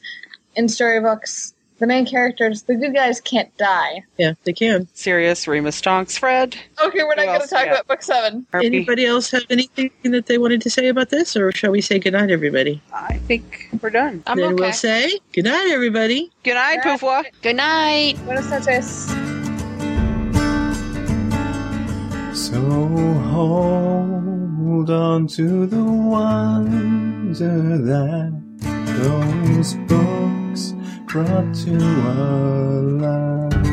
[0.57, 4.01] in storybooks, the main characters, the good guys, can't die.
[4.18, 4.89] yeah, they can.
[4.93, 6.57] Sirius, Remus, Tonks, Fred.
[6.84, 7.73] Okay, we're not going to talk we got?
[7.76, 8.45] about book seven.
[8.51, 8.65] Harpy.
[8.68, 11.97] Anybody else have anything that they wanted to say about this, or shall we say
[11.97, 12.81] goodnight, everybody?
[12.91, 14.22] I think we're done.
[14.27, 14.64] I'm then okay.
[14.64, 16.30] we'll say goodnight, everybody.
[16.43, 16.99] Good night, Right.
[16.99, 17.23] Poufwa.
[17.41, 18.18] Good night.
[18.26, 19.05] Buenas noches.
[22.38, 22.59] So
[23.38, 28.34] hold on to the wonder that
[28.97, 30.73] those books
[31.05, 31.76] brought to
[32.15, 33.69] our lives.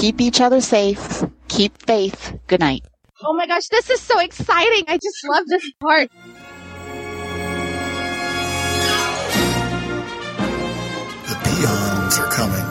[0.00, 1.24] Keep each other safe.
[1.46, 2.36] Keep faith.
[2.48, 2.84] Good night.
[3.24, 4.84] Oh my gosh, this is so exciting.
[4.88, 6.10] I just love this part.
[11.28, 12.61] The peons are coming.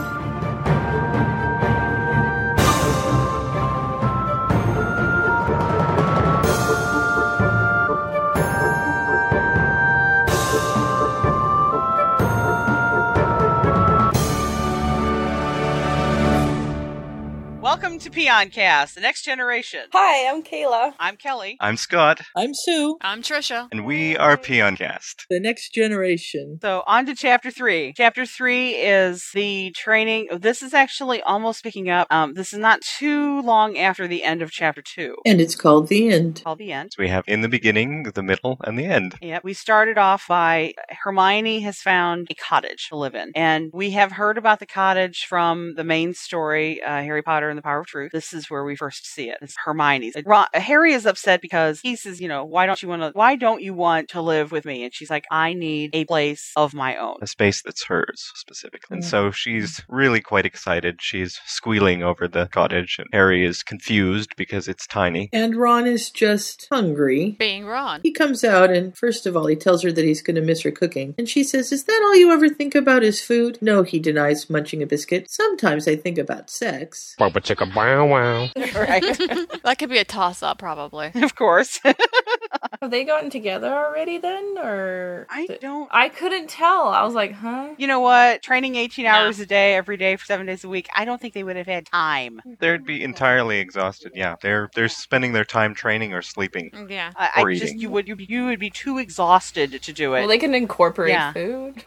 [17.91, 19.81] Welcome to Peoncast, the next generation.
[19.91, 20.93] Hi, I'm Kayla.
[20.97, 21.57] I'm Kelly.
[21.59, 22.97] I'm Scott, I'm Sue.
[23.01, 23.67] I'm Trisha.
[23.69, 25.25] and we are Peoncast.
[25.29, 26.57] The next generation.
[26.61, 27.91] So on to chapter three.
[27.97, 30.29] Chapter three is the training.
[30.39, 32.07] This is actually almost picking up.
[32.09, 35.17] Um, this is not too long after the end of chapter two.
[35.25, 36.41] And it's called The End.
[36.45, 36.93] Called the end.
[36.93, 39.15] So we have in the beginning, the middle, and the end.
[39.21, 43.91] Yeah, we started off by Hermione has found a cottage to live in, and we
[43.91, 47.80] have heard about the cottage from the main story, uh, Harry Potter and the Power
[47.81, 48.11] of Truth.
[48.13, 49.37] This is where we first see it.
[49.41, 50.15] It's Hermione's.
[50.25, 53.11] Ron, Harry is upset because he says, you know, why don't you want to?
[53.13, 54.83] Why don't you want to live with me?
[54.85, 57.17] And she's like, I need a place of my own.
[57.21, 58.95] A space that's hers specifically.
[58.95, 59.09] And Yeah.
[59.09, 60.99] so she's really quite excited.
[61.01, 65.29] She's squealing over the cottage, and Harry is confused because it's tiny.
[65.33, 67.35] And Ron is just hungry.
[67.39, 67.99] Being Ron.
[68.03, 70.61] He comes out and first of all he tells her that he's going to miss
[70.61, 71.15] her cooking.
[71.17, 74.49] And she says, "Is that all you ever think about is food?" No, he denies
[74.49, 75.29] munching a biscuit.
[75.29, 77.15] Sometimes I think about sex.
[77.19, 78.49] chicka wow wow.
[78.75, 79.01] right?
[79.63, 81.11] that could be a toss up, probably.
[81.15, 81.79] of course.
[81.83, 85.87] Have they gotten together already then, or I don't.
[85.91, 86.87] I couldn't tell.
[86.89, 87.69] I was like, huh?
[87.77, 88.41] You know what?
[88.41, 90.87] Training 18 hours a day, every day for seven days a week.
[90.95, 92.41] I don't think they would have had time.
[92.59, 94.11] They'd be entirely exhausted.
[94.15, 96.71] Yeah, they're they're spending their time training or sleeping.
[96.71, 97.11] Mm, yeah.
[97.15, 97.79] I, Or I just eating.
[97.79, 100.19] you would you, you would be too exhausted to do it.
[100.21, 101.33] Well, they can incorporate Yeah.
[101.33, 101.83] food.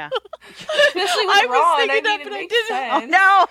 [0.00, 0.08] Yeah.
[0.50, 2.92] Especially with I was thinking I that, mean, it but I didn't.
[2.92, 3.46] Oh, no.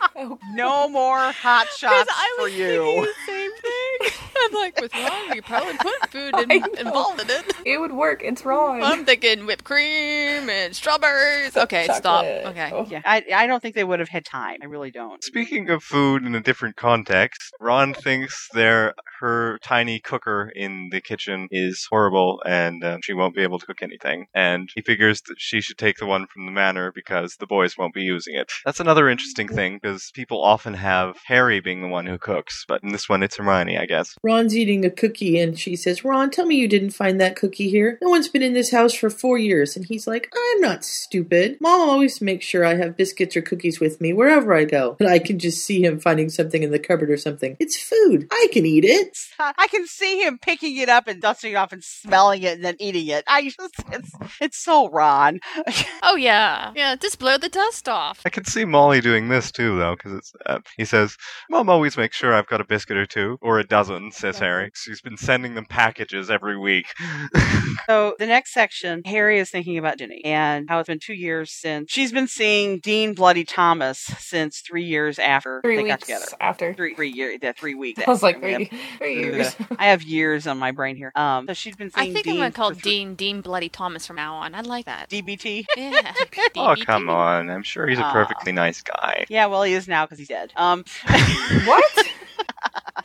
[0.20, 3.06] Oh, No more hot shots I for was you.
[3.06, 4.20] the same thing.
[4.42, 7.52] I'm like, with Ron, you probably put food in, involved in it.
[7.64, 8.22] It would work.
[8.22, 8.82] It's Ron.
[8.82, 11.56] I'm thinking whipped cream and strawberries.
[11.56, 12.24] Okay, stop.
[12.24, 12.70] Okay.
[12.72, 12.86] Oh.
[12.88, 14.58] Yeah, I, I don't think they would have had time.
[14.62, 15.22] I really don't.
[15.22, 21.00] Speaking of food in a different context, Ron thinks their her tiny cooker in the
[21.00, 24.26] kitchen is horrible and uh, she won't be able to cook anything.
[24.34, 27.76] And he figures that she should take the one from the manor because the boys
[27.76, 28.50] won't be using it.
[28.64, 32.82] That's another interesting thing because people often have Harry being the one who cooks, but
[32.82, 34.16] in this one it's Hermione, I guess.
[34.22, 37.70] Ron's eating a cookie and she says, Ron, tell me you didn't find that cookie
[37.70, 37.98] here.
[38.02, 39.76] No one's been in this house for four years.
[39.76, 41.58] And he's like, I'm not stupid.
[41.60, 44.96] Mom always makes sure I have biscuits or cookies with me wherever I go.
[44.98, 47.56] But I can just see him finding something in the cupboard or something.
[47.60, 48.28] It's food.
[48.30, 49.16] I can eat it.
[49.38, 52.64] I can see him picking it up and dusting it off and smelling it and
[52.64, 53.24] then eating it.
[53.26, 53.58] I just
[53.92, 54.10] it's
[54.40, 55.40] it's so Ron.
[56.02, 56.72] Oh, yeah.
[56.74, 58.22] Yeah, just blow the dust off.
[58.24, 60.32] I can see Molly doing this too, though, because it's.
[60.46, 61.16] Uh, he says,
[61.48, 64.70] "Mom always makes sure I've got a biscuit or two, or a dozen," says Harry.
[64.74, 66.86] She's been sending them packages every week.
[67.86, 71.50] So the next section, Harry is thinking about Ginny and how it's been two years
[71.52, 76.00] since she's been seeing Dean Bloody Thomas since three years after Three they weeks got
[76.00, 76.26] together.
[76.40, 76.74] after.
[76.74, 78.02] Three three years, yeah, three weeks.
[78.06, 78.46] I was like, after.
[78.48, 78.72] wait.
[79.16, 79.56] years.
[79.78, 81.10] I have years on my brain here.
[81.16, 83.68] Um, so she'd been I think Dean I'm gonna call for three- Dean Dean Bloody
[83.68, 84.54] Thomas from now on.
[84.54, 85.08] I like that.
[85.08, 85.64] DBT.
[85.76, 86.12] Yeah.
[86.56, 87.50] Oh, come on.
[87.50, 88.12] I'm sure he's a Aw.
[88.12, 89.24] perfectly nice guy.
[89.28, 90.52] Yeah, well, he is now because he's dead.
[90.56, 90.84] Um,
[91.64, 92.06] what?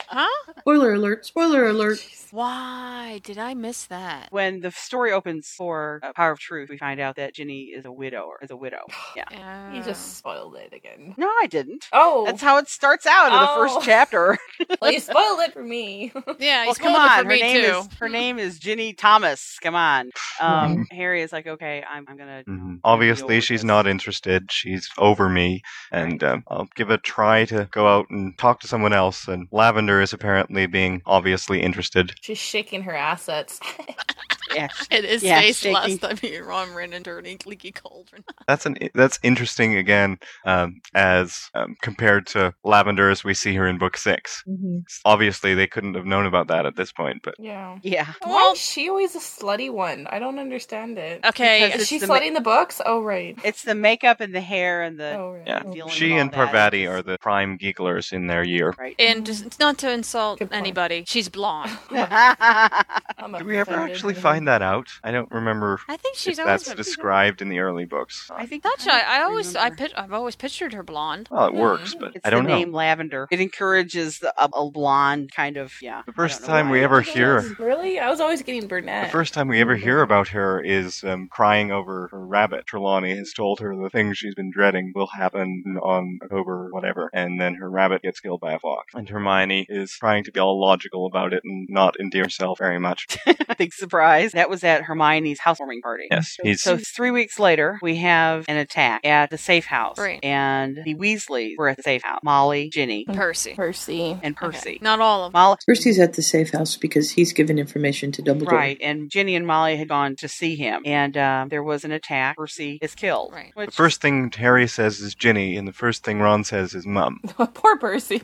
[0.08, 0.52] Huh?
[0.60, 1.26] Spoiler alert!
[1.26, 1.98] Spoiler alert!
[2.30, 4.28] Why did I miss that?
[4.30, 7.84] when the story opens for uh, Power of Truth, we find out that Ginny is
[7.84, 8.38] a widower.
[8.42, 8.82] Is a widow.
[9.16, 9.72] Yeah.
[9.74, 11.14] You just spoiled it again.
[11.16, 11.86] No, I didn't.
[11.92, 13.54] Oh, That's how it starts out in the Oh.
[13.74, 14.36] first chapter.
[14.82, 16.12] well, you spoiled it for me.
[16.38, 17.18] Yeah, you well, come spoiled it on.
[17.18, 17.78] for Her me name too.
[17.78, 19.58] is her name is Ginny Thomas.
[19.62, 20.10] Come on.
[20.38, 22.44] Um, Harry is like, okay, I'm, I'm gonna.
[22.46, 22.80] Mhm.
[22.84, 24.52] Obviously, she's not interested.
[24.52, 28.68] She's over me, and um, I'll give a try to go out and talk to
[28.68, 29.28] someone else.
[29.28, 32.14] And Lavender is apparently being obviously interested.
[32.20, 33.60] She's shaking her assets.
[34.54, 34.68] Yeah.
[34.90, 35.74] And his Yeah, face shaky.
[35.74, 38.24] last time he and Ron ran into an leaky cauldron.
[38.48, 43.66] That's an that's interesting again, um, as um, compared to Lavender as we see her
[43.66, 44.84] in book 6 Mhm.
[45.04, 47.78] Obviously, they couldn't have known about that at this point, but Yeah.
[47.82, 48.12] Yeah.
[48.22, 50.06] Why is she always a slutty one?
[50.08, 51.24] I don't understand it.
[51.24, 52.80] Okay, Because Is she the slutty ma- in the books?
[52.84, 53.36] Oh, right.
[53.44, 55.14] It's the makeup and the hair and the.
[55.16, 55.42] Oh, right.
[55.46, 56.36] yeah, feeling she all and that.
[56.36, 58.74] Parvati are the prime geeklers in their year.
[58.78, 58.94] Right.
[58.98, 61.04] And just, it's not to insult anybody.
[61.06, 61.70] She's blonde.
[61.90, 64.88] I'm Did we ever actually find that out?
[65.02, 65.80] I don't remember.
[65.88, 66.76] I think she's if always that's been.
[66.76, 68.30] described in the early books.
[68.34, 69.00] I think That's I.
[69.00, 69.76] I always, I remember.
[69.88, 71.28] pic- I've always pictured her blonde.
[71.30, 72.56] Well, it works, but It's I don't the know.
[72.58, 73.26] name Lavender.
[73.30, 76.02] It encourages the, a, a blonde kind of yeah.
[76.06, 76.72] The first time why.
[76.72, 77.98] we ever hear Really?
[77.98, 79.06] I was always getting brunette.
[79.06, 82.66] The first time we ever hear about her is um, crying over her rabbit.
[82.66, 87.40] Trelawney has told her the things she's been dreading will happen on October, whatever, and
[87.40, 88.94] then her rabbit gets killed by a fox.
[88.94, 92.78] And Hermione is trying to be all logical about it and not endear herself very
[92.78, 93.06] much.
[93.58, 94.25] Big surprise.
[94.32, 96.04] That was at Hermione's housewarming party.
[96.10, 100.20] Yes, he's So three weeks later, we have an attack at the safe house, Right.
[100.22, 102.20] and the Weasleys were at the safe house.
[102.22, 103.54] Molly, Ginny, Percy.
[103.54, 104.18] Percy.
[104.22, 104.78] and Percy.
[104.80, 105.38] Not all of them.
[105.40, 108.52] Molly, Percy's at the safe house because he's given information to Dumbledore.
[108.52, 111.92] right, and Ginny and Molly had gone to see him, and um, there was an
[111.92, 112.36] attack.
[112.36, 113.32] Percy is killed.
[113.32, 113.50] Right.
[113.54, 116.86] Which, the first thing Harry says is Ginny, and the first thing Ron says is
[116.86, 117.20] Mum.
[117.54, 118.22] Poor Percy.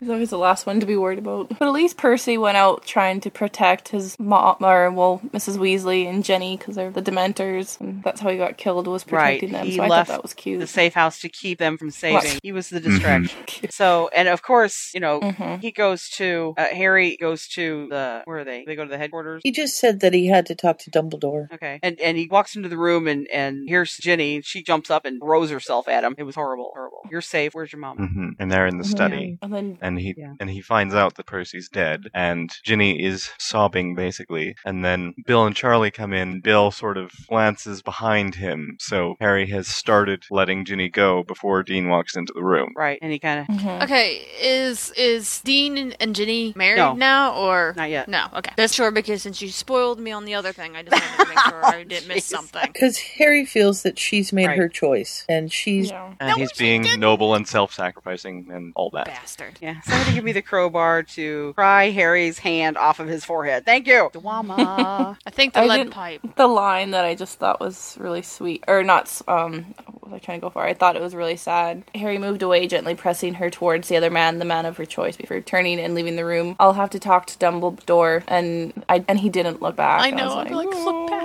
[0.00, 1.48] He's always the last one to be worried about.
[1.58, 5.56] But at least Percy went out trying to protect his mom, or well, Mrs.
[5.58, 9.40] Weasley and Ginny, because they're the Dementors, and that's how he got killed was Right,
[9.40, 9.66] protecting them.
[9.66, 10.60] he So I left thought that was cute.
[10.60, 12.14] the safe house to keep them from saving.
[12.14, 12.40] What?
[12.42, 12.88] He was the Mm-hmm.
[12.90, 13.44] distraction.
[13.70, 15.60] So, and of course, you know, Mhm.
[15.60, 18.64] he goes to uh, Harry goes to the where are they?
[18.66, 19.40] They go to the headquarters.
[19.44, 21.52] He just said that he had to talk to Dumbledore.
[21.52, 24.36] Okay, and and he walks into the room and and here's Ginny.
[24.36, 26.14] and She jumps up and throws herself at him.
[26.18, 27.02] It was horrible, horrible.
[27.10, 27.54] You're safe.
[27.54, 27.96] Where's your mom?
[27.98, 29.38] hmm And they're in the study.
[29.42, 30.34] and then And he Yeah.
[30.40, 34.54] and he finds out that Percy's dead, and Ginny is sobbing basically.
[34.64, 36.40] And then Bill and Charlie come in.
[36.40, 41.88] Bill sort of glances behind him, so Harry has started letting Ginny go before Dean
[41.88, 42.72] walks into the room.
[42.76, 43.82] Right, and he kind of Mhm.
[43.84, 46.94] Okay, is is Dean and, and Ginny married No.
[46.94, 48.08] now or not yet.
[48.08, 48.26] no?
[48.36, 51.18] Okay, that's sure because since you spoiled me on the other thing, I just wanted
[51.24, 52.70] to make sure I didn't miss something.
[52.72, 54.58] Because Harry feels that she's made Right.
[54.58, 56.12] her choice, and she's yeah.
[56.20, 57.00] And No, he's being didn't.
[57.00, 59.06] noble and self-sacrificing and all that.
[59.06, 59.58] Bastard.
[59.60, 63.64] Yeah, somebody give me the crowbar to pry Harry's hand off of his forehead.
[63.64, 64.10] Thank you.
[64.12, 65.06] Dwama.
[65.26, 66.20] I think the I lead didn't- pipe.
[66.36, 70.18] The line that I just thought was really sweet, or not, um, what was I
[70.18, 70.62] trying to go for?
[70.64, 71.82] I thought it was really sad.
[71.94, 75.16] Harry moved away, gently pressing her towards the other man, the man of her choice,
[75.16, 76.56] before turning and leaving the room.
[76.58, 80.00] I'll have to talk to Dumbledore, and I and he didn't look back.
[80.00, 80.38] I was know.
[80.38, 81.17] I'm like, look back,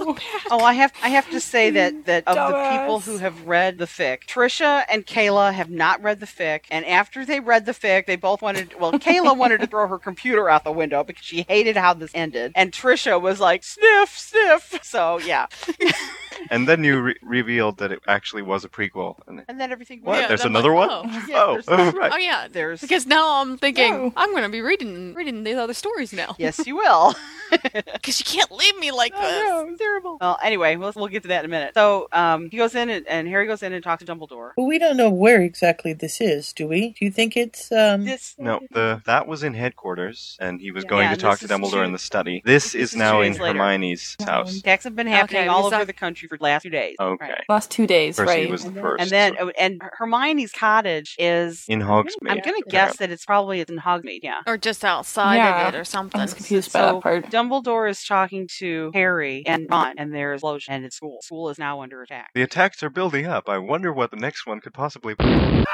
[0.00, 0.14] look oh.
[0.14, 0.46] back.
[0.50, 3.78] Oh, I have I have to say that that of the people who have read
[3.78, 7.72] the fic, Trisha and Kayla have not read the fic, and after they read the
[7.72, 8.78] fic, they both wanted.
[8.78, 12.10] Well, Kayla wanted to throw her computer out the window because she hated how this
[12.14, 14.80] ended, and Trisha was like sniff sniff.
[14.82, 15.46] So yeah,
[16.50, 19.16] And then you re- revealed that it actually was a prequel.
[19.26, 20.00] And and then everything.
[20.02, 20.18] what?
[20.20, 21.10] Yeah, There's another like, one?
[21.12, 21.24] oh.
[21.28, 22.12] Yeah, oh, there's- oh, right.
[22.14, 24.12] Oh yeah, There's because now I'm thinking No.
[24.16, 26.34] I'm going to be reading reading these other stories now.
[26.38, 27.14] yes, you will.
[27.50, 29.48] Because you can't leave me like Oh, this.
[29.48, 30.18] no, it's terrible.
[30.20, 31.74] Well, anyway, we'll, we'll get to that in a minute.
[31.74, 34.52] So, um, he goes in and, and Harry goes in and talks to Dumbledore.
[34.56, 36.90] But we don't know where exactly this is, do we?
[36.90, 38.04] Do you think it's um?
[38.04, 41.40] This No, the that was in headquarters, and he was Yeah, going and to talk
[41.40, 42.40] to this Dumbledore two- in the study.
[42.44, 43.58] This, this is is now in later.
[43.58, 44.56] Hermione's house.
[44.58, 46.96] attacks have been happening Okay, all over the country for the last two days.
[46.98, 47.24] Okay.
[47.24, 47.44] Right.
[47.48, 48.50] Last two days, Percy right?
[48.50, 49.00] was the then- first.
[49.02, 51.64] And then, so- and Hermione's cottage is.
[51.68, 52.30] in Hogsmeade.
[52.30, 54.20] I'm gonna guess that it's probably in Hogsmeade.
[54.22, 54.40] Yeah.
[54.46, 55.68] Or just outside Yeah.
[55.68, 56.18] of it or something.
[56.18, 57.26] I was confused by So that part.
[57.30, 61.18] Dumbledore is talking to Harry and Ron, and there's explosion, and it's school.
[61.22, 62.30] School is now under attack.
[62.34, 63.48] The attacks are building up.
[63.48, 65.24] I wonder what the next one could possibly be.
[65.24, 65.64] Boom!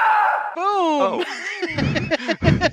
[0.59, 1.23] Oh.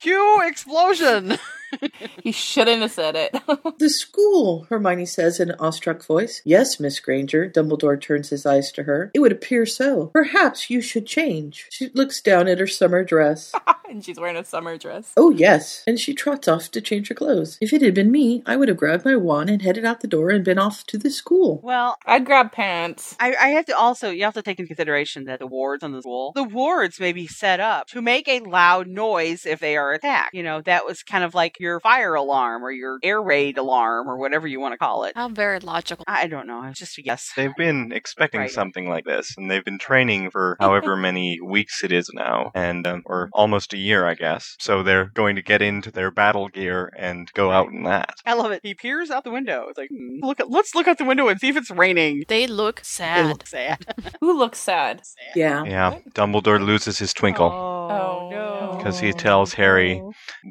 [0.00, 1.38] Cue explosion.
[2.22, 3.36] he shouldn't have said it.
[3.78, 6.40] The school, Hermione says in an awestruck voice.
[6.44, 7.50] Yes, Miss Granger.
[7.50, 9.10] Dumbledore turns his eyes to her.
[9.12, 10.06] It would appear so.
[10.08, 11.66] Perhaps you should change.
[11.70, 13.52] She looks down at her summer dress.
[13.92, 15.12] and she's wearing a summer dress.
[15.16, 15.82] Oh, yes.
[15.86, 17.58] And she trots off to change her clothes.
[17.60, 20.08] If it had been me, I would have grabbed my wand and headed out the
[20.08, 21.60] door and been off to the school.
[21.62, 23.16] Well, I'd grab pants.
[23.20, 25.92] I, I have to also, you have to take into consideration that the wards on
[25.92, 29.76] the school, the wards may be set up to make a loud noise if they
[29.76, 30.34] are attacked.
[30.34, 34.08] You know, that was kind of like your fire alarm or your air raid alarm
[34.08, 35.12] or whatever you want to call it.
[35.14, 36.04] How very logical.
[36.08, 36.62] I don't know.
[36.64, 37.30] It's just a guess.
[37.36, 38.50] They've been expecting Right.
[38.50, 42.86] something like this, and they've been training for however many weeks it is now, and
[42.86, 44.56] um, or almost a year, I guess.
[44.58, 48.14] So they're going to get into their battle gear and go out in that.
[48.26, 48.60] I love it.
[48.62, 49.66] He peers out the window.
[49.68, 52.24] It's like, hmm, look, at, let's look out the window and see if it's raining.
[52.28, 53.26] They look They sad.
[53.26, 53.78] look sad.
[54.20, 55.02] Who looks sad?
[55.36, 55.64] Yeah.
[55.64, 58.74] Yeah, Dumbledore loses his twinkle Oh, no.
[58.76, 60.02] because he tells Harry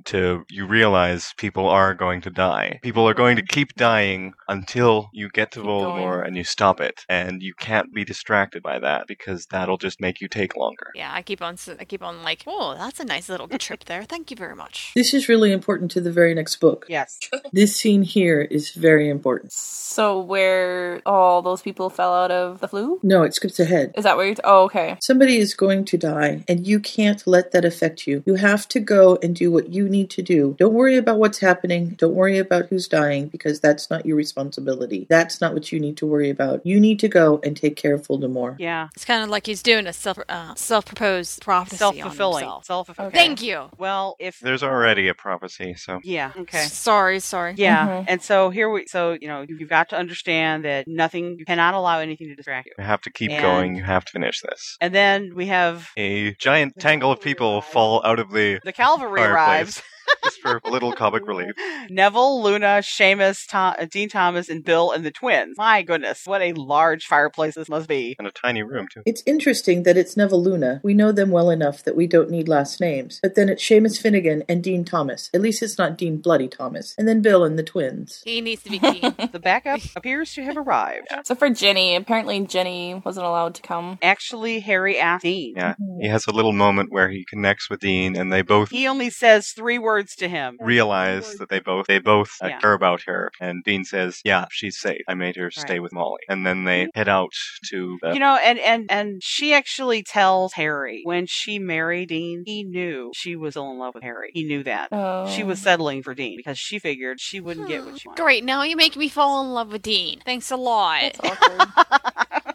[0.06, 1.01] to you realize
[1.38, 2.80] people are going to die.
[2.82, 3.54] People are going to mm-hmm.
[3.54, 6.28] keep dying until you get to Voldemort going.
[6.28, 10.22] and you stop it, and you can't be distracted by that because that'll just make
[10.22, 10.92] you take longer.
[10.96, 11.58] Yeah, I keep on.
[11.80, 14.04] I keep on like, oh, that's a nice little trip there.
[14.04, 14.92] Thank you very much.
[14.96, 16.86] This is really important to the very next book.
[16.90, 17.20] Yes.
[17.54, 19.52] This scene here is very important.
[19.52, 23.00] So where all those people fell out of the Floo?
[23.04, 23.92] No, it skips ahead.
[23.98, 24.36] Is that where you're?
[24.36, 24.98] T- oh, okay.
[25.02, 28.24] Somebody is going to die, and you can't let that affect you.
[28.26, 30.56] You have to go and do what you need to do.
[30.60, 31.90] Don't worry about what's happening.
[31.98, 35.08] Don't worry about who's dying, because that's not your responsibility.
[35.10, 36.66] That's not what you need to worry about.
[36.66, 38.56] You need to go and take care of Voldemort.
[38.60, 38.90] Yeah.
[38.96, 42.44] It's kind of like he's doing a self uh, self proposed prophecy Self on fulfilling.
[42.44, 42.66] himself.
[42.66, 43.12] Self fulfilling.
[43.12, 43.70] Thank you.
[43.78, 44.40] Well, if.
[44.40, 46.32] There's already a prophecy, so Yeah.
[46.38, 46.64] Okay.
[46.64, 47.54] Sorry, sorry.
[47.58, 48.06] Yeah, Mhm.
[48.08, 51.74] and so here we, so you know, you've got to understand that nothing, you cannot
[51.74, 52.74] allow anything to distract you.
[52.78, 53.76] you have to keep And- going.
[53.76, 54.78] You have to finish this.
[54.82, 59.22] And then we have A giant tangle of people fall out of the the cavalry
[59.22, 59.82] arrives.
[60.24, 61.54] just for a little comic relief.
[61.90, 65.58] Neville, Luna, Seamus, Tom, uh, Dean Thomas, and Bill and the twins.
[65.58, 68.16] My goodness, what a large fireplace this must be.
[68.18, 69.02] And a tiny room too.
[69.06, 70.82] It's interesting that it's Neville Luna.
[70.84, 73.20] We know them well enough that we don't need last names.
[73.22, 75.30] But then it's Seamus Finnigan and Dean Thomas.
[75.34, 76.96] At least it's not Dean Bloody Thomas.
[76.98, 78.22] And then Bill and the twins.
[78.24, 79.16] He needs to be Dean.
[79.32, 81.08] The backup appears to have arrived.
[81.24, 84.00] So for Ginny, apparently Ginny wasn't allowed to come.
[84.02, 85.54] Actually, Harry asked Dean.
[85.56, 88.88] Yeah, he has a little moment where he connects with Dean, and they both He
[88.88, 90.58] only says three words to him.
[90.60, 92.60] realize that they both they both Yeah.
[92.60, 93.32] care about her.
[93.40, 95.02] And Dean says, "Yeah, she's safe.
[95.08, 95.82] I made her stay Right.
[95.84, 96.98] with Molly." And then they mm-hmm.
[96.98, 97.34] head out
[97.70, 102.44] to the You know, and and and she actually tells Harry when she married Dean,
[102.46, 104.32] he knew she was still in love with Harry.
[104.34, 104.90] He knew that.
[104.92, 105.30] Oh.
[105.30, 105.64] She was oh.
[105.64, 108.22] settling for Dean because she figured she wouldn't get what she wanted.
[108.22, 108.44] Great.
[108.44, 110.22] Now you make me fall in love with Dean.
[110.26, 111.02] Thanks a lot.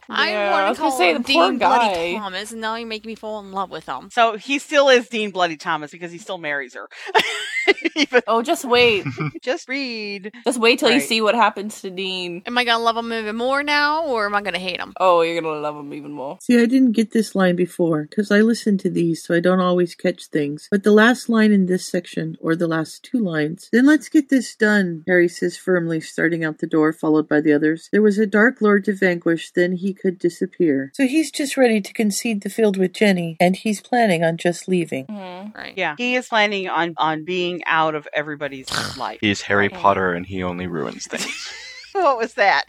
[0.09, 2.17] I Yeah, I want was to gonna call say, him the poor Dean Bloody.
[2.17, 4.09] Thomas, and now you make me fall in love with him.
[4.13, 6.89] So he still is Dean Bloody Thomas because he still marries her.
[7.97, 9.05] Even- Oh, just wait.
[9.43, 10.33] just read.
[10.45, 12.43] just wait till you see what happens to Dean.
[12.47, 14.93] Am I gonna love him even more now, or am I gonna hate him?
[15.01, 16.39] Oh, you're gonna love him even more.
[16.41, 19.61] See, I didn't get this line before because I listen to these, so I don't
[19.61, 20.69] always catch things.
[20.71, 24.29] But the last line in this section, or the last two lines, then let's get
[24.29, 27.89] this done, Harry says firmly, starting out the door, followed by the others.
[27.93, 30.91] There was a dark lord to vanquish, then he could disappear.
[30.95, 34.69] So he's just ready to concede the field with Ginny, and he's planning on just
[34.69, 35.07] leaving.
[35.07, 35.55] Mhm.
[35.55, 35.75] Right.
[35.77, 37.36] Yeah, he is planning on on being
[37.67, 39.19] out of everybody's life.
[39.21, 41.53] He's Harry Potter, and he only ruins things.
[41.93, 42.65] what was that?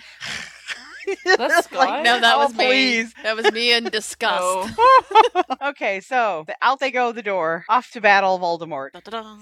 [1.25, 1.79] That's Scott?
[1.79, 3.03] like, No, that oh, was me.
[3.23, 4.75] That was me in disgust.
[4.77, 5.43] Oh.
[5.69, 8.89] okay, so out they go the door, off to battle Voldemort.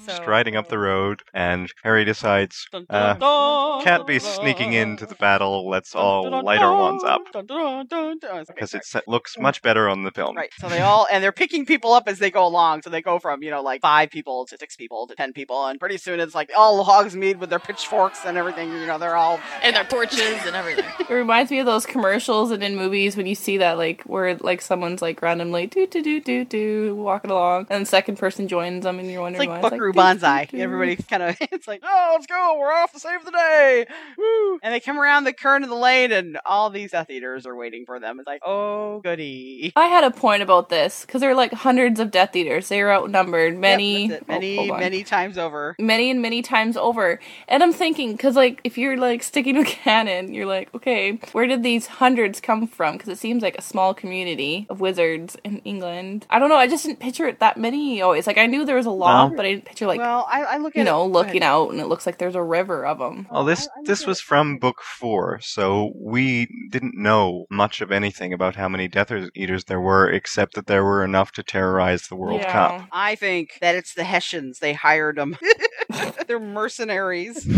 [0.06, 4.90] So, Striding up the road, and Harry decides, uh, dun, dun, can't be sneaking dun,
[4.90, 5.70] into the battle.
[5.70, 7.22] Let's all light our dun, wands up.
[7.34, 10.36] Okay, because it looks much better on the film.
[10.36, 10.52] Right.
[10.60, 12.84] So they all and they're picking people up as they go along.
[12.84, 15.66] So they go from, you know, like five people to six people to ten people
[15.68, 19.16] and pretty soon it's like all Hogsmeade with their pitchforks and everything, you know, they're
[19.16, 20.86] all and their torches and everything.
[21.08, 24.36] It reminds me of those commercials and in movies when you see that like where
[24.38, 28.48] like someone's like randomly do do do do do walking along and the second person
[28.48, 29.70] joins them and you're it's wondering like why.
[29.70, 30.46] Buckaroo "Doo, doo, Banzai.
[30.46, 33.86] doo." Everybody kind of, it's like, oh, let's go, we're off to save the day.
[34.18, 34.60] Woo!
[34.64, 37.56] And they come around the current of the lane, and all these Death Eaters are
[37.56, 38.20] waiting for them.
[38.20, 39.74] It's like, oh, goody.
[39.76, 42.70] I had a point about this because there are like hundreds of Death Eaters.
[42.70, 44.26] They are outnumbered many, Yep, that's it.
[44.30, 45.76] oh, many, hold many times over.
[45.80, 47.20] many and many times over.
[47.48, 51.56] And I'm thinking, because like if you're like sticking with canon, you're like, okay, where
[51.56, 52.94] did these hundreds come from?
[52.94, 56.26] Because it seems like a small community of wizards in England.
[56.32, 56.56] I don't know.
[56.56, 58.26] I just didn't picture it that many always.
[58.26, 60.42] Like I knew there was a lot, Well- but I didn't picture like well, I,
[60.42, 61.28] I look at you know it, go ahead.
[61.28, 63.28] looking out and it looks like there's a river of them.
[63.32, 68.56] Well, this this was from book four, so we didn't know much of anything about
[68.56, 72.42] how many Death Eaters there were, except that there were enough to terrorize the World
[72.42, 72.52] Yeah.
[72.52, 72.88] Cup.
[72.92, 74.58] I think that it's the Hessians.
[74.58, 75.38] They hired them.
[76.28, 77.48] They're mercenaries.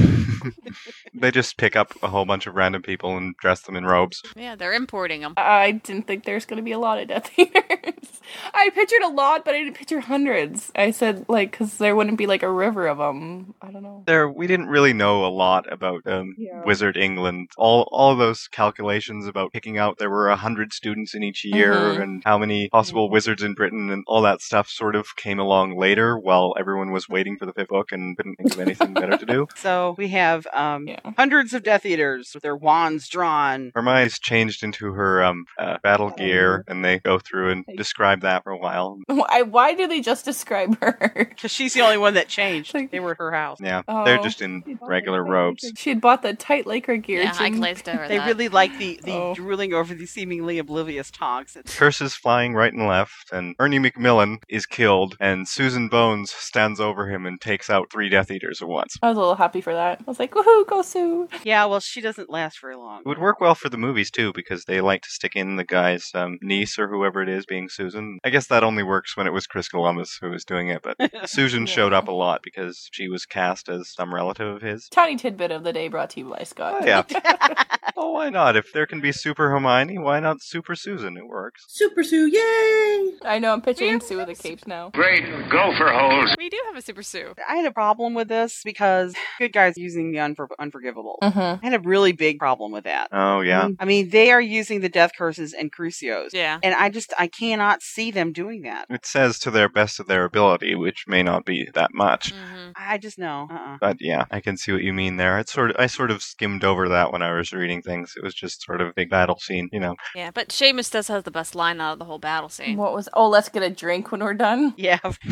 [1.14, 4.24] They just pick up a whole bunch of random people and dress them in robes.
[4.36, 5.34] Yeah, they're importing them.
[5.38, 8.22] I didn't think there's going to be a lot of Death Eaters.
[8.54, 10.72] I pictured a lot, but I didn't picture hundreds.
[10.76, 13.54] I said, like, because there wouldn't be like a river of them.
[13.62, 14.04] I don't know.
[14.08, 16.64] There, we didn't really know a lot about um, Yeah.
[16.66, 17.50] Wizard England.
[17.58, 21.74] All all those calculations about picking out there were a hundred students in each year
[21.74, 22.02] Mhm.
[22.02, 25.78] and how many possible wizards in Britain and all that stuff sort of came along
[25.78, 29.18] later while everyone was waiting for the fifth book and couldn't think of anything better
[29.18, 29.48] to do.
[29.58, 30.88] So we have um,
[31.18, 33.57] hundreds of Death Eaters with their wands drawn.
[33.76, 38.44] Hermione's changed into her um, uh, battle gear, and they go through and describe that
[38.44, 38.98] for a while.
[39.08, 41.26] Why, why do they just describe her?
[41.38, 42.74] Because she's the only one that changed.
[42.92, 43.60] They were at her house.
[43.62, 44.24] Yeah, they're Oh.
[44.24, 45.72] just in regular robes.
[45.76, 47.22] She had bought the tight Laker gear.
[47.22, 48.26] Yeah, I glazed over They that.
[48.28, 49.34] really like the, the Oh.
[49.36, 51.56] drooling over the seemingly oblivious tonks.
[51.56, 56.80] It's Curses flying right and left, and Ernie Macmillan is killed, and Susan Bones stands
[56.80, 58.98] over him and takes out three Death Eaters at once.
[59.02, 60.00] I was a little happy for that.
[60.00, 61.28] I was like, woohoo, go Sue.
[61.44, 63.02] yeah, well, she doesn't last very long.
[63.02, 65.64] It would work well for the movies too, because they like to stick in the
[65.64, 68.20] guy's um, niece or whoever it is being Susan.
[68.24, 70.98] I guess that only works when it was Chris Columbus who was doing it, but
[71.30, 74.88] Susan showed up a lot because she was cast as some relative of his.
[74.90, 76.82] Tiny tidbit of the day brought to you by Scott.
[76.82, 77.04] Oh, yeah.
[77.98, 78.56] oh, why not?
[78.56, 81.18] If there can be Super Hermione, why not Super Susan?
[81.18, 81.66] It works.
[81.68, 83.14] Super Sue, yay!
[83.26, 84.90] I know, I'm picturing Sue with a cape now.
[84.92, 86.36] Great gopher hose.
[86.38, 87.34] We do have a Super Sue.
[87.48, 91.18] I had a problem with this because good guys using the unfor- unforgivable.
[91.24, 91.60] Mhm.
[91.62, 93.10] I had a really big problem with that.
[93.12, 93.70] Oh, yeah.
[93.80, 96.32] I mean, they are using the death curses and crucios.
[96.34, 96.60] Yeah.
[96.64, 98.88] And I just, I cannot see them doing that.
[98.90, 102.34] It says to their best of their ability, which may not be that much.
[102.34, 102.72] Mm-hmm.
[102.76, 103.48] I just know.
[103.50, 103.78] Uh-uh.
[103.80, 105.40] But yeah, I can see what you mean there.
[105.40, 108.14] It's sort of I sort of skimmed over that when I was reading things.
[108.16, 109.96] It was just sort of a big battle scene, you know.
[110.16, 112.78] Yeah, but Seamus does have the best line out of the whole battle scene.
[112.78, 114.74] What was, oh, let's get a drink when we're done?
[114.78, 115.00] Yeah.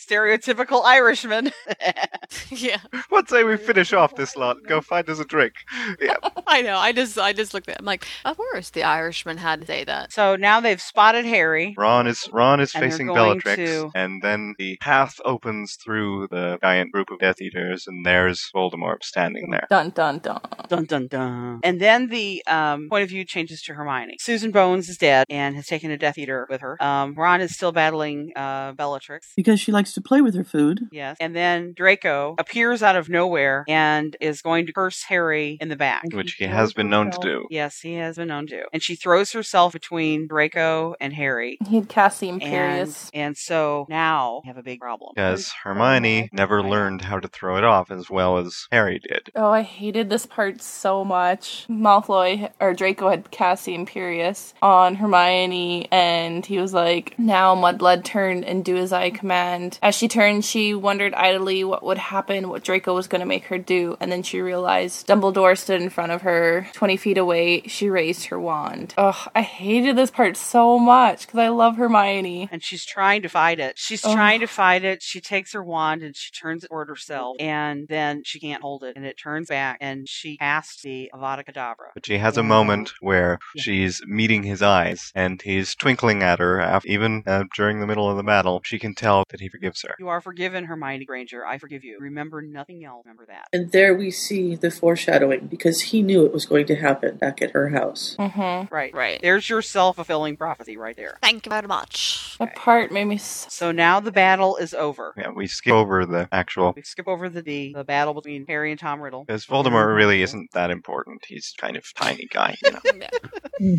[0.00, 1.52] Stereotypical Irishman.
[2.50, 2.78] yeah,
[3.08, 5.54] What say we finish off this lot go find us a drink?
[6.00, 6.16] Yeah.
[6.46, 6.76] I know.
[6.76, 7.76] I just, I just looked at.
[7.78, 10.12] I'm like, of course, the Irishman had to say that.
[10.12, 11.74] so now they've spotted Harry.
[11.76, 16.58] Ron is Ron is And facing Bellatrix, to- and then the path opens through the
[16.62, 19.66] giant group of Death Eaters, and there's Voldemort standing there.
[19.70, 20.40] Dun dun dun.
[20.68, 21.60] Dun dun dun.
[21.62, 24.16] And then the um, point of view changes to Hermione.
[24.20, 26.82] Susan Bones is dead and has taken a Death Eater with her.
[26.82, 29.32] Um, Ron is still battling uh, Bellatrix.
[29.36, 30.80] Because she likes to play with her food.
[30.92, 31.16] Yes.
[31.20, 35.76] And then Draco appears out of nowhere and is going to curse Harry in the
[35.76, 36.02] back.
[36.12, 37.35] Which he has been known to do.
[37.50, 38.62] Yes, he has been known to.
[38.72, 41.58] And she throws herself between Draco and Harry.
[41.66, 43.10] He had Cassie And, Imperius.
[43.12, 45.12] and so now we have a big problem.
[45.14, 49.30] Because Hermione never learned how to throw it off as well as Harry did.
[49.34, 51.66] Oh, I hated this part so much.
[51.68, 58.44] Malfoy or Draco had Cassie Imperius on Hermione, and he was like, "Now, Mudblood, turn
[58.44, 62.62] and do as I command." As she turned, she wondered idly what would happen, what
[62.64, 66.12] Draco was going to make her do, and then she realized Dumbledore stood in front
[66.12, 67.25] of her, twenty feet away.
[67.66, 68.94] She raised her wand.
[68.96, 72.48] Ugh, I hated this part so much because I love Hermione.
[72.50, 73.78] And she's trying to fight it.
[73.78, 74.14] She's Ugh.
[74.14, 75.02] trying to fight it.
[75.02, 77.36] She takes her wand and she turns it toward herself.
[77.40, 78.96] And then she can't hold it.
[78.96, 81.92] And it turns back and she casts the Avada Kedavra.
[81.94, 86.60] But she has a moment where she's meeting his eyes, and he's twinkling at her,
[86.60, 88.60] af- even uh, during the middle of the battle.
[88.64, 89.94] She can tell that he forgives her.
[89.98, 91.44] You are forgiven, Hermione Granger.
[91.46, 91.98] I forgive you.
[92.00, 93.04] Remember nothing else.
[93.04, 93.48] Remember that.
[93.52, 97.42] And there we see the foreshadowing because he knew it was going to happen back
[97.42, 98.16] at her house.
[98.18, 98.74] Mm-hmm.
[98.74, 98.94] Right.
[98.94, 99.20] Right.
[99.20, 101.18] There's your self fulfilling prophecy right there.
[101.22, 102.36] Thank you very much.
[102.38, 103.18] That part made me.
[103.18, 105.14] So- So now the battle is over.
[105.16, 106.72] Yeah, we skip over the actual.
[106.76, 109.24] We skip over the the, the battle between Harry and Tom Riddle.
[109.24, 111.24] Because Voldemort really isn't that important.
[111.26, 112.80] He's kind of tiny guy, you know.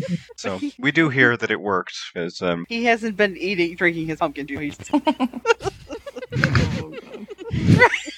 [0.36, 4.18] So we do hear that it worked, because um, He hasn't been eating, drinking his
[4.18, 4.76] pumpkin juice.
[4.88, 5.00] He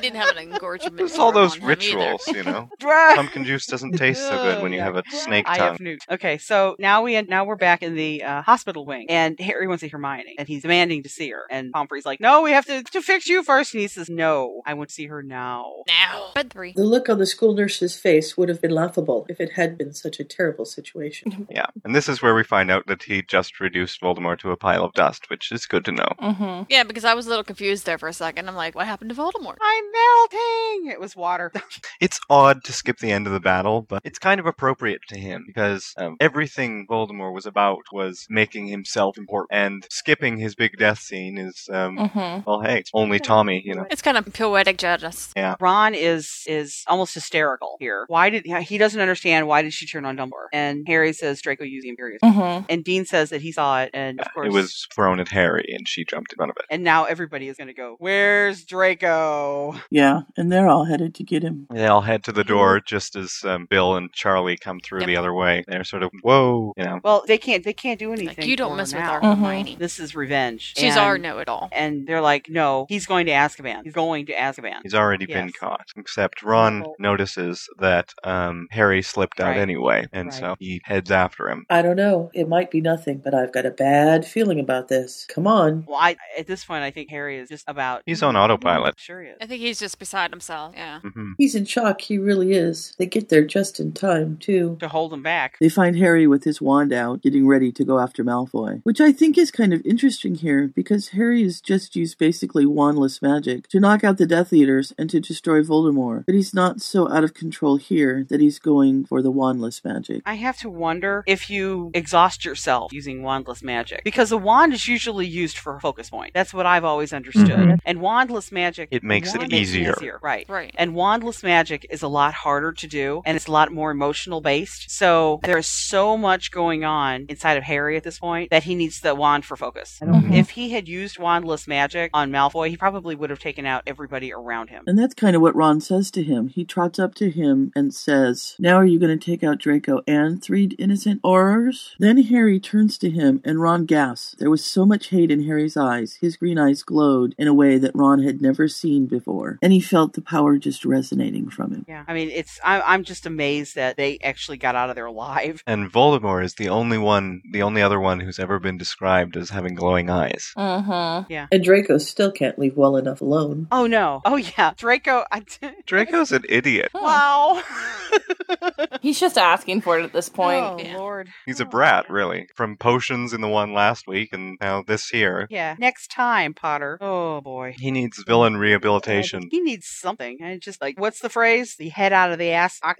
[0.00, 1.00] didn't have an engorgement.
[1.00, 1.68] it's all those on him either.
[1.68, 2.68] rituals, you know.
[2.80, 5.68] Pumpkin juice doesn't taste so good when you have a snake I tongue.
[5.72, 6.04] have newt.
[6.10, 9.80] Okay, so now we now we're back in the uh, hospital wing, and Harry wants
[9.80, 11.42] to see Hermione, and he's demanding to see her.
[11.50, 13.74] And Pomfrey's like, "No, we have to to fix you first.
[13.74, 16.72] And he says, "No, I want to see her now." Now, bed three.
[16.74, 19.92] The look on the school nurse's face would have been laughable if it had been
[19.92, 21.30] such a terrible situation.
[21.50, 24.56] Yeah, and this is where we find out that he just reduced Voldemort to a
[24.56, 26.08] pile of dust, which is good to know.
[26.22, 26.62] Mm-hmm.
[26.68, 28.48] Yeah, because I was a little confused there for a second.
[28.48, 29.56] I'm like, what happened to Voldemort?
[29.60, 30.90] I'm melting.
[30.90, 31.52] It was water.
[32.00, 35.18] It's odd to skip the end of the battle, but it's kind of appropriate to
[35.18, 40.78] him because um, everything Voldemort was about was making himself important, and skipping his big
[40.78, 42.48] death scene is, um, Mm-hmm.
[42.48, 43.84] well, hey, it's only Tommy, you know.
[43.90, 45.32] It's kind of poetic justice.
[45.36, 45.56] Yeah.
[45.60, 48.04] Ron is is almost hysterical here.
[48.08, 50.48] Why did he doesn't understand why did she turn on Dumbledore?
[50.54, 52.20] And Harry says Draco used the Imperius.
[52.24, 52.64] Mm-hmm.
[52.70, 55.66] And Dean says that he saw it, and of course It was thrown at Harry,
[55.76, 56.64] and she jumped in front of it.
[56.70, 59.74] And now everybody is going to go, Where's Draco?
[59.90, 61.66] Yeah, and they're all headed to get him.
[61.70, 65.16] They all head to the door just as um, Bill and Charlie come through the
[65.16, 65.64] other way.
[65.68, 67.00] They're sort of, whoa, you know.
[67.02, 67.64] Well, they can't.
[67.64, 68.36] They can't do anything.
[68.38, 69.12] Like, you don't mess with now.
[69.12, 69.76] our Hermione.
[69.78, 70.74] This is revenge.
[70.76, 71.68] She's And- our know-it-all.
[71.72, 73.82] And they're like, no, he's going to Azkaban.
[73.84, 74.80] He's going to Azkaban.
[74.82, 75.86] He's already been caught.
[75.96, 79.58] Except Ron notices that um, Harry slipped out Right.
[79.58, 81.66] anyway, and so he heads after him.
[81.70, 82.30] I don't know.
[82.34, 85.26] It might be nothing, but I've got a bad feeling about this.
[85.28, 85.84] Come on.
[85.86, 88.02] Well, I, at this point, I think Harry is just about.
[88.06, 88.94] He's on autopilot.
[88.98, 89.36] Sure he is.
[89.40, 90.74] I think he's just beside himself.
[90.76, 90.98] Yeah.
[91.04, 91.32] Mm-hmm.
[91.38, 92.00] He's in shock.
[92.00, 92.92] He really is.
[92.98, 94.76] They get there just in time, too.
[94.80, 95.56] To hold him back.
[95.60, 98.80] They find Harry with his wand out, getting ready to go after Malfoy.
[98.82, 103.22] Which I think is kind of interesting here, because Harry has just used basically wandless
[103.22, 106.26] magic to knock out the Death Eaters and to destroy Voldemort.
[106.26, 110.22] But he's not so out of control here that he's going for the wandless magic.
[110.26, 114.88] I have to wonder if you exhaust yourself using wandless magic because a wand is
[114.88, 116.32] usually used for a focus point.
[116.34, 117.46] That's what I've always understood.
[117.50, 117.78] Mhm.
[117.84, 120.18] And wandless magic It makes it wand easier.
[120.22, 120.46] right?
[120.48, 120.74] Right.
[120.76, 124.40] And wandless magic is a lot harder to do, and it's a lot more emotional
[124.40, 124.90] based.
[124.90, 129.00] So there's so much going on inside of Harry at this point that he needs
[129.00, 129.98] the wand for focus.
[130.02, 130.34] Mhm.
[130.34, 134.32] If he had used wandless magic on Malfoy, he probably would have taken out everybody
[134.32, 134.84] around him.
[134.86, 136.48] And that's kind of what Ron says to him.
[136.48, 140.02] He trots up to him and says, Now are you going to take out Draco
[140.06, 141.90] and three innocent Aurors?
[141.98, 144.36] Then Harry turns to him and Ron gasps.
[144.38, 146.18] There was so much hate in Harry's eyes.
[146.20, 149.49] His green eyes glowed in a way that Ron had never seen before.
[149.62, 151.84] And he felt the power just resonating from him.
[151.88, 155.06] Yeah, I mean, it's I, I'm just amazed that they actually got out of there
[155.06, 155.62] alive.
[155.66, 159.50] And Voldemort is the only one, the only other one who's ever been described as
[159.50, 160.52] having glowing eyes.
[160.56, 161.32] Mm-hmm.
[161.32, 161.46] Yeah.
[161.50, 163.68] And Draco still can't leave well enough alone.
[163.72, 164.20] Oh no!
[164.24, 165.24] Oh yeah, Draco.
[165.30, 165.42] I,
[165.86, 166.90] Draco's an idiot.
[166.94, 167.62] wow.
[169.00, 170.64] He's just asking for it at this point.
[170.64, 171.28] Oh Lord.
[171.46, 172.48] He's a brat, really.
[172.54, 175.46] From potions in the one last week and now this here.
[175.50, 175.76] Yeah.
[175.78, 176.98] Next time, Potter.
[177.00, 177.74] Oh boy.
[177.78, 179.39] He needs villain rehabilitation.
[179.50, 180.38] He needs something.
[180.40, 181.76] And it's just like, what's the phrase?
[181.76, 182.80] The head out of the ass.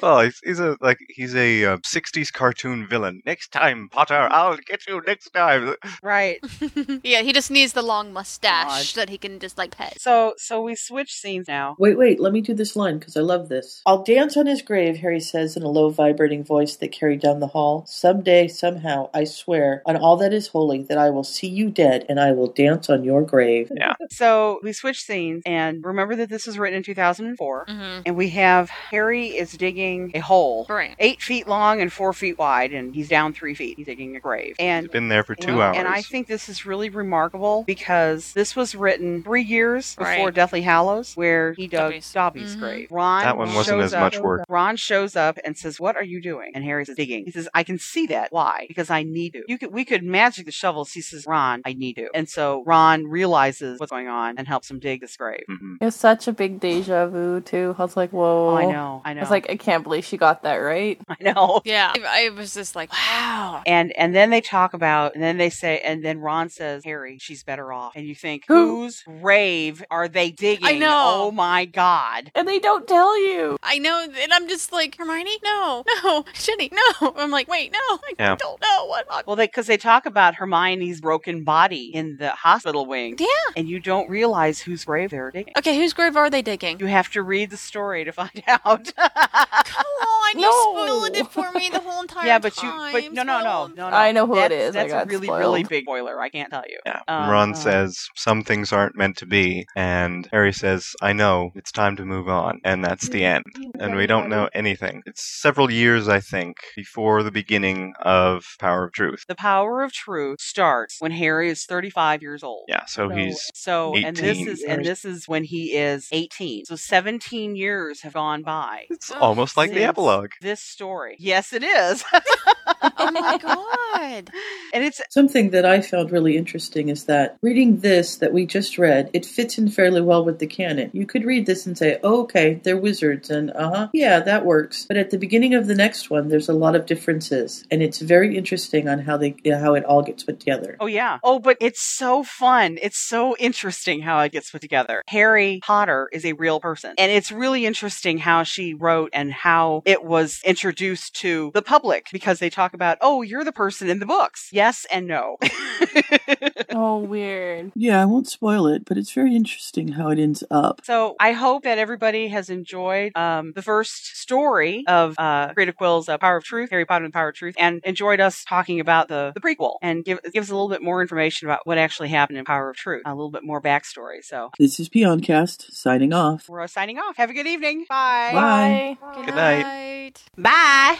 [0.00, 3.22] Well, he's, he's a like he's a uh, '60s cartoon villain.
[3.26, 5.74] Next time, Potter, I'll get you next time.
[6.02, 6.38] right.
[7.02, 10.00] yeah, he just needs the long mustache that he can just like pet.
[10.00, 11.76] So, so we switch scenes now.
[11.78, 13.82] Wait, wait, let me do this line because I love this.
[13.86, 17.40] I'll dance on his grave, Harry says in a low, vibrating voice that carried down
[17.40, 17.84] the hall.
[17.86, 22.04] Someday, somehow, I swear on all that is holy that I will see you dead
[22.08, 23.70] and I will dance on your grave.
[23.74, 23.94] Yeah.
[24.10, 28.02] So we switch scenes, and remember that this was written in 2004, Mhm.
[28.06, 30.94] and we have Harry is digging a hole, Right.
[30.98, 33.76] eight feet long and four feet wide, and he's down three feet.
[33.78, 35.76] He's digging a grave, and He's been there for two Well, hours.
[35.78, 40.34] And I think this is really remarkable because this was written three years before Right.
[40.34, 42.12] Deathly Hallows, where he dug Dobby's.
[42.12, 42.60] Dobby's Mhm.
[42.60, 42.88] grave.
[42.90, 44.44] Ron That one wasn't shows as up- much work.
[44.48, 47.48] Ron shows up and says, "What are you doing?" And Harry says, "Digging." He says,
[47.54, 48.28] "I can see that.
[48.32, 48.66] Why?
[48.68, 49.42] Because I need to.
[49.48, 49.72] You could.
[49.72, 53.80] We could magic the shovels." He says, "Ron, I need to." And so Ron realizes
[53.80, 55.27] what's going on and helps him dig this grave.
[55.48, 55.76] Mm-hmm.
[55.80, 57.74] It was such a big deja vu too.
[57.78, 58.50] I was like, whoa.
[58.50, 59.02] Oh, I know.
[59.04, 59.20] I know.
[59.20, 61.00] I was like, I can't believe she got that right.
[61.08, 61.60] I know.
[61.64, 63.62] Yeah, I I was just like, wow.
[63.66, 67.18] And and then they talk about, and then they say, and then Ron says, "Harry,
[67.18, 68.82] she's better off." And you think, Who?
[68.82, 70.66] whose grave are they digging?
[70.66, 71.04] I know.
[71.28, 72.30] Oh my god!
[72.34, 73.56] And they don't tell you.
[73.62, 77.14] I know, and I'm just like, Hermione, no, no, Ginny, no.
[77.16, 78.36] I'm like, wait, no, I Yeah.
[78.36, 79.26] don't know what.
[79.26, 83.26] Well, they because they talk about Hermione's broken body in the hospital wing, Yeah.
[83.56, 85.54] and you don't realize whose grave they're digging.
[85.58, 86.78] Okay, whose grave are they digging?
[86.80, 88.92] You have to read the story to find out.
[88.94, 92.92] Come on, you spoiled it for me the whole entire yeah, but you, time.
[92.92, 93.96] but no, no, no, no, no.
[93.96, 94.76] I know who it That's- is.
[94.76, 95.40] I That's a really, spoiled.
[95.40, 96.20] really big spoiler.
[96.20, 96.78] I can't tell you.
[96.86, 97.00] Yeah.
[97.08, 101.50] Um, Ron says some things aren't meant to be, and Harry says, "I know.
[101.54, 103.44] It's time to move on," and that's the end.
[103.80, 105.02] And we don't know anything.
[105.06, 109.24] It's several years, I think, before the beginning of Power of Truth.
[109.28, 112.64] The power of truth starts when Harry is 35 years old.
[112.68, 116.64] Yeah, so he's So and this is and this is when he is 18.
[116.66, 118.86] So 17 years have gone by.
[118.90, 120.32] It's oh, almost like the epilogue.
[120.40, 121.16] This story.
[121.18, 122.04] Yes, it is.
[122.98, 124.30] oh my god.
[124.72, 128.78] and it's Something that I found really interesting is that reading this that we just
[128.78, 130.90] read, it fits in fairly well with the canon.
[130.92, 134.44] You could read this and say, oh, okay, they're wizards, and uh huh, yeah, that
[134.44, 134.86] works.
[134.86, 138.00] But at the beginning of the next one, there's a lot of differences, and it's
[138.00, 140.76] very interesting on how they how it all gets put together.
[140.80, 141.18] Oh yeah.
[141.22, 142.78] Oh, but it's so fun.
[142.80, 145.02] It's so interesting how it gets put together.
[145.08, 146.94] Harry Potter is a real person.
[146.98, 152.08] And it's really interesting how she wrote and how it was introduced to the public
[152.12, 154.48] because they talk about, oh, you're the person in the books.
[154.52, 155.38] Yes and no.
[156.70, 157.72] oh, weird.
[157.74, 160.80] Yeah, I won't spoil it, but it's very interesting how it ends up.
[160.84, 166.08] So I hope that everybody has enjoyed um, the first story of uh, Creative Quill's
[166.08, 168.80] uh, Power of Truth, Harry Potter and the Power of Truth, and enjoyed us talking
[168.80, 172.08] about the, the prequel and give gives a little bit more information about what actually
[172.08, 174.22] happened in Power of Truth, a little bit more backstory.
[174.22, 176.48] So This is Peoncast signing off.
[176.48, 177.16] we're signing off.
[177.16, 177.86] Have a good evening.
[177.88, 178.30] Bye.
[178.32, 179.22] Bye.
[179.24, 180.22] Good night.
[180.36, 180.98] Bye.